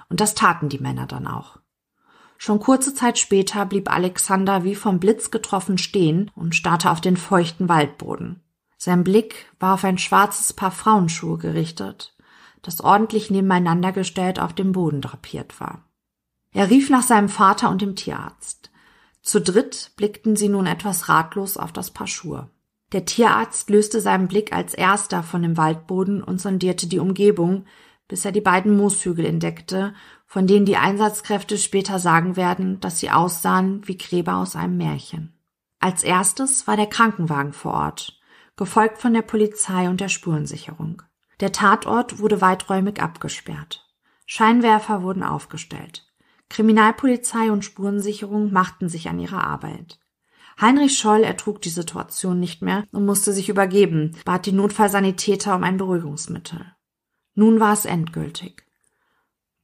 Und 0.09 0.19
das 0.19 0.35
taten 0.35 0.69
die 0.69 0.77
Männer 0.77 1.07
dann 1.07 1.25
auch. 1.25 1.57
Schon 2.37 2.59
kurze 2.59 2.93
Zeit 2.93 3.17
später 3.17 3.65
blieb 3.65 3.91
Alexander 3.91 4.63
wie 4.63 4.75
vom 4.75 4.99
Blitz 4.99 5.31
getroffen 5.31 5.79
stehen 5.79 6.29
und 6.35 6.53
starrte 6.53 6.91
auf 6.91 7.01
den 7.01 7.17
feuchten 7.17 7.67
Waldboden. 7.67 8.43
Sein 8.77 9.03
Blick 9.03 9.51
war 9.59 9.73
auf 9.73 9.83
ein 9.85 9.97
schwarzes 9.97 10.53
Paar 10.53 10.69
Frauenschuhe 10.69 11.39
gerichtet, 11.39 12.15
das 12.61 12.79
ordentlich 12.79 13.31
nebeneinander 13.31 13.93
gestellt 13.93 14.39
auf 14.39 14.53
dem 14.53 14.71
Boden 14.71 15.01
drapiert 15.01 15.59
war. 15.59 15.83
Er 16.51 16.69
rief 16.69 16.91
nach 16.91 17.01
seinem 17.01 17.29
Vater 17.29 17.71
und 17.71 17.81
dem 17.81 17.95
Tierarzt. 17.95 18.69
Zu 19.23 19.41
dritt 19.41 19.93
blickten 19.95 20.35
sie 20.35 20.47
nun 20.47 20.67
etwas 20.67 21.09
ratlos 21.09 21.57
auf 21.57 21.71
das 21.73 21.89
Paar 21.89 22.05
Schuhe. 22.05 22.51
Der 22.93 23.05
Tierarzt 23.05 23.69
löste 23.69 23.99
seinen 23.99 24.27
Blick 24.27 24.53
als 24.53 24.73
erster 24.73 25.23
von 25.23 25.41
dem 25.41 25.57
Waldboden 25.57 26.23
und 26.23 26.39
sondierte 26.39 26.87
die 26.87 26.99
Umgebung, 26.99 27.65
bis 28.07 28.23
er 28.23 28.31
die 28.31 28.41
beiden 28.41 28.77
Mooshügel 28.77 29.25
entdeckte, 29.25 29.93
von 30.25 30.47
denen 30.47 30.65
die 30.65 30.77
Einsatzkräfte 30.77 31.57
später 31.57 31.99
sagen 31.99 32.37
werden, 32.37 32.79
dass 32.79 32.99
sie 32.99 33.11
aussahen 33.11 33.85
wie 33.87 33.97
Gräber 33.97 34.37
aus 34.37 34.55
einem 34.55 34.77
Märchen. 34.77 35.33
Als 35.79 36.03
erstes 36.03 36.67
war 36.67 36.77
der 36.77 36.87
Krankenwagen 36.87 37.53
vor 37.53 37.73
Ort, 37.73 38.19
gefolgt 38.55 38.99
von 38.99 39.13
der 39.13 39.21
Polizei 39.21 39.89
und 39.89 39.99
der 39.99 40.09
Spurensicherung. 40.09 41.01
Der 41.39 41.51
Tatort 41.51 42.19
wurde 42.19 42.41
weiträumig 42.41 43.01
abgesperrt. 43.01 43.85
Scheinwerfer 44.25 45.03
wurden 45.03 45.23
aufgestellt. 45.23 46.05
Kriminalpolizei 46.49 47.51
und 47.51 47.63
Spurensicherung 47.63 48.51
machten 48.51 48.89
sich 48.89 49.09
an 49.09 49.19
ihre 49.19 49.43
Arbeit. 49.43 49.99
Heinrich 50.59 50.97
Scholl 50.97 51.23
ertrug 51.23 51.61
die 51.61 51.69
Situation 51.69 52.39
nicht 52.39 52.61
mehr 52.61 52.85
und 52.91 53.05
musste 53.05 53.31
sich 53.31 53.49
übergeben, 53.49 54.17
bat 54.25 54.45
die 54.45 54.51
Notfallsanitäter 54.51 55.55
um 55.55 55.63
ein 55.63 55.77
Beruhigungsmittel. 55.77 56.73
Nun 57.35 57.59
war 57.59 57.73
es 57.73 57.85
endgültig. 57.85 58.65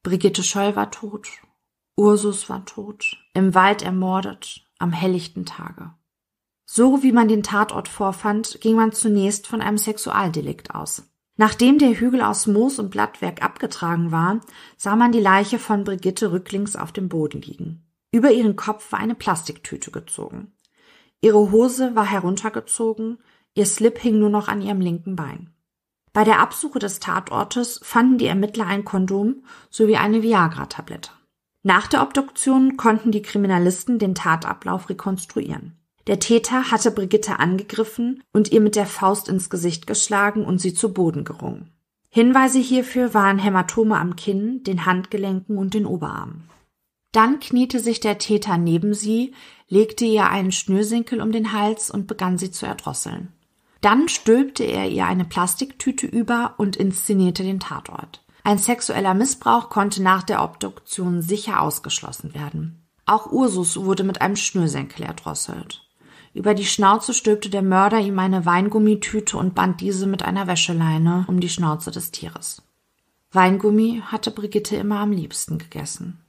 Brigitte 0.03 0.43
Scholl 0.43 0.75
war 0.75 0.91
tot, 0.91 1.27
Ursus 1.95 2.49
war 2.49 2.65
tot, 2.65 3.17
im 3.33 3.55
Wald 3.55 3.81
ermordet, 3.81 4.65
am 4.77 4.91
helllichten 4.91 5.45
Tage. 5.45 5.93
So 6.65 7.03
wie 7.03 7.11
man 7.11 7.27
den 7.27 7.43
Tatort 7.43 7.87
vorfand, 7.87 8.59
ging 8.61 8.75
man 8.75 8.91
zunächst 8.91 9.47
von 9.47 9.61
einem 9.61 9.77
Sexualdelikt 9.77 10.75
aus. 10.75 11.09
Nachdem 11.35 11.79
der 11.79 11.99
Hügel 11.99 12.21
aus 12.21 12.45
Moos 12.45 12.77
und 12.77 12.91
Blattwerk 12.91 13.43
abgetragen 13.43 14.11
war, 14.11 14.41
sah 14.77 14.95
man 14.95 15.11
die 15.11 15.19
Leiche 15.19 15.57
von 15.57 15.83
Brigitte 15.83 16.31
rücklings 16.31 16.75
auf 16.75 16.91
dem 16.91 17.09
Boden 17.09 17.41
liegen. 17.41 17.87
Über 18.11 18.31
ihren 18.31 18.55
Kopf 18.55 18.91
war 18.91 18.99
eine 18.99 19.15
Plastiktüte 19.15 19.89
gezogen. 19.89 20.53
Ihre 21.23 21.51
Hose 21.51 21.95
war 21.95 22.05
heruntergezogen, 22.05 23.17
ihr 23.55 23.65
Slip 23.65 23.97
hing 23.97 24.19
nur 24.19 24.29
noch 24.29 24.49
an 24.49 24.61
ihrem 24.61 24.81
linken 24.81 25.15
Bein. 25.15 25.51
Bei 26.11 26.25
der 26.25 26.41
Absuche 26.41 26.79
des 26.79 26.99
Tatortes 26.99 27.79
fanden 27.81 28.17
die 28.17 28.25
Ermittler 28.25 28.67
ein 28.67 28.83
Kondom 28.83 29.45
sowie 29.69 29.95
eine 29.95 30.21
Viagra-Tablette. 30.21 31.11
Nach 31.63 31.87
der 31.87 32.01
Obduktion 32.01 32.75
konnten 32.75 33.13
die 33.13 33.21
Kriminalisten 33.21 33.99
den 33.99 34.15
Tatablauf 34.15 34.89
rekonstruieren. 34.89 35.77
Der 36.07 36.19
Täter 36.19 36.71
hatte 36.71 36.91
Brigitte 36.91 37.39
angegriffen 37.39 38.21
und 38.33 38.51
ihr 38.51 38.59
mit 38.59 38.75
der 38.75 38.85
Faust 38.85 39.29
ins 39.29 39.49
Gesicht 39.49 39.87
geschlagen 39.87 40.43
und 40.43 40.59
sie 40.59 40.73
zu 40.73 40.91
Boden 40.91 41.23
gerungen. 41.23 41.71
Hinweise 42.09 42.59
hierfür 42.59 43.13
waren 43.13 43.39
Hämatome 43.39 43.97
am 43.97 44.17
Kinn, 44.17 44.61
den 44.63 44.85
Handgelenken 44.85 45.57
und 45.57 45.73
den 45.73 45.85
Oberarmen. 45.85 46.49
Dann 47.13 47.39
kniete 47.39 47.79
sich 47.79 48.01
der 48.01 48.17
Täter 48.17 48.57
neben 48.57 48.93
sie, 48.93 49.33
legte 49.69 50.03
ihr 50.03 50.29
einen 50.29 50.51
Schnürsenkel 50.51 51.21
um 51.21 51.31
den 51.31 51.53
Hals 51.53 51.89
und 51.89 52.07
begann 52.07 52.37
sie 52.37 52.51
zu 52.51 52.65
erdrosseln. 52.65 53.29
Dann 53.79 54.09
stülpte 54.09 54.63
er 54.63 54.89
ihr 54.89 55.05
eine 55.05 55.23
Plastiktüte 55.23 56.07
über 56.07 56.55
und 56.57 56.75
inszenierte 56.75 57.43
den 57.43 57.59
Tatort. 57.59 58.23
Ein 58.43 58.57
sexueller 58.57 59.13
Missbrauch 59.13 59.69
konnte 59.69 60.01
nach 60.01 60.23
der 60.23 60.43
Obduktion 60.43 61.21
sicher 61.21 61.61
ausgeschlossen 61.61 62.33
werden. 62.33 62.81
Auch 63.05 63.31
Ursus 63.31 63.77
wurde 63.77 64.03
mit 64.03 64.21
einem 64.21 64.35
Schnürsenkel 64.35 65.05
erdrosselt. 65.05 65.81
Über 66.33 66.55
die 66.55 66.65
Schnauze 66.65 67.13
stülpte 67.13 67.49
der 67.49 67.61
Mörder 67.61 67.99
ihm 67.99 68.17
eine 68.17 68.45
Weingummitüte 68.45 69.37
und 69.37 69.53
band 69.53 69.81
diese 69.81 70.07
mit 70.07 70.23
einer 70.23 70.47
Wäscheleine 70.47 71.25
um 71.27 71.39
die 71.39 71.49
Schnauze 71.49 71.91
des 71.91 72.11
Tieres. 72.11 72.63
Weingummi 73.31 74.01
hatte 74.05 74.31
Brigitte 74.31 74.75
immer 74.77 74.99
am 74.99 75.11
liebsten 75.11 75.57
gegessen. 75.57 76.22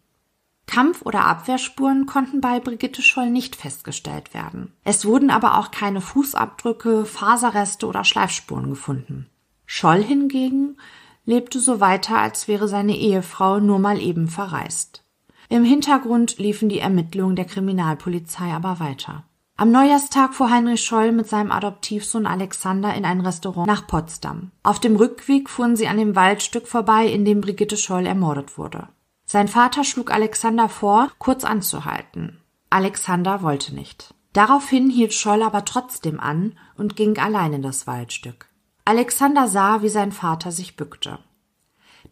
Kampf- 0.66 1.02
oder 1.02 1.24
Abwehrspuren 1.24 2.06
konnten 2.06 2.40
bei 2.40 2.60
Brigitte 2.60 3.02
Scholl 3.02 3.30
nicht 3.30 3.56
festgestellt 3.56 4.34
werden. 4.34 4.72
Es 4.84 5.04
wurden 5.04 5.30
aber 5.30 5.58
auch 5.58 5.70
keine 5.70 6.00
Fußabdrücke, 6.00 7.04
Faserreste 7.04 7.86
oder 7.86 8.04
Schleifspuren 8.04 8.70
gefunden. 8.70 9.26
Scholl 9.66 10.02
hingegen 10.02 10.76
lebte 11.24 11.58
so 11.58 11.80
weiter, 11.80 12.18
als 12.18 12.48
wäre 12.48 12.68
seine 12.68 12.96
Ehefrau 12.96 13.60
nur 13.60 13.78
mal 13.78 14.00
eben 14.00 14.28
verreist. 14.28 15.04
Im 15.48 15.64
Hintergrund 15.64 16.38
liefen 16.38 16.68
die 16.68 16.78
Ermittlungen 16.78 17.36
der 17.36 17.44
Kriminalpolizei 17.44 18.52
aber 18.52 18.80
weiter. 18.80 19.24
Am 19.56 19.70
Neujahrstag 19.70 20.34
fuhr 20.34 20.50
Heinrich 20.50 20.82
Scholl 20.82 21.12
mit 21.12 21.28
seinem 21.28 21.52
Adoptivsohn 21.52 22.26
Alexander 22.26 22.92
in 22.94 23.04
ein 23.04 23.20
Restaurant 23.20 23.68
nach 23.68 23.86
Potsdam. 23.86 24.50
Auf 24.64 24.80
dem 24.80 24.96
Rückweg 24.96 25.48
fuhren 25.48 25.76
sie 25.76 25.86
an 25.86 25.96
dem 25.96 26.16
Waldstück 26.16 26.66
vorbei, 26.66 27.06
in 27.06 27.24
dem 27.24 27.40
Brigitte 27.40 27.76
Scholl 27.76 28.06
ermordet 28.06 28.58
wurde. 28.58 28.88
Sein 29.26 29.48
Vater 29.48 29.84
schlug 29.84 30.10
Alexander 30.10 30.68
vor, 30.68 31.10
kurz 31.18 31.44
anzuhalten. 31.44 32.40
Alexander 32.70 33.42
wollte 33.42 33.74
nicht. 33.74 34.14
Daraufhin 34.32 34.90
hielt 34.90 35.14
Scholl 35.14 35.42
aber 35.42 35.64
trotzdem 35.64 36.20
an 36.20 36.58
und 36.76 36.96
ging 36.96 37.18
allein 37.18 37.52
in 37.52 37.62
das 37.62 37.86
Waldstück. 37.86 38.48
Alexander 38.84 39.48
sah, 39.48 39.82
wie 39.82 39.88
sein 39.88 40.12
Vater 40.12 40.52
sich 40.52 40.76
bückte. 40.76 41.18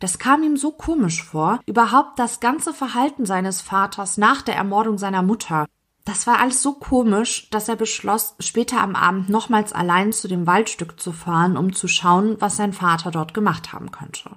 Das 0.00 0.18
kam 0.18 0.42
ihm 0.42 0.56
so 0.56 0.72
komisch 0.72 1.22
vor, 1.22 1.60
überhaupt 1.66 2.18
das 2.18 2.40
ganze 2.40 2.72
Verhalten 2.72 3.26
seines 3.26 3.60
Vaters 3.60 4.16
nach 4.16 4.42
der 4.42 4.56
Ermordung 4.56 4.98
seiner 4.98 5.22
Mutter. 5.22 5.66
Das 6.04 6.26
war 6.26 6.40
alles 6.40 6.62
so 6.62 6.72
komisch, 6.72 7.50
dass 7.50 7.68
er 7.68 7.76
beschloss, 7.76 8.34
später 8.40 8.80
am 8.80 8.96
Abend 8.96 9.28
nochmals 9.28 9.72
allein 9.72 10.12
zu 10.12 10.28
dem 10.28 10.46
Waldstück 10.46 10.98
zu 10.98 11.12
fahren, 11.12 11.56
um 11.56 11.72
zu 11.72 11.88
schauen, 11.88 12.40
was 12.40 12.56
sein 12.56 12.72
Vater 12.72 13.10
dort 13.10 13.34
gemacht 13.34 13.72
haben 13.72 13.92
könnte. 13.92 14.30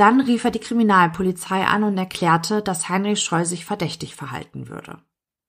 Dann 0.00 0.22
rief 0.22 0.44
er 0.44 0.50
die 0.50 0.60
Kriminalpolizei 0.60 1.66
an 1.66 1.82
und 1.82 1.98
erklärte, 1.98 2.62
dass 2.62 2.88
Heinrich 2.88 3.20
Scholl 3.20 3.44
sich 3.44 3.66
verdächtig 3.66 4.16
verhalten 4.16 4.70
würde. 4.70 4.96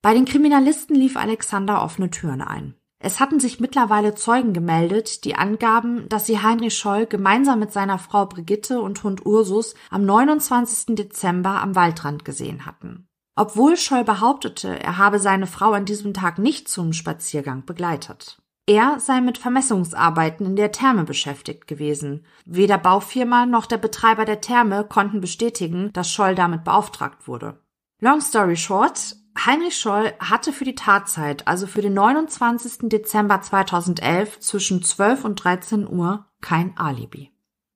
Bei 0.02 0.12
den 0.12 0.26
Kriminalisten 0.26 0.94
lief 0.94 1.16
Alexander 1.16 1.82
offene 1.82 2.10
Türen 2.10 2.42
ein. 2.42 2.74
Es 2.98 3.18
hatten 3.18 3.40
sich 3.40 3.60
mittlerweile 3.60 4.14
Zeugen 4.14 4.52
gemeldet, 4.52 5.24
die 5.24 5.36
angaben, 5.36 6.06
dass 6.10 6.26
sie 6.26 6.42
Heinrich 6.42 6.76
Scholl 6.76 7.06
gemeinsam 7.06 7.60
mit 7.60 7.72
seiner 7.72 7.98
Frau 7.98 8.26
Brigitte 8.26 8.82
und 8.82 9.02
Hund 9.02 9.24
Ursus 9.24 9.74
am 9.88 10.04
29. 10.04 10.96
Dezember 10.96 11.62
am 11.62 11.74
Waldrand 11.74 12.26
gesehen 12.26 12.66
hatten. 12.66 13.08
Obwohl 13.34 13.78
Scholl 13.78 14.04
behauptete, 14.04 14.78
er 14.78 14.98
habe 14.98 15.18
seine 15.18 15.46
Frau 15.46 15.72
an 15.72 15.86
diesem 15.86 16.12
Tag 16.12 16.38
nicht 16.38 16.68
zum 16.68 16.92
Spaziergang 16.92 17.64
begleitet. 17.64 18.41
Er 18.66 19.00
sei 19.00 19.20
mit 19.20 19.38
Vermessungsarbeiten 19.38 20.46
in 20.46 20.56
der 20.56 20.70
Therme 20.70 21.04
beschäftigt 21.04 21.66
gewesen. 21.66 22.24
Weder 22.44 22.78
Baufirma 22.78 23.44
noch 23.44 23.66
der 23.66 23.78
Betreiber 23.78 24.24
der 24.24 24.40
Therme 24.40 24.84
konnten 24.84 25.20
bestätigen, 25.20 25.92
dass 25.92 26.12
Scholl 26.12 26.36
damit 26.36 26.62
beauftragt 26.62 27.26
wurde. 27.26 27.60
Long 28.00 28.20
story 28.20 28.56
short, 28.56 29.16
Heinrich 29.44 29.76
Scholl 29.76 30.12
hatte 30.20 30.52
für 30.52 30.64
die 30.64 30.76
Tatzeit, 30.76 31.48
also 31.48 31.66
für 31.66 31.82
den 31.82 31.94
29. 31.94 32.88
Dezember 32.88 33.40
2011 33.40 34.38
zwischen 34.40 34.82
12 34.82 35.24
und 35.24 35.36
13 35.42 35.88
Uhr 35.88 36.26
kein 36.40 36.76
Alibi. 36.76 37.32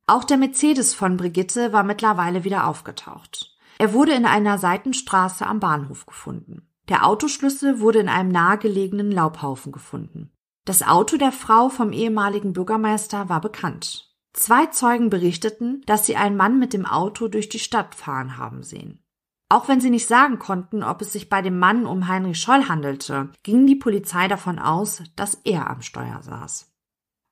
Auch 0.06 0.22
der 0.22 0.36
Mercedes 0.36 0.94
von 0.94 1.16
Brigitte 1.16 1.72
war 1.72 1.82
mittlerweile 1.82 2.44
wieder 2.44 2.68
aufgetaucht. 2.68 3.56
Er 3.78 3.92
wurde 3.92 4.12
in 4.12 4.24
einer 4.24 4.58
Seitenstraße 4.58 5.46
am 5.46 5.58
Bahnhof 5.58 6.06
gefunden. 6.06 6.68
Der 6.88 7.04
Autoschlüssel 7.04 7.80
wurde 7.80 7.98
in 7.98 8.08
einem 8.08 8.30
nahegelegenen 8.30 9.10
Laubhaufen 9.10 9.72
gefunden. 9.72 10.30
Das 10.66 10.82
Auto 10.82 11.16
der 11.16 11.30
Frau 11.30 11.68
vom 11.68 11.92
ehemaligen 11.92 12.52
Bürgermeister 12.52 13.28
war 13.28 13.40
bekannt. 13.40 14.12
Zwei 14.32 14.66
Zeugen 14.66 15.10
berichteten, 15.10 15.82
dass 15.86 16.06
sie 16.06 16.16
einen 16.16 16.36
Mann 16.36 16.58
mit 16.58 16.72
dem 16.72 16.86
Auto 16.86 17.28
durch 17.28 17.48
die 17.48 17.60
Stadt 17.60 17.94
fahren 17.94 18.36
haben 18.36 18.64
sehen. 18.64 19.00
Auch 19.48 19.68
wenn 19.68 19.80
sie 19.80 19.90
nicht 19.90 20.08
sagen 20.08 20.40
konnten, 20.40 20.82
ob 20.82 21.02
es 21.02 21.12
sich 21.12 21.28
bei 21.28 21.40
dem 21.40 21.60
Mann 21.60 21.86
um 21.86 22.08
Heinrich 22.08 22.40
Scholl 22.40 22.68
handelte, 22.68 23.30
ging 23.44 23.68
die 23.68 23.76
Polizei 23.76 24.26
davon 24.26 24.58
aus, 24.58 25.04
dass 25.14 25.36
er 25.44 25.70
am 25.70 25.82
Steuer 25.82 26.20
saß. 26.20 26.75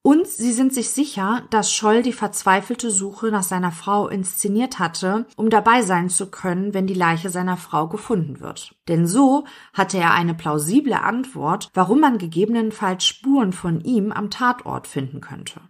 Und 0.07 0.27
sie 0.27 0.53
sind 0.53 0.75
sich 0.75 0.91
sicher, 0.91 1.45
dass 1.49 1.73
Scholl 1.73 2.03
die 2.03 2.13
verzweifelte 2.13 2.91
Suche 2.91 3.29
nach 3.29 3.43
seiner 3.43 3.73
Frau 3.73 4.07
inszeniert 4.07 4.79
hatte, 4.79 5.27
um 5.35 5.49
dabei 5.49 5.81
sein 5.81 6.11
zu 6.11 6.31
können, 6.31 6.75
wenn 6.75 6.87
die 6.87 6.93
Leiche 6.93 7.31
seiner 7.31 7.57
Frau 7.57 7.89
gefunden 7.89 8.39
wird. 8.41 8.75
Denn 8.87 9.07
so 9.07 9.47
hatte 9.73 9.97
er 9.97 10.13
eine 10.13 10.35
plausible 10.35 11.01
Antwort, 11.01 11.71
warum 11.73 12.01
man 12.01 12.19
gegebenenfalls 12.19 13.07
Spuren 13.07 13.55
von 13.55 13.81
ihm 13.81 14.13
am 14.13 14.29
Tatort 14.29 14.87
finden 14.87 15.23
könnte. 15.23 15.63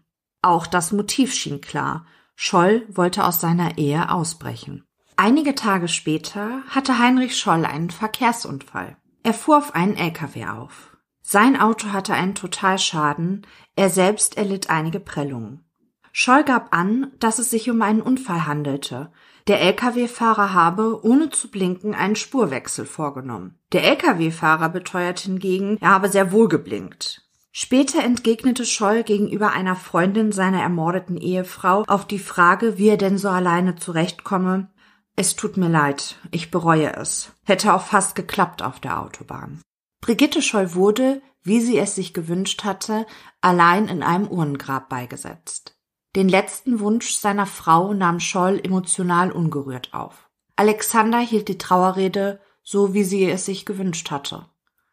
Auch 0.43 0.66
das 0.66 0.91
Motiv 0.91 1.32
schien 1.32 1.61
klar. 1.61 2.05
Scholl 2.35 2.89
wollte 2.89 3.24
aus 3.26 3.41
seiner 3.41 3.78
Ehe 3.78 4.11
ausbrechen. 4.11 4.82
Einige 5.16 5.55
Tage 5.55 5.87
später 5.87 6.61
hatte 6.68 6.99
Heinrich 6.99 7.39
Scholl 7.39 7.64
einen 7.64 7.91
Verkehrsunfall. 7.91 8.97
Er 9.22 9.32
fuhr 9.32 9.59
auf 9.59 9.76
einen 9.76 9.97
LKW 9.97 10.47
auf. 10.47 10.93
Sein 11.27 11.59
Auto 11.59 11.89
hatte 11.89 12.12
einen 12.12 12.35
Totalschaden, 12.35 13.47
er 13.77 13.89
selbst 13.89 14.37
erlitt 14.37 14.68
einige 14.68 15.01
Prellungen. 15.01 15.64
Scholl 16.12 16.45
gab 16.45 16.77
an, 16.77 17.12
dass 17.18 17.39
es 17.39 17.49
sich 17.49 17.70
um 17.70 17.81
einen 17.81 18.03
Unfall 18.03 18.47
handelte. 18.47 19.11
Der 19.47 19.62
Lkw-Fahrer 19.62 20.53
habe, 20.53 21.03
ohne 21.03 21.31
zu 21.31 21.51
blinken, 21.51 21.95
einen 21.95 22.14
Spurwechsel 22.14 22.85
vorgenommen. 22.85 23.59
Der 23.72 23.85
Lkw-Fahrer 23.85 24.68
beteuert 24.68 25.18
hingegen, 25.20 25.79
er 25.81 25.91
habe 25.91 26.11
sehr 26.11 26.31
wohl 26.31 26.49
geblinkt. 26.49 27.22
Später 27.53 28.05
entgegnete 28.05 28.66
Scholl 28.66 29.03
gegenüber 29.03 29.53
einer 29.53 29.77
Freundin 29.77 30.31
seiner 30.31 30.61
ermordeten 30.61 31.16
Ehefrau 31.16 31.85
auf 31.87 32.07
die 32.07 32.18
Frage, 32.18 32.77
wie 32.77 32.89
er 32.89 32.99
denn 32.99 33.16
so 33.16 33.31
alleine 33.31 33.77
zurechtkomme, 33.77 34.68
es 35.16 35.37
tut 35.37 35.57
mir 35.57 35.68
leid, 35.68 36.16
ich 36.33 36.51
bereue 36.51 36.95
es. 36.97 37.33
Hätte 37.45 37.72
auch 37.72 37.87
fast 37.87 38.14
geklappt 38.14 38.62
auf 38.62 38.81
der 38.81 39.01
Autobahn. 39.01 39.62
Brigitte 40.05 40.42
Scholl 40.42 40.74
wurde, 40.74 41.22
wie 41.44 41.62
sie 41.62 41.78
es 41.78 41.94
sich 41.94 42.12
gewünscht 42.12 42.62
hatte, 42.62 43.07
allein 43.40 43.88
in 43.88 44.02
einem 44.02 44.28
Urnengrab 44.28 44.90
beigesetzt. 44.90 45.78
Den 46.14 46.28
letzten 46.28 46.78
Wunsch 46.80 47.14
seiner 47.14 47.46
Frau 47.46 47.94
nahm 47.94 48.20
Scholl 48.20 48.61
emotional 48.62 49.32
ungerührt 49.32 49.94
auf. 49.94 50.28
Alexander 50.57 51.20
hielt 51.20 51.48
die 51.48 51.57
Trauerrede 51.57 52.38
so, 52.62 52.92
wie 52.92 53.02
sie 53.02 53.24
es 53.24 53.46
sich 53.46 53.64
gewünscht 53.64 54.11
hatte. 54.11 54.44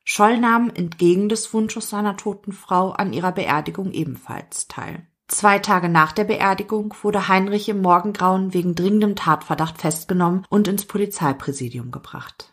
Scholl 0.06 0.38
nahm 0.38 0.70
entgegen 0.74 1.28
des 1.28 1.54
Wunsches 1.54 1.90
seiner 1.90 2.16
toten 2.16 2.54
Frau 2.54 2.92
an 2.92 3.12
ihrer 3.12 3.34
Beerdigung 3.34 3.92
ebenfalls 3.92 4.70
teil. 4.70 5.06
Zwei 5.28 5.60
Tage 5.60 5.90
nach 5.90 6.14
der 6.14 6.24
Beerdigung 6.24 6.96
wurde 7.02 7.28
Heinrich 7.28 7.68
im 7.68 7.82
Morgengrauen 7.82 8.54
wegen 8.54 8.76
dringendem 8.76 9.18
Tatverdacht 9.18 9.78
festgenommen 9.78 10.46
und 10.48 10.70
ins 10.70 10.86
Polizeipräsidium 10.86 11.92
gebracht. 11.92 12.51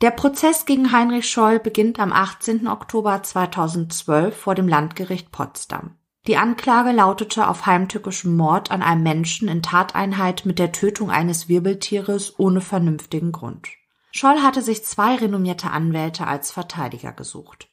Der 0.00 0.12
Prozess 0.12 0.64
gegen 0.64 0.92
Heinrich 0.92 1.28
Scholl 1.28 1.58
beginnt 1.58 1.98
am 1.98 2.12
18. 2.12 2.68
Oktober 2.68 3.20
2012 3.20 4.36
vor 4.36 4.54
dem 4.54 4.68
Landgericht 4.68 5.32
Potsdam. 5.32 5.96
Die 6.28 6.36
Anklage 6.36 6.92
lautete 6.92 7.48
auf 7.48 7.66
heimtückischen 7.66 8.36
Mord 8.36 8.70
an 8.70 8.82
einem 8.82 9.02
Menschen 9.02 9.48
in 9.48 9.60
Tateinheit 9.60 10.46
mit 10.46 10.60
der 10.60 10.70
Tötung 10.70 11.10
eines 11.10 11.48
Wirbeltieres 11.48 12.38
ohne 12.38 12.60
vernünftigen 12.60 13.32
Grund. 13.32 13.66
Scholl 14.12 14.40
hatte 14.40 14.62
sich 14.62 14.84
zwei 14.84 15.16
renommierte 15.16 15.72
Anwälte 15.72 16.28
als 16.28 16.52
Verteidiger 16.52 17.12
gesucht. 17.12 17.68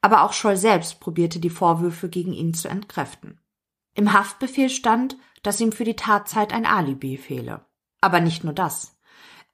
Aber 0.00 0.22
auch 0.22 0.32
Scholl 0.32 0.56
selbst 0.56 1.00
probierte 1.00 1.40
die 1.40 1.50
Vorwürfe 1.50 2.08
gegen 2.08 2.32
ihn 2.32 2.54
zu 2.54 2.68
entkräften. 2.68 3.40
Im 3.94 4.12
Haftbefehl 4.12 4.70
stand, 4.70 5.16
dass 5.42 5.60
ihm 5.60 5.72
für 5.72 5.84
die 5.84 5.96
Tatzeit 5.96 6.52
ein 6.52 6.66
Alibi 6.66 7.16
fehle. 7.16 7.64
Aber 8.00 8.20
nicht 8.20 8.44
nur 8.44 8.52
das. 8.52 8.93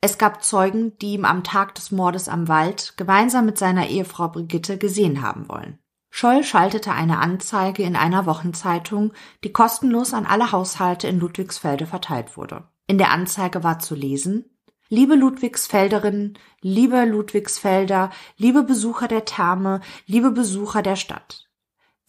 Es 0.01 0.17
gab 0.17 0.43
Zeugen, 0.43 0.97
die 0.99 1.13
ihm 1.13 1.25
am 1.25 1.45
Tag 1.45 1.75
des 1.75 1.91
Mordes 1.91 2.29
am 2.29 2.49
Wald 2.49 2.95
gemeinsam 2.97 3.45
mit 3.45 3.59
seiner 3.59 3.89
Ehefrau 3.89 4.29
Brigitte 4.29 4.79
gesehen 4.79 5.21
haben 5.21 5.49
wollen. 5.49 5.79
Scholl 6.11 6.43
schaltete 6.43 6.93
eine 6.93 7.19
Anzeige 7.19 7.83
in 7.83 7.97
einer 7.97 8.27
Wochenzeitung, 8.27 9.13
die 9.45 9.53
kostenlos 9.53 10.13
an 10.13 10.27
alle 10.27 10.53
Haushalte 10.53 11.07
in 11.07 11.21
Ludwigsfelde 11.21 11.87
verteilt 11.87 12.37
wurde. 12.37 12.65
In 12.87 12.99
der 12.99 13.11
Anzeige 13.11 13.63
war 13.63 13.79
zu 13.79 13.95
lesen 13.95 14.47
Liebe 14.93 15.15
Ludwigsfelderinnen, 15.15 16.37
liebe 16.63 17.05
Ludwigsfelder, 17.05 18.11
liebe 18.37 18.65
Besucher 18.65 19.07
der 19.07 19.25
Therme, 19.25 19.83
liebe 20.07 20.33
Besucher 20.33 20.83
der 20.83 20.97
Stadt. 20.97 21.45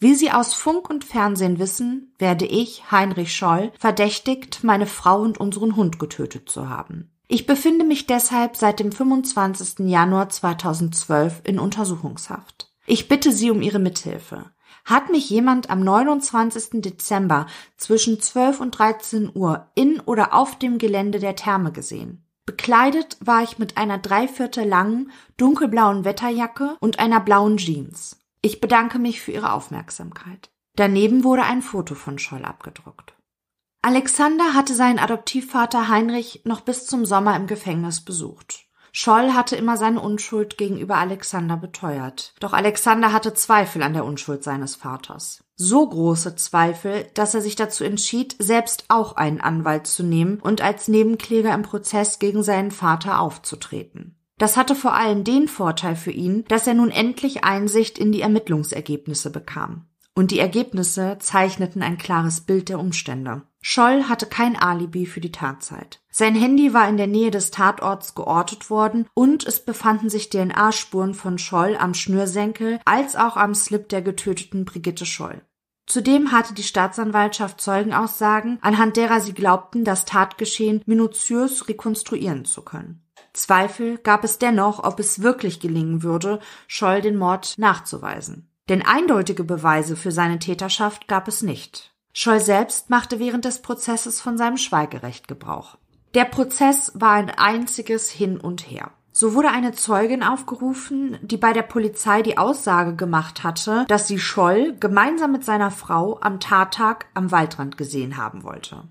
Wie 0.00 0.16
Sie 0.16 0.32
aus 0.32 0.54
Funk 0.54 0.90
und 0.90 1.04
Fernsehen 1.04 1.60
wissen, 1.60 2.12
werde 2.18 2.44
ich, 2.44 2.90
Heinrich 2.90 3.36
Scholl, 3.36 3.70
verdächtigt, 3.78 4.64
meine 4.64 4.86
Frau 4.86 5.20
und 5.20 5.38
unseren 5.38 5.76
Hund 5.76 6.00
getötet 6.00 6.50
zu 6.50 6.68
haben. 6.68 7.11
Ich 7.32 7.46
befinde 7.46 7.86
mich 7.86 8.06
deshalb 8.06 8.58
seit 8.58 8.78
dem 8.78 8.92
25. 8.92 9.88
Januar 9.88 10.28
2012 10.28 11.40
in 11.44 11.58
Untersuchungshaft. 11.58 12.70
Ich 12.84 13.08
bitte 13.08 13.32
Sie 13.32 13.50
um 13.50 13.62
Ihre 13.62 13.78
Mithilfe. 13.78 14.50
Hat 14.84 15.08
mich 15.10 15.30
jemand 15.30 15.70
am 15.70 15.82
29. 15.82 16.82
Dezember 16.82 17.46
zwischen 17.78 18.20
12 18.20 18.60
und 18.60 18.72
13 18.72 19.30
Uhr 19.34 19.70
in 19.74 19.98
oder 20.00 20.34
auf 20.34 20.58
dem 20.58 20.76
Gelände 20.76 21.20
der 21.20 21.34
Therme 21.34 21.72
gesehen? 21.72 22.28
Bekleidet 22.44 23.16
war 23.20 23.42
ich 23.42 23.58
mit 23.58 23.78
einer 23.78 23.96
dreiviertel 23.96 24.68
langen, 24.68 25.10
dunkelblauen 25.38 26.04
Wetterjacke 26.04 26.76
und 26.80 26.98
einer 26.98 27.20
blauen 27.20 27.56
Jeans. 27.56 28.20
Ich 28.42 28.60
bedanke 28.60 28.98
mich 28.98 29.22
für 29.22 29.32
Ihre 29.32 29.54
Aufmerksamkeit. 29.54 30.50
Daneben 30.76 31.24
wurde 31.24 31.44
ein 31.44 31.62
Foto 31.62 31.94
von 31.94 32.18
Scholl 32.18 32.44
abgedruckt. 32.44 33.14
Alexander 33.84 34.54
hatte 34.54 34.74
seinen 34.74 35.00
Adoptivvater 35.00 35.88
Heinrich 35.88 36.42
noch 36.44 36.60
bis 36.60 36.86
zum 36.86 37.04
Sommer 37.04 37.34
im 37.34 37.48
Gefängnis 37.48 38.00
besucht. 38.00 38.66
Scholl 38.92 39.32
hatte 39.32 39.56
immer 39.56 39.76
seine 39.76 40.00
Unschuld 40.00 40.56
gegenüber 40.56 40.98
Alexander 40.98 41.56
beteuert. 41.56 42.34
Doch 42.38 42.52
Alexander 42.52 43.12
hatte 43.12 43.34
Zweifel 43.34 43.82
an 43.82 43.94
der 43.94 44.04
Unschuld 44.04 44.44
seines 44.44 44.76
Vaters. 44.76 45.42
So 45.56 45.88
große 45.88 46.36
Zweifel, 46.36 47.06
dass 47.14 47.34
er 47.34 47.40
sich 47.40 47.56
dazu 47.56 47.82
entschied, 47.82 48.36
selbst 48.38 48.84
auch 48.88 49.16
einen 49.16 49.40
Anwalt 49.40 49.88
zu 49.88 50.04
nehmen 50.04 50.38
und 50.40 50.60
als 50.60 50.86
Nebenkläger 50.86 51.52
im 51.52 51.62
Prozess 51.62 52.20
gegen 52.20 52.44
seinen 52.44 52.70
Vater 52.70 53.18
aufzutreten. 53.18 54.16
Das 54.38 54.56
hatte 54.56 54.76
vor 54.76 54.94
allem 54.94 55.24
den 55.24 55.48
Vorteil 55.48 55.96
für 55.96 56.10
ihn, 56.10 56.44
dass 56.48 56.66
er 56.66 56.74
nun 56.74 56.90
endlich 56.90 57.42
Einsicht 57.44 57.98
in 57.98 58.12
die 58.12 58.20
Ermittlungsergebnisse 58.20 59.30
bekam. 59.30 59.86
Und 60.14 60.30
die 60.30 60.38
Ergebnisse 60.38 61.16
zeichneten 61.20 61.82
ein 61.82 61.96
klares 61.96 62.42
Bild 62.42 62.68
der 62.68 62.78
Umstände. 62.78 63.42
Scholl 63.62 64.04
hatte 64.08 64.26
kein 64.26 64.56
Alibi 64.56 65.06
für 65.06 65.20
die 65.20 65.32
Tatzeit. 65.32 66.00
Sein 66.10 66.34
Handy 66.34 66.74
war 66.74 66.88
in 66.88 66.96
der 66.98 67.06
Nähe 67.06 67.30
des 67.30 67.50
Tatorts 67.50 68.14
geortet 68.14 68.68
worden 68.68 69.06
und 69.14 69.46
es 69.46 69.64
befanden 69.64 70.10
sich 70.10 70.28
DNA-Spuren 70.28 71.14
von 71.14 71.38
Scholl 71.38 71.76
am 71.78 71.94
Schnürsenkel 71.94 72.80
als 72.84 73.16
auch 73.16 73.36
am 73.36 73.54
Slip 73.54 73.88
der 73.88 74.02
getöteten 74.02 74.64
Brigitte 74.64 75.06
Scholl. 75.06 75.40
Zudem 75.86 76.32
hatte 76.32 76.54
die 76.54 76.62
Staatsanwaltschaft 76.62 77.60
Zeugenaussagen, 77.60 78.58
anhand 78.62 78.96
derer 78.96 79.20
sie 79.20 79.34
glaubten, 79.34 79.84
das 79.84 80.04
Tatgeschehen 80.04 80.82
minutiös 80.86 81.68
rekonstruieren 81.68 82.44
zu 82.44 82.62
können. 82.62 83.02
Zweifel 83.32 83.98
gab 83.98 84.24
es 84.24 84.38
dennoch, 84.38 84.84
ob 84.84 85.00
es 85.00 85.22
wirklich 85.22 85.58
gelingen 85.60 86.02
würde, 86.02 86.38
Scholl 86.66 87.00
den 87.00 87.16
Mord 87.16 87.54
nachzuweisen. 87.56 88.51
Denn 88.68 88.82
eindeutige 88.82 89.44
Beweise 89.44 89.96
für 89.96 90.12
seine 90.12 90.38
Täterschaft 90.38 91.08
gab 91.08 91.28
es 91.28 91.42
nicht. 91.42 91.92
Scholl 92.12 92.40
selbst 92.40 92.90
machte 92.90 93.18
während 93.18 93.44
des 93.44 93.62
Prozesses 93.62 94.20
von 94.20 94.36
seinem 94.36 94.56
Schweigerecht 94.56 95.28
Gebrauch. 95.28 95.78
Der 96.14 96.24
Prozess 96.26 96.92
war 96.94 97.12
ein 97.12 97.30
einziges 97.30 98.10
Hin 98.10 98.38
und 98.38 98.70
Her. 98.70 98.90
So 99.14 99.34
wurde 99.34 99.50
eine 99.50 99.72
Zeugin 99.72 100.22
aufgerufen, 100.22 101.18
die 101.22 101.36
bei 101.36 101.52
der 101.52 101.62
Polizei 101.62 102.22
die 102.22 102.38
Aussage 102.38 102.96
gemacht 102.96 103.44
hatte, 103.44 103.84
dass 103.88 104.08
sie 104.08 104.18
Scholl 104.18 104.74
gemeinsam 104.78 105.32
mit 105.32 105.44
seiner 105.44 105.70
Frau 105.70 106.18
am 106.20 106.40
Tattag 106.40 107.06
am 107.14 107.30
Waldrand 107.30 107.76
gesehen 107.76 108.16
haben 108.16 108.42
wollte. 108.42 108.84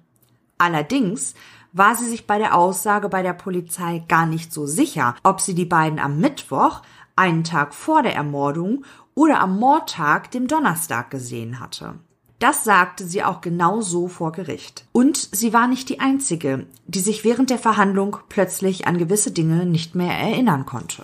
Allerdings 0.60 1.34
war 1.74 1.96
sie 1.96 2.08
sich 2.08 2.28
bei 2.28 2.38
der 2.38 2.56
Aussage 2.56 3.10
bei 3.10 3.24
der 3.24 3.34
Polizei 3.34 4.04
gar 4.08 4.28
nicht 4.28 4.54
so 4.54 4.68
sicher, 4.68 5.16
ob 5.24 5.42
sie 5.42 5.56
die 5.56 5.66
beiden 5.66 5.98
am 5.98 6.20
Mittwoch, 6.20 6.82
einen 7.16 7.44
Tag 7.44 7.74
vor 7.74 8.04
der 8.04 8.16
Ermordung, 8.16 8.86
oder 9.22 9.40
am 9.40 9.60
Mordtag, 9.60 10.32
dem 10.32 10.48
Donnerstag, 10.48 11.12
gesehen 11.12 11.60
hatte. 11.60 12.00
Das 12.40 12.64
sagte 12.64 13.06
sie 13.06 13.24
auch 13.24 13.42
genau 13.42 13.82
so 13.82 14.08
vor 14.08 14.32
Gericht. 14.32 14.86
Und 14.94 15.30
sie 15.32 15.54
war 15.54 15.68
nicht 15.68 15.90
die 15.90 16.00
Einzige, 16.00 16.66
die 16.88 17.02
sich 17.02 17.24
während 17.24 17.52
der 17.52 17.60
Verhandlung 17.60 18.18
plötzlich 18.30 18.88
an 18.88 18.98
gewisse 18.98 19.30
Dinge 19.30 19.68
nicht 19.68 19.94
mehr 19.94 20.18
erinnern 20.18 20.66
konnte. 20.66 21.04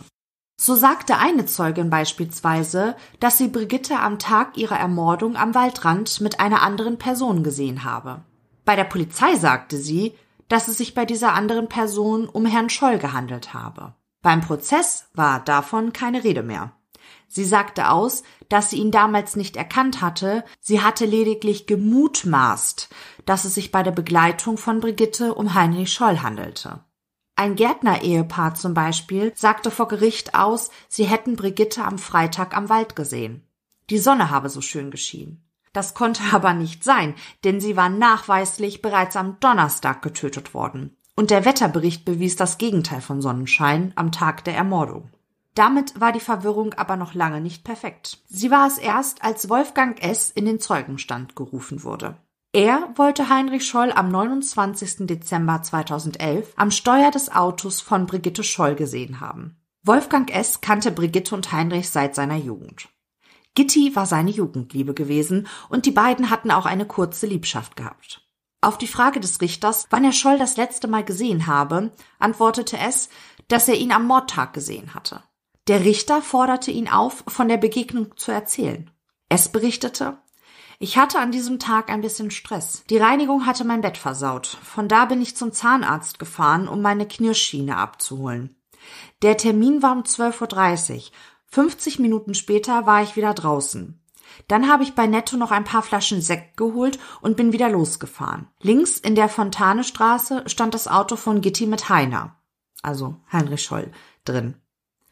So 0.60 0.74
sagte 0.74 1.20
eine 1.20 1.46
Zeugin 1.46 1.92
beispielsweise, 1.92 2.96
dass 3.20 3.38
sie 3.38 3.50
Brigitte 3.50 4.00
am 4.00 4.18
Tag 4.18 4.58
ihrer 4.58 4.80
Ermordung 4.80 5.36
am 5.36 5.54
Waldrand 5.54 6.20
mit 6.20 6.40
einer 6.40 6.64
anderen 6.64 6.98
Person 6.98 7.44
gesehen 7.44 7.84
habe. 7.84 8.22
Bei 8.66 8.76
der 8.76 8.86
Polizei 8.86 9.36
sagte 9.36 9.78
sie, 9.78 10.16
dass 10.48 10.68
es 10.68 10.80
sich 10.80 10.96
bei 10.96 11.06
dieser 11.06 11.34
anderen 11.34 11.70
Person 11.70 12.28
um 12.28 12.48
Herrn 12.48 12.72
Scholl 12.72 12.98
gehandelt 12.98 13.54
habe. 13.54 13.94
Beim 14.24 14.42
Prozess 14.42 15.06
war 15.14 15.40
davon 15.40 15.94
keine 15.94 16.24
Rede 16.24 16.42
mehr. 16.42 16.72
Sie 17.28 17.46
sagte 17.46 17.90
aus, 17.90 18.24
dass 18.50 18.70
sie 18.70 18.78
ihn 18.78 18.92
damals 18.92 19.36
nicht 19.36 19.58
erkannt 19.58 20.02
hatte, 20.02 20.44
sie 20.60 20.82
hatte 20.82 21.06
lediglich 21.06 21.68
gemutmaßt, 21.68 22.90
dass 23.26 23.46
es 23.46 23.56
sich 23.56 23.72
bei 23.72 23.84
der 23.84 23.92
Begleitung 23.92 24.58
von 24.58 24.80
Brigitte 24.80 25.36
um 25.36 25.54
Heinrich 25.54 25.92
Scholl 25.92 26.20
handelte. 26.20 26.84
Ein 27.36 27.56
Gärtner-Ehepaar 27.56 28.56
zum 28.56 28.74
Beispiel 28.74 29.32
sagte 29.36 29.70
vor 29.70 29.88
Gericht 29.88 30.34
aus, 30.34 30.72
sie 30.88 31.04
hätten 31.04 31.36
Brigitte 31.36 31.84
am 31.84 32.00
Freitag 32.00 32.58
am 32.58 32.70
Wald 32.70 32.96
gesehen. 32.96 33.48
Die 33.92 34.00
Sonne 34.00 34.32
habe 34.32 34.50
so 34.50 34.62
schön 34.62 34.90
geschienen. 34.90 35.48
Das 35.72 35.94
konnte 35.94 36.24
aber 36.32 36.54
nicht 36.54 36.84
sein, 36.84 37.14
denn 37.44 37.62
sie 37.62 37.76
war 37.76 37.90
nachweislich 37.90 38.82
bereits 38.82 39.16
am 39.16 39.40
Donnerstag 39.40 40.02
getötet 40.02 40.54
worden. 40.54 40.98
Und 41.16 41.30
der 41.30 41.46
Wetterbericht 41.46 42.06
bewies 42.06 42.36
das 42.36 42.58
Gegenteil 42.58 43.02
von 43.02 43.22
Sonnenschein 43.22 43.92
am 43.96 44.12
Tag 44.12 44.44
der 44.44 44.56
Ermordung. 44.56 45.10
Damit 45.58 46.00
war 46.00 46.12
die 46.12 46.20
Verwirrung 46.20 46.76
aber 46.76 46.98
noch 46.98 47.16
lange 47.16 47.42
nicht 47.42 47.64
perfekt. 47.64 48.20
Sie 48.28 48.52
war 48.52 48.68
es 48.68 48.78
erst, 48.78 49.24
als 49.24 49.50
Wolfgang 49.50 50.00
S. 50.04 50.30
in 50.30 50.46
den 50.46 50.60
Zeugenstand 50.60 51.36
gerufen 51.36 51.84
wurde. 51.84 52.16
Er 52.54 52.92
wollte 52.94 53.28
Heinrich 53.28 53.68
Scholl 53.68 53.92
am 53.92 54.10
29. 54.10 55.08
Dezember 55.08 55.64
2011 55.64 56.54
am 56.58 56.70
Steuer 56.70 57.10
des 57.10 57.32
Autos 57.32 57.82
von 57.82 58.06
Brigitte 58.06 58.44
Scholl 58.44 58.76
gesehen 58.76 59.20
haben. 59.20 59.60
Wolfgang 59.82 60.32
S. 60.32 60.62
kannte 60.62 60.92
Brigitte 60.92 61.34
und 61.34 61.52
Heinrich 61.52 61.90
seit 61.90 62.14
seiner 62.14 62.38
Jugend. 62.38 62.90
Gitti 63.56 63.96
war 63.96 64.06
seine 64.06 64.30
Jugendliebe 64.30 64.94
gewesen 64.94 65.48
und 65.70 65.88
die 65.88 65.92
beiden 65.92 66.30
hatten 66.30 66.52
auch 66.52 66.68
eine 66.68 66.86
kurze 66.86 67.26
Liebschaft 67.26 67.76
gehabt. 67.76 68.22
Auf 68.62 68.78
die 68.78 68.86
Frage 68.86 69.20
des 69.20 69.42
Richters, 69.42 69.88
wann 69.90 70.04
er 70.04 70.12
Scholl 70.12 70.38
das 70.38 70.56
letzte 70.56 70.88
Mal 70.88 71.04
gesehen 71.04 71.48
habe, 71.48 71.94
antwortete 72.20 72.78
es, 72.78 73.10
dass 73.48 73.68
er 73.68 73.76
ihn 73.76 73.92
am 73.92 74.06
Mordtag 74.06 74.54
gesehen 74.54 74.94
hatte. 74.94 75.24
Der 75.68 75.84
Richter 75.84 76.22
forderte 76.22 76.72
ihn 76.72 76.88
auf, 76.88 77.24
von 77.28 77.50
der 77.50 77.58
Begegnung 77.58 78.16
zu 78.16 78.32
erzählen. 78.32 78.90
Es 79.28 79.50
berichtete, 79.50 80.18
ich 80.80 80.98
hatte 80.98 81.20
an 81.20 81.32
diesem 81.32 81.60
Tag 81.60 81.90
ein 81.90 82.02
bisschen 82.02 82.32
Stress. 82.32 82.84
Die 82.90 82.98
Reinigung 82.98 83.46
hatte 83.46 83.66
mein 83.66 83.82
Bett 83.82 83.98
versaut. 83.98 84.46
Von 84.46 84.88
da 84.88 85.06
bin 85.06 85.22
ich 85.22 85.36
zum 85.36 85.52
Zahnarzt 85.52 86.20
gefahren, 86.20 86.68
um 86.68 86.82
meine 86.82 87.08
Knirschschiene 87.08 87.76
abzuholen. 87.76 88.56
Der 89.24 89.38
Termin 89.38 89.82
war 89.82 89.94
um 89.94 90.04
12.30 90.04 90.96
Uhr. 90.96 91.02
50 91.48 92.00
Minuten 92.00 92.34
später 92.34 92.86
war 92.86 93.02
ich 93.02 93.16
wieder 93.16 93.34
draußen. 93.34 94.02
Dann 94.48 94.70
habe 94.70 94.84
ich 94.84 94.94
bei 94.94 95.08
Netto 95.08 95.36
noch 95.36 95.52
ein 95.52 95.64
paar 95.64 95.82
Flaschen 95.82 96.22
Sekt 96.22 96.58
geholt 96.58 97.00
und 97.22 97.38
bin 97.38 97.54
wieder 97.54 97.70
losgefahren. 97.70 98.48
Links 98.62 98.98
in 99.00 99.16
der 99.16 99.30
Fontanestraße 99.30 100.44
stand 100.48 100.74
das 100.74 100.88
Auto 100.88 101.16
von 101.16 101.42
Gitti 101.42 101.66
mit 101.66 101.90
Heiner, 101.90 102.38
also 102.84 103.16
Heinrich 103.32 103.64
Scholl, 103.64 103.92
drin. 104.26 104.56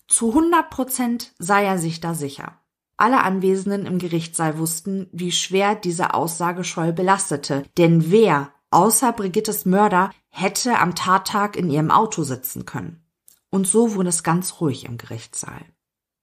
Zu 0.08 0.30
100 0.30 0.70
Prozent 0.70 1.34
sei 1.40 1.66
er 1.66 1.78
sich 1.78 2.00
da 2.00 2.14
sicher. 2.14 2.60
Alle 2.98 3.24
Anwesenden 3.24 3.86
im 3.86 3.98
Gerichtssaal 3.98 4.58
wussten, 4.58 5.08
wie 5.12 5.32
schwer 5.32 5.76
diese 5.76 6.14
Aussage 6.14 6.64
Scholl 6.64 6.94
belastete, 6.94 7.66
denn 7.78 8.12
wer 8.12 8.54
außer 8.70 9.12
Brigittes 9.12 9.66
Mörder 9.66 10.12
hätte 10.30 10.80
am 10.80 10.96
Tattag 10.96 11.56
in 11.56 11.70
ihrem 11.70 11.92
Auto 11.92 12.24
sitzen 12.24 12.66
können. 12.66 13.04
Und 13.50 13.68
so 13.68 13.96
wurde 13.96 14.10
es 14.10 14.24
ganz 14.24 14.60
ruhig 14.60 14.86
im 14.86 14.98
Gerichtssaal. 14.98 15.66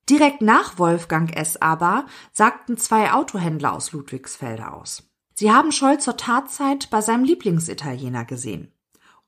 Direkt 0.08 0.42
nach 0.42 0.78
Wolfgang 0.78 1.34
S. 1.36 1.60
aber 1.60 2.06
sagten 2.32 2.76
zwei 2.76 3.12
Autohändler 3.12 3.72
aus 3.72 3.92
Ludwigsfelde 3.92 4.72
aus. 4.72 5.04
Sie 5.34 5.50
haben 5.50 5.72
Scholl 5.72 5.98
zur 5.98 6.16
Tatzeit 6.16 6.90
bei 6.90 7.00
seinem 7.00 7.24
Lieblingsitaliener 7.24 8.24
gesehen. 8.24 8.72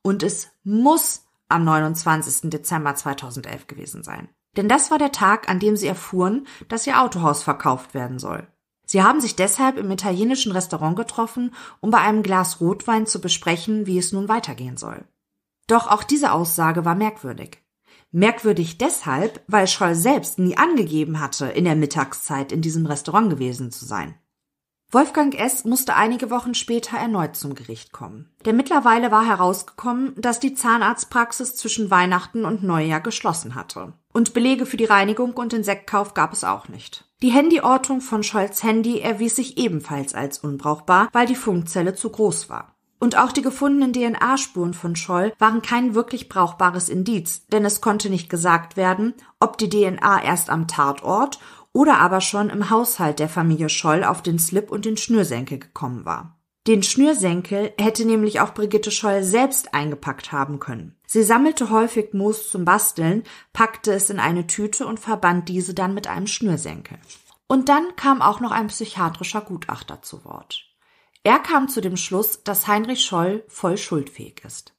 Und 0.03 0.23
es 0.23 0.49
muss 0.63 1.25
am 1.49 1.65
29. 1.65 2.51
Dezember 2.51 2.95
2011 2.95 3.67
gewesen 3.67 4.03
sein. 4.03 4.29
Denn 4.57 4.69
das 4.69 4.91
war 4.91 4.99
der 4.99 5.13
Tag, 5.13 5.49
an 5.49 5.59
dem 5.59 5.77
sie 5.77 5.87
erfuhren, 5.87 6.47
dass 6.69 6.87
ihr 6.87 7.01
Autohaus 7.01 7.43
verkauft 7.43 7.95
werden 7.95 8.19
soll. 8.19 8.47
Sie 8.87 9.03
haben 9.03 9.21
sich 9.21 9.35
deshalb 9.35 9.79
im 9.79 9.91
italienischen 9.91 10.53
Restaurant 10.53 10.97
getroffen, 10.97 11.55
um 11.81 11.91
bei 11.91 11.99
einem 11.99 12.23
Glas 12.23 12.61
Rotwein 12.61 13.07
zu 13.07 13.21
besprechen, 13.21 13.87
wie 13.87 13.99
es 13.99 14.13
nun 14.13 14.29
weitergehen 14.29 14.77
soll. 14.77 15.05
Doch 15.67 15.91
auch 15.91 16.05
diese 16.05 16.33
Aussage 16.33 16.85
war 16.85 16.95
merkwürdig. 16.95 17.63
Merkwürdig 18.13 18.79
deshalb, 18.79 19.43
weil 19.49 19.67
Scholl 19.67 19.95
selbst 19.95 20.39
nie 20.39 20.57
angegeben 20.57 21.19
hatte, 21.19 21.47
in 21.47 21.65
der 21.65 21.75
Mittagszeit 21.75 22.53
in 22.53 22.61
diesem 22.61 22.87
Restaurant 22.87 23.31
gewesen 23.31 23.73
zu 23.73 23.85
sein. 23.87 24.15
Wolfgang 24.91 25.35
S. 25.35 25.65
musste 25.65 25.97
einige 25.97 26.31
Wochen 26.31 26.55
später 26.55 26.97
erneut 26.97 27.35
zum 27.35 27.55
Gericht 27.55 27.93
kommen. 27.93 28.31
Denn 28.45 28.57
mittlerweile 28.57 29.11
war 29.11 29.27
herausgekommen, 29.27 30.15
dass 30.17 30.39
die 30.39 30.55
Zahnarztpraxis 30.55 31.57
zwischen 31.57 31.91
Weihnachten 31.91 32.45
und 32.45 32.63
Neujahr 32.63 33.01
geschlossen 33.01 33.55
hatte. 33.55 33.95
Und 34.13 34.35
Belege 34.35 34.67
für 34.67 34.77
die 34.77 34.85
Reinigung 34.85 35.33
und 35.33 35.53
den 35.53 35.65
Sektkauf 35.65 36.15
gab 36.15 36.33
es 36.33 36.45
auch 36.45 36.69
nicht. 36.69 37.05
Die 37.23 37.33
Handyortung 37.33 38.01
von 38.01 38.23
Scholls 38.23 38.63
Handy 38.63 39.01
erwies 39.01 39.37
sich 39.37 39.59
ebenfalls 39.59 40.15
als 40.15 40.39
unbrauchbar, 40.39 41.09
weil 41.13 41.27
die 41.27 41.35
Funkzelle 41.35 41.95
zu 41.95 42.11
groß 42.11 42.49
war. 42.49 42.75
Und 43.01 43.19
auch 43.19 43.33
die 43.33 43.43
gefundenen 43.43 43.93
DNA-Spuren 43.93 44.73
von 44.73 44.97
Scholl 44.97 45.35
waren 45.39 45.61
kein 45.61 45.95
wirklich 45.95 46.29
brauchbares 46.29 46.89
Indiz, 46.89 47.47
denn 47.49 47.65
es 47.65 47.81
konnte 47.81 48.09
nicht 48.09 48.31
gesagt 48.31 48.77
werden, 48.77 49.15
ob 49.41 49.59
die 49.59 49.69
DNA 49.69 50.23
erst 50.23 50.49
am 50.49 50.69
Tatort 50.69 51.39
oder 51.75 51.99
aber 51.99 52.23
schon 52.23 52.49
im 52.49 52.71
Haushalt 52.71 53.19
der 53.19 53.29
Familie 53.29 53.69
Scholl 53.69 54.05
auf 54.05 54.23
den 54.23 54.39
Slip 54.39 54.71
und 54.71 54.87
den 54.87 54.97
Schnürsenkel 54.97 55.59
gekommen 55.59 56.07
war. 56.07 56.39
Den 56.67 56.83
Schnürsenkel 56.83 57.75
hätte 57.79 58.07
nämlich 58.07 58.41
auch 58.41 58.55
Brigitte 58.55 58.91
Scholl 58.91 59.23
selbst 59.23 59.75
eingepackt 59.75 60.33
haben 60.33 60.61
können. 60.61 60.97
Sie 61.07 61.23
sammelte 61.23 61.69
häufig 61.69 62.15
Moos 62.15 62.49
zum 62.49 62.65
Basteln, 62.65 63.23
packte 63.53 63.93
es 63.93 64.09
in 64.09 64.19
eine 64.19 64.47
Tüte 64.47 64.87
und 64.87 64.99
verband 64.99 65.51
diese 65.51 65.75
dann 65.75 65.93
mit 65.93 66.07
einem 66.07 66.27
Schnürsenkel. 66.27 66.97
Und 67.47 67.69
dann 67.69 67.95
kam 67.97 68.23
auch 68.23 68.41
noch 68.41 68.53
ein 68.53 68.69
psychiatrischer 68.69 69.43
Gutachter 69.43 70.01
zu 70.01 70.25
Wort. 70.25 70.65
Er 71.23 71.39
kam 71.39 71.69
zu 71.69 71.83
dem 71.83 71.99
Schluss, 71.99 72.45
dass 72.45 72.67
Heinrich 72.67 73.05
Scholl 73.05 73.45
voll 73.49 73.77
schuldfähig 73.77 74.43
ist. 74.45 74.75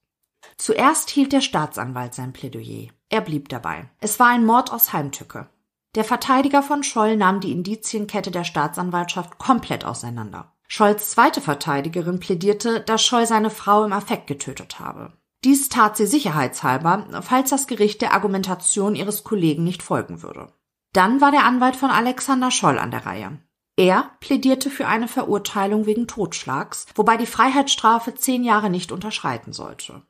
Zuerst 0.58 1.10
hielt 1.10 1.34
der 1.34 1.42
Staatsanwalt 1.42 2.16
sein 2.16 2.34
Plädoyer. 2.34 2.90
Er 3.10 3.22
blieb 3.22 3.50
dabei. 3.50 3.90
Es 4.00 4.20
war 4.20 4.28
ein 4.28 4.46
Mord 4.46 4.72
aus 4.72 4.94
Heimtücke. 4.94 5.50
Der 5.96 6.04
Verteidiger 6.04 6.62
von 6.62 6.84
Scholl 6.84 7.16
nahm 7.16 7.40
die 7.40 7.54
Indizienkette 7.54 8.30
der 8.30 8.44
Staatsanwaltschaft 8.44 9.38
komplett 9.38 9.86
auseinander. 9.86 10.52
Scholls 10.68 11.12
zweite 11.12 11.40
Verteidigerin 11.40 12.20
plädierte, 12.20 12.82
dass 12.82 13.04
Scholl 13.04 13.26
seine 13.26 13.50
Frau 13.50 13.86
im 13.86 13.94
Affekt 13.94 14.28
getötet 14.28 14.80
habe. 14.80 15.14
Dies 15.46 15.70
tat 15.70 15.96
sie 15.96 16.08
sicherheitshalber, 16.08 17.22
falls 17.22 17.52
das 17.52 17.68
Gericht 17.68 18.02
der 18.02 18.14
Argumentation 18.14 18.96
ihres 18.96 19.24
Kollegen 19.24 19.64
nicht 19.64 19.84
folgen 19.84 20.22
würde. 20.22 20.52
Dann 20.92 21.22
war 21.22 21.32
der 21.32 21.46
Anwalt 21.46 21.76
von 21.76 21.92
Alexander 21.92 22.52
Scholl 22.52 22.78
an 22.80 22.92
der 22.92 23.06
Reihe. 23.06 23.40
Er 23.78 24.12
plädierte 24.22 24.70
für 24.70 24.88
eine 24.88 25.08
Verurteilung 25.08 25.86
wegen 25.86 26.08
Totschlags, 26.08 26.88
wobei 26.96 27.18
die 27.18 27.26
Freiheitsstrafe 27.26 28.16
zehn 28.16 28.44
Jahre 28.44 28.70
nicht 28.70 28.92
unterschreiten 28.92 29.54
sollte. 29.54 30.02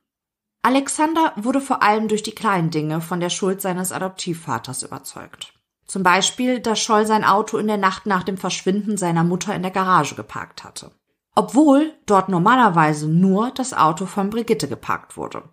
Alexander 0.62 1.34
wurde 1.36 1.62
vor 1.62 1.84
allem 1.84 2.08
durch 2.08 2.24
die 2.24 2.34
kleinen 2.34 2.72
Dinge 2.72 3.02
von 3.02 3.20
der 3.20 3.30
Schuld 3.30 3.62
seines 3.62 3.92
Adoptivvaters 3.92 4.82
überzeugt. 4.84 5.55
Zum 5.86 6.04
Beispiel, 6.04 6.60
dass 6.60 6.80
Scholl 6.80 7.06
sein 7.06 7.24
Auto 7.24 7.58
in 7.58 7.68
der 7.68 7.78
Nacht 7.78 8.06
nach 8.06 8.24
dem 8.24 8.38
Verschwinden 8.38 8.98
seiner 8.98 9.24
Mutter 9.24 9.54
in 9.54 9.62
der 9.62 9.72
Garage 9.72 10.16
geparkt 10.16 10.64
hatte. 10.64 10.92
Obwohl 11.36 11.94
dort 12.06 12.30
normalerweise 12.30 13.08
nur 13.08 13.52
das 13.52 13.74
Auto 13.74 14.06
von 14.06 14.30
Brigitte 14.30 14.68
geparkt 14.68 15.18
wurde. 15.18 15.44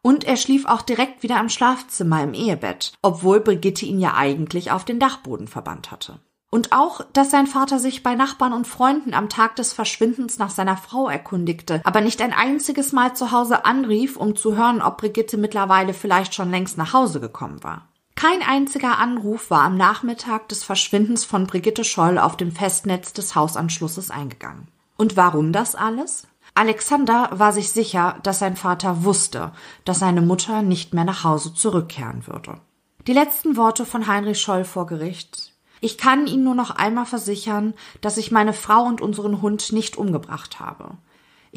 Und 0.00 0.24
er 0.24 0.36
schlief 0.36 0.66
auch 0.66 0.82
direkt 0.82 1.22
wieder 1.22 1.40
im 1.40 1.48
Schlafzimmer 1.48 2.22
im 2.22 2.32
Ehebett, 2.32 2.92
obwohl 3.02 3.40
Brigitte 3.40 3.86
ihn 3.86 3.98
ja 3.98 4.14
eigentlich 4.14 4.70
auf 4.70 4.84
den 4.84 5.00
Dachboden 5.00 5.48
verbannt 5.48 5.90
hatte. 5.90 6.20
Und 6.48 6.70
auch, 6.70 7.00
dass 7.12 7.32
sein 7.32 7.48
Vater 7.48 7.80
sich 7.80 8.04
bei 8.04 8.14
Nachbarn 8.14 8.52
und 8.52 8.68
Freunden 8.68 9.14
am 9.14 9.28
Tag 9.28 9.56
des 9.56 9.72
Verschwindens 9.72 10.38
nach 10.38 10.50
seiner 10.50 10.76
Frau 10.76 11.08
erkundigte, 11.08 11.80
aber 11.84 12.00
nicht 12.00 12.22
ein 12.22 12.32
einziges 12.32 12.92
Mal 12.92 13.16
zu 13.16 13.32
Hause 13.32 13.64
anrief, 13.64 14.16
um 14.16 14.36
zu 14.36 14.56
hören, 14.56 14.80
ob 14.80 14.98
Brigitte 14.98 15.36
mittlerweile 15.36 15.92
vielleicht 15.92 16.34
schon 16.34 16.52
längst 16.52 16.78
nach 16.78 16.92
Hause 16.92 17.20
gekommen 17.20 17.64
war. 17.64 17.88
Kein 18.16 18.42
einziger 18.42 18.98
Anruf 18.98 19.50
war 19.50 19.62
am 19.62 19.76
Nachmittag 19.76 20.48
des 20.48 20.64
Verschwindens 20.64 21.24
von 21.24 21.46
Brigitte 21.46 21.84
Scholl 21.84 22.18
auf 22.18 22.36
dem 22.36 22.50
Festnetz 22.50 23.12
des 23.12 23.36
Hausanschlusses 23.36 24.10
eingegangen. 24.10 24.68
Und 24.96 25.16
warum 25.16 25.52
das 25.52 25.76
alles? 25.76 26.26
Alexander 26.54 27.28
war 27.32 27.52
sich 27.52 27.70
sicher, 27.70 28.18
dass 28.24 28.40
sein 28.40 28.56
Vater 28.56 29.04
wusste, 29.04 29.52
dass 29.84 30.00
seine 30.00 30.22
Mutter 30.22 30.62
nicht 30.62 30.94
mehr 30.94 31.04
nach 31.04 31.22
Hause 31.22 31.54
zurückkehren 31.54 32.26
würde. 32.26 32.58
Die 33.06 33.12
letzten 33.12 33.56
Worte 33.56 33.86
von 33.86 34.08
Heinrich 34.08 34.40
Scholl 34.40 34.64
vor 34.64 34.86
Gericht 34.86 35.52
ich 35.80 35.98
kann 35.98 36.26
Ihnen 36.26 36.44
nur 36.44 36.54
noch 36.54 36.70
einmal 36.70 37.06
versichern, 37.06 37.74
dass 38.00 38.16
ich 38.16 38.30
meine 38.30 38.52
Frau 38.52 38.84
und 38.84 39.00
unseren 39.00 39.42
Hund 39.42 39.72
nicht 39.72 39.96
umgebracht 39.96 40.58
habe. 40.58 40.96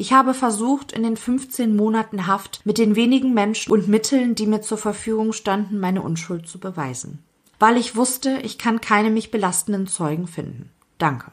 Ich 0.00 0.14
habe 0.14 0.32
versucht, 0.32 0.92
in 0.92 1.02
den 1.02 1.18
15 1.18 1.76
Monaten 1.76 2.26
Haft 2.26 2.64
mit 2.64 2.78
den 2.78 2.96
wenigen 2.96 3.34
Menschen 3.34 3.70
und 3.70 3.86
Mitteln, 3.86 4.34
die 4.34 4.46
mir 4.46 4.62
zur 4.62 4.78
Verfügung 4.78 5.34
standen, 5.34 5.78
meine 5.78 6.00
Unschuld 6.00 6.48
zu 6.48 6.58
beweisen. 6.58 7.22
Weil 7.58 7.76
ich 7.76 7.96
wusste, 7.96 8.38
ich 8.42 8.56
kann 8.56 8.80
keine 8.80 9.10
mich 9.10 9.30
belastenden 9.30 9.86
Zeugen 9.86 10.26
finden. 10.26 10.70
Danke. 10.96 11.32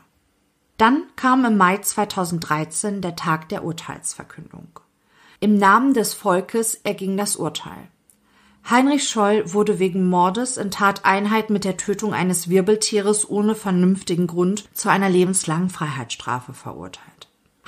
Dann 0.75 1.03
kam 1.15 1.45
im 1.45 1.55
Mai 1.55 1.77
2013 1.77 2.99
der 2.99 3.15
Tag 3.15 3.47
der 3.47 3.63
Urteilsverkündung. 3.63 4.81
Im 5.39 5.55
Namen 5.57 5.93
des 5.93 6.13
Volkes 6.13 6.73
erging 6.83 7.15
das 7.15 7.37
Urteil. 7.37 7.87
Heinrich 8.69 9.07
Scholl 9.07 9.53
wurde 9.53 9.79
wegen 9.79 10.09
Mordes 10.09 10.57
in 10.57 10.71
Tateinheit 10.71 11.49
mit 11.49 11.63
der 11.63 11.77
Tötung 11.77 12.13
eines 12.13 12.49
Wirbeltieres 12.49 13.29
ohne 13.29 13.55
vernünftigen 13.55 14.27
Grund 14.27 14.67
zu 14.75 14.89
einer 14.89 15.07
lebenslangen 15.07 15.69
Freiheitsstrafe 15.69 16.51
verurteilt. 16.51 17.16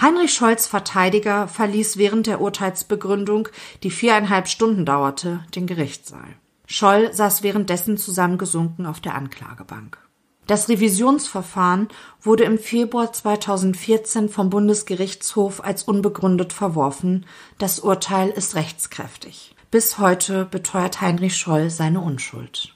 Heinrich 0.02 0.34
Scholls 0.34 0.66
Verteidiger 0.66 1.48
verließ 1.50 1.98
während 1.98 2.28
der 2.28 2.40
Urteilsbegründung, 2.40 3.50
die 3.84 3.92
viereinhalb 3.92 4.48
Stunden 4.48 4.86
dauerte, 4.86 5.44
den 5.56 5.68
Gerichtssaal. 5.68 6.36
Scholl 6.66 7.14
saß 7.14 7.44
währenddessen 7.44 7.98
zusammengesunken 7.98 8.86
auf 8.86 9.02
der 9.02 9.16
Anklagebank. 9.16 9.98
Das 10.48 10.70
Revisionsverfahren 10.70 11.90
wurde 12.22 12.44
im 12.46 12.58
Februar 12.58 13.12
2014 13.12 14.30
vom 14.30 14.50
Bundesgerichtshof 14.50 15.64
als 15.64 15.84
unbegründet 15.84 16.54
verworfen. 16.54 17.26
Das 17.58 17.80
Urteil 17.80 18.30
ist 18.30 18.56
rechtskräftig. 18.56 19.56
Bis 19.70 20.00
heute 20.00 20.46
beteuert 20.46 21.02
Heinrich 21.02 21.38
Scholl 21.38 21.70
seine 21.70 22.02
Unschuld. 22.02 22.74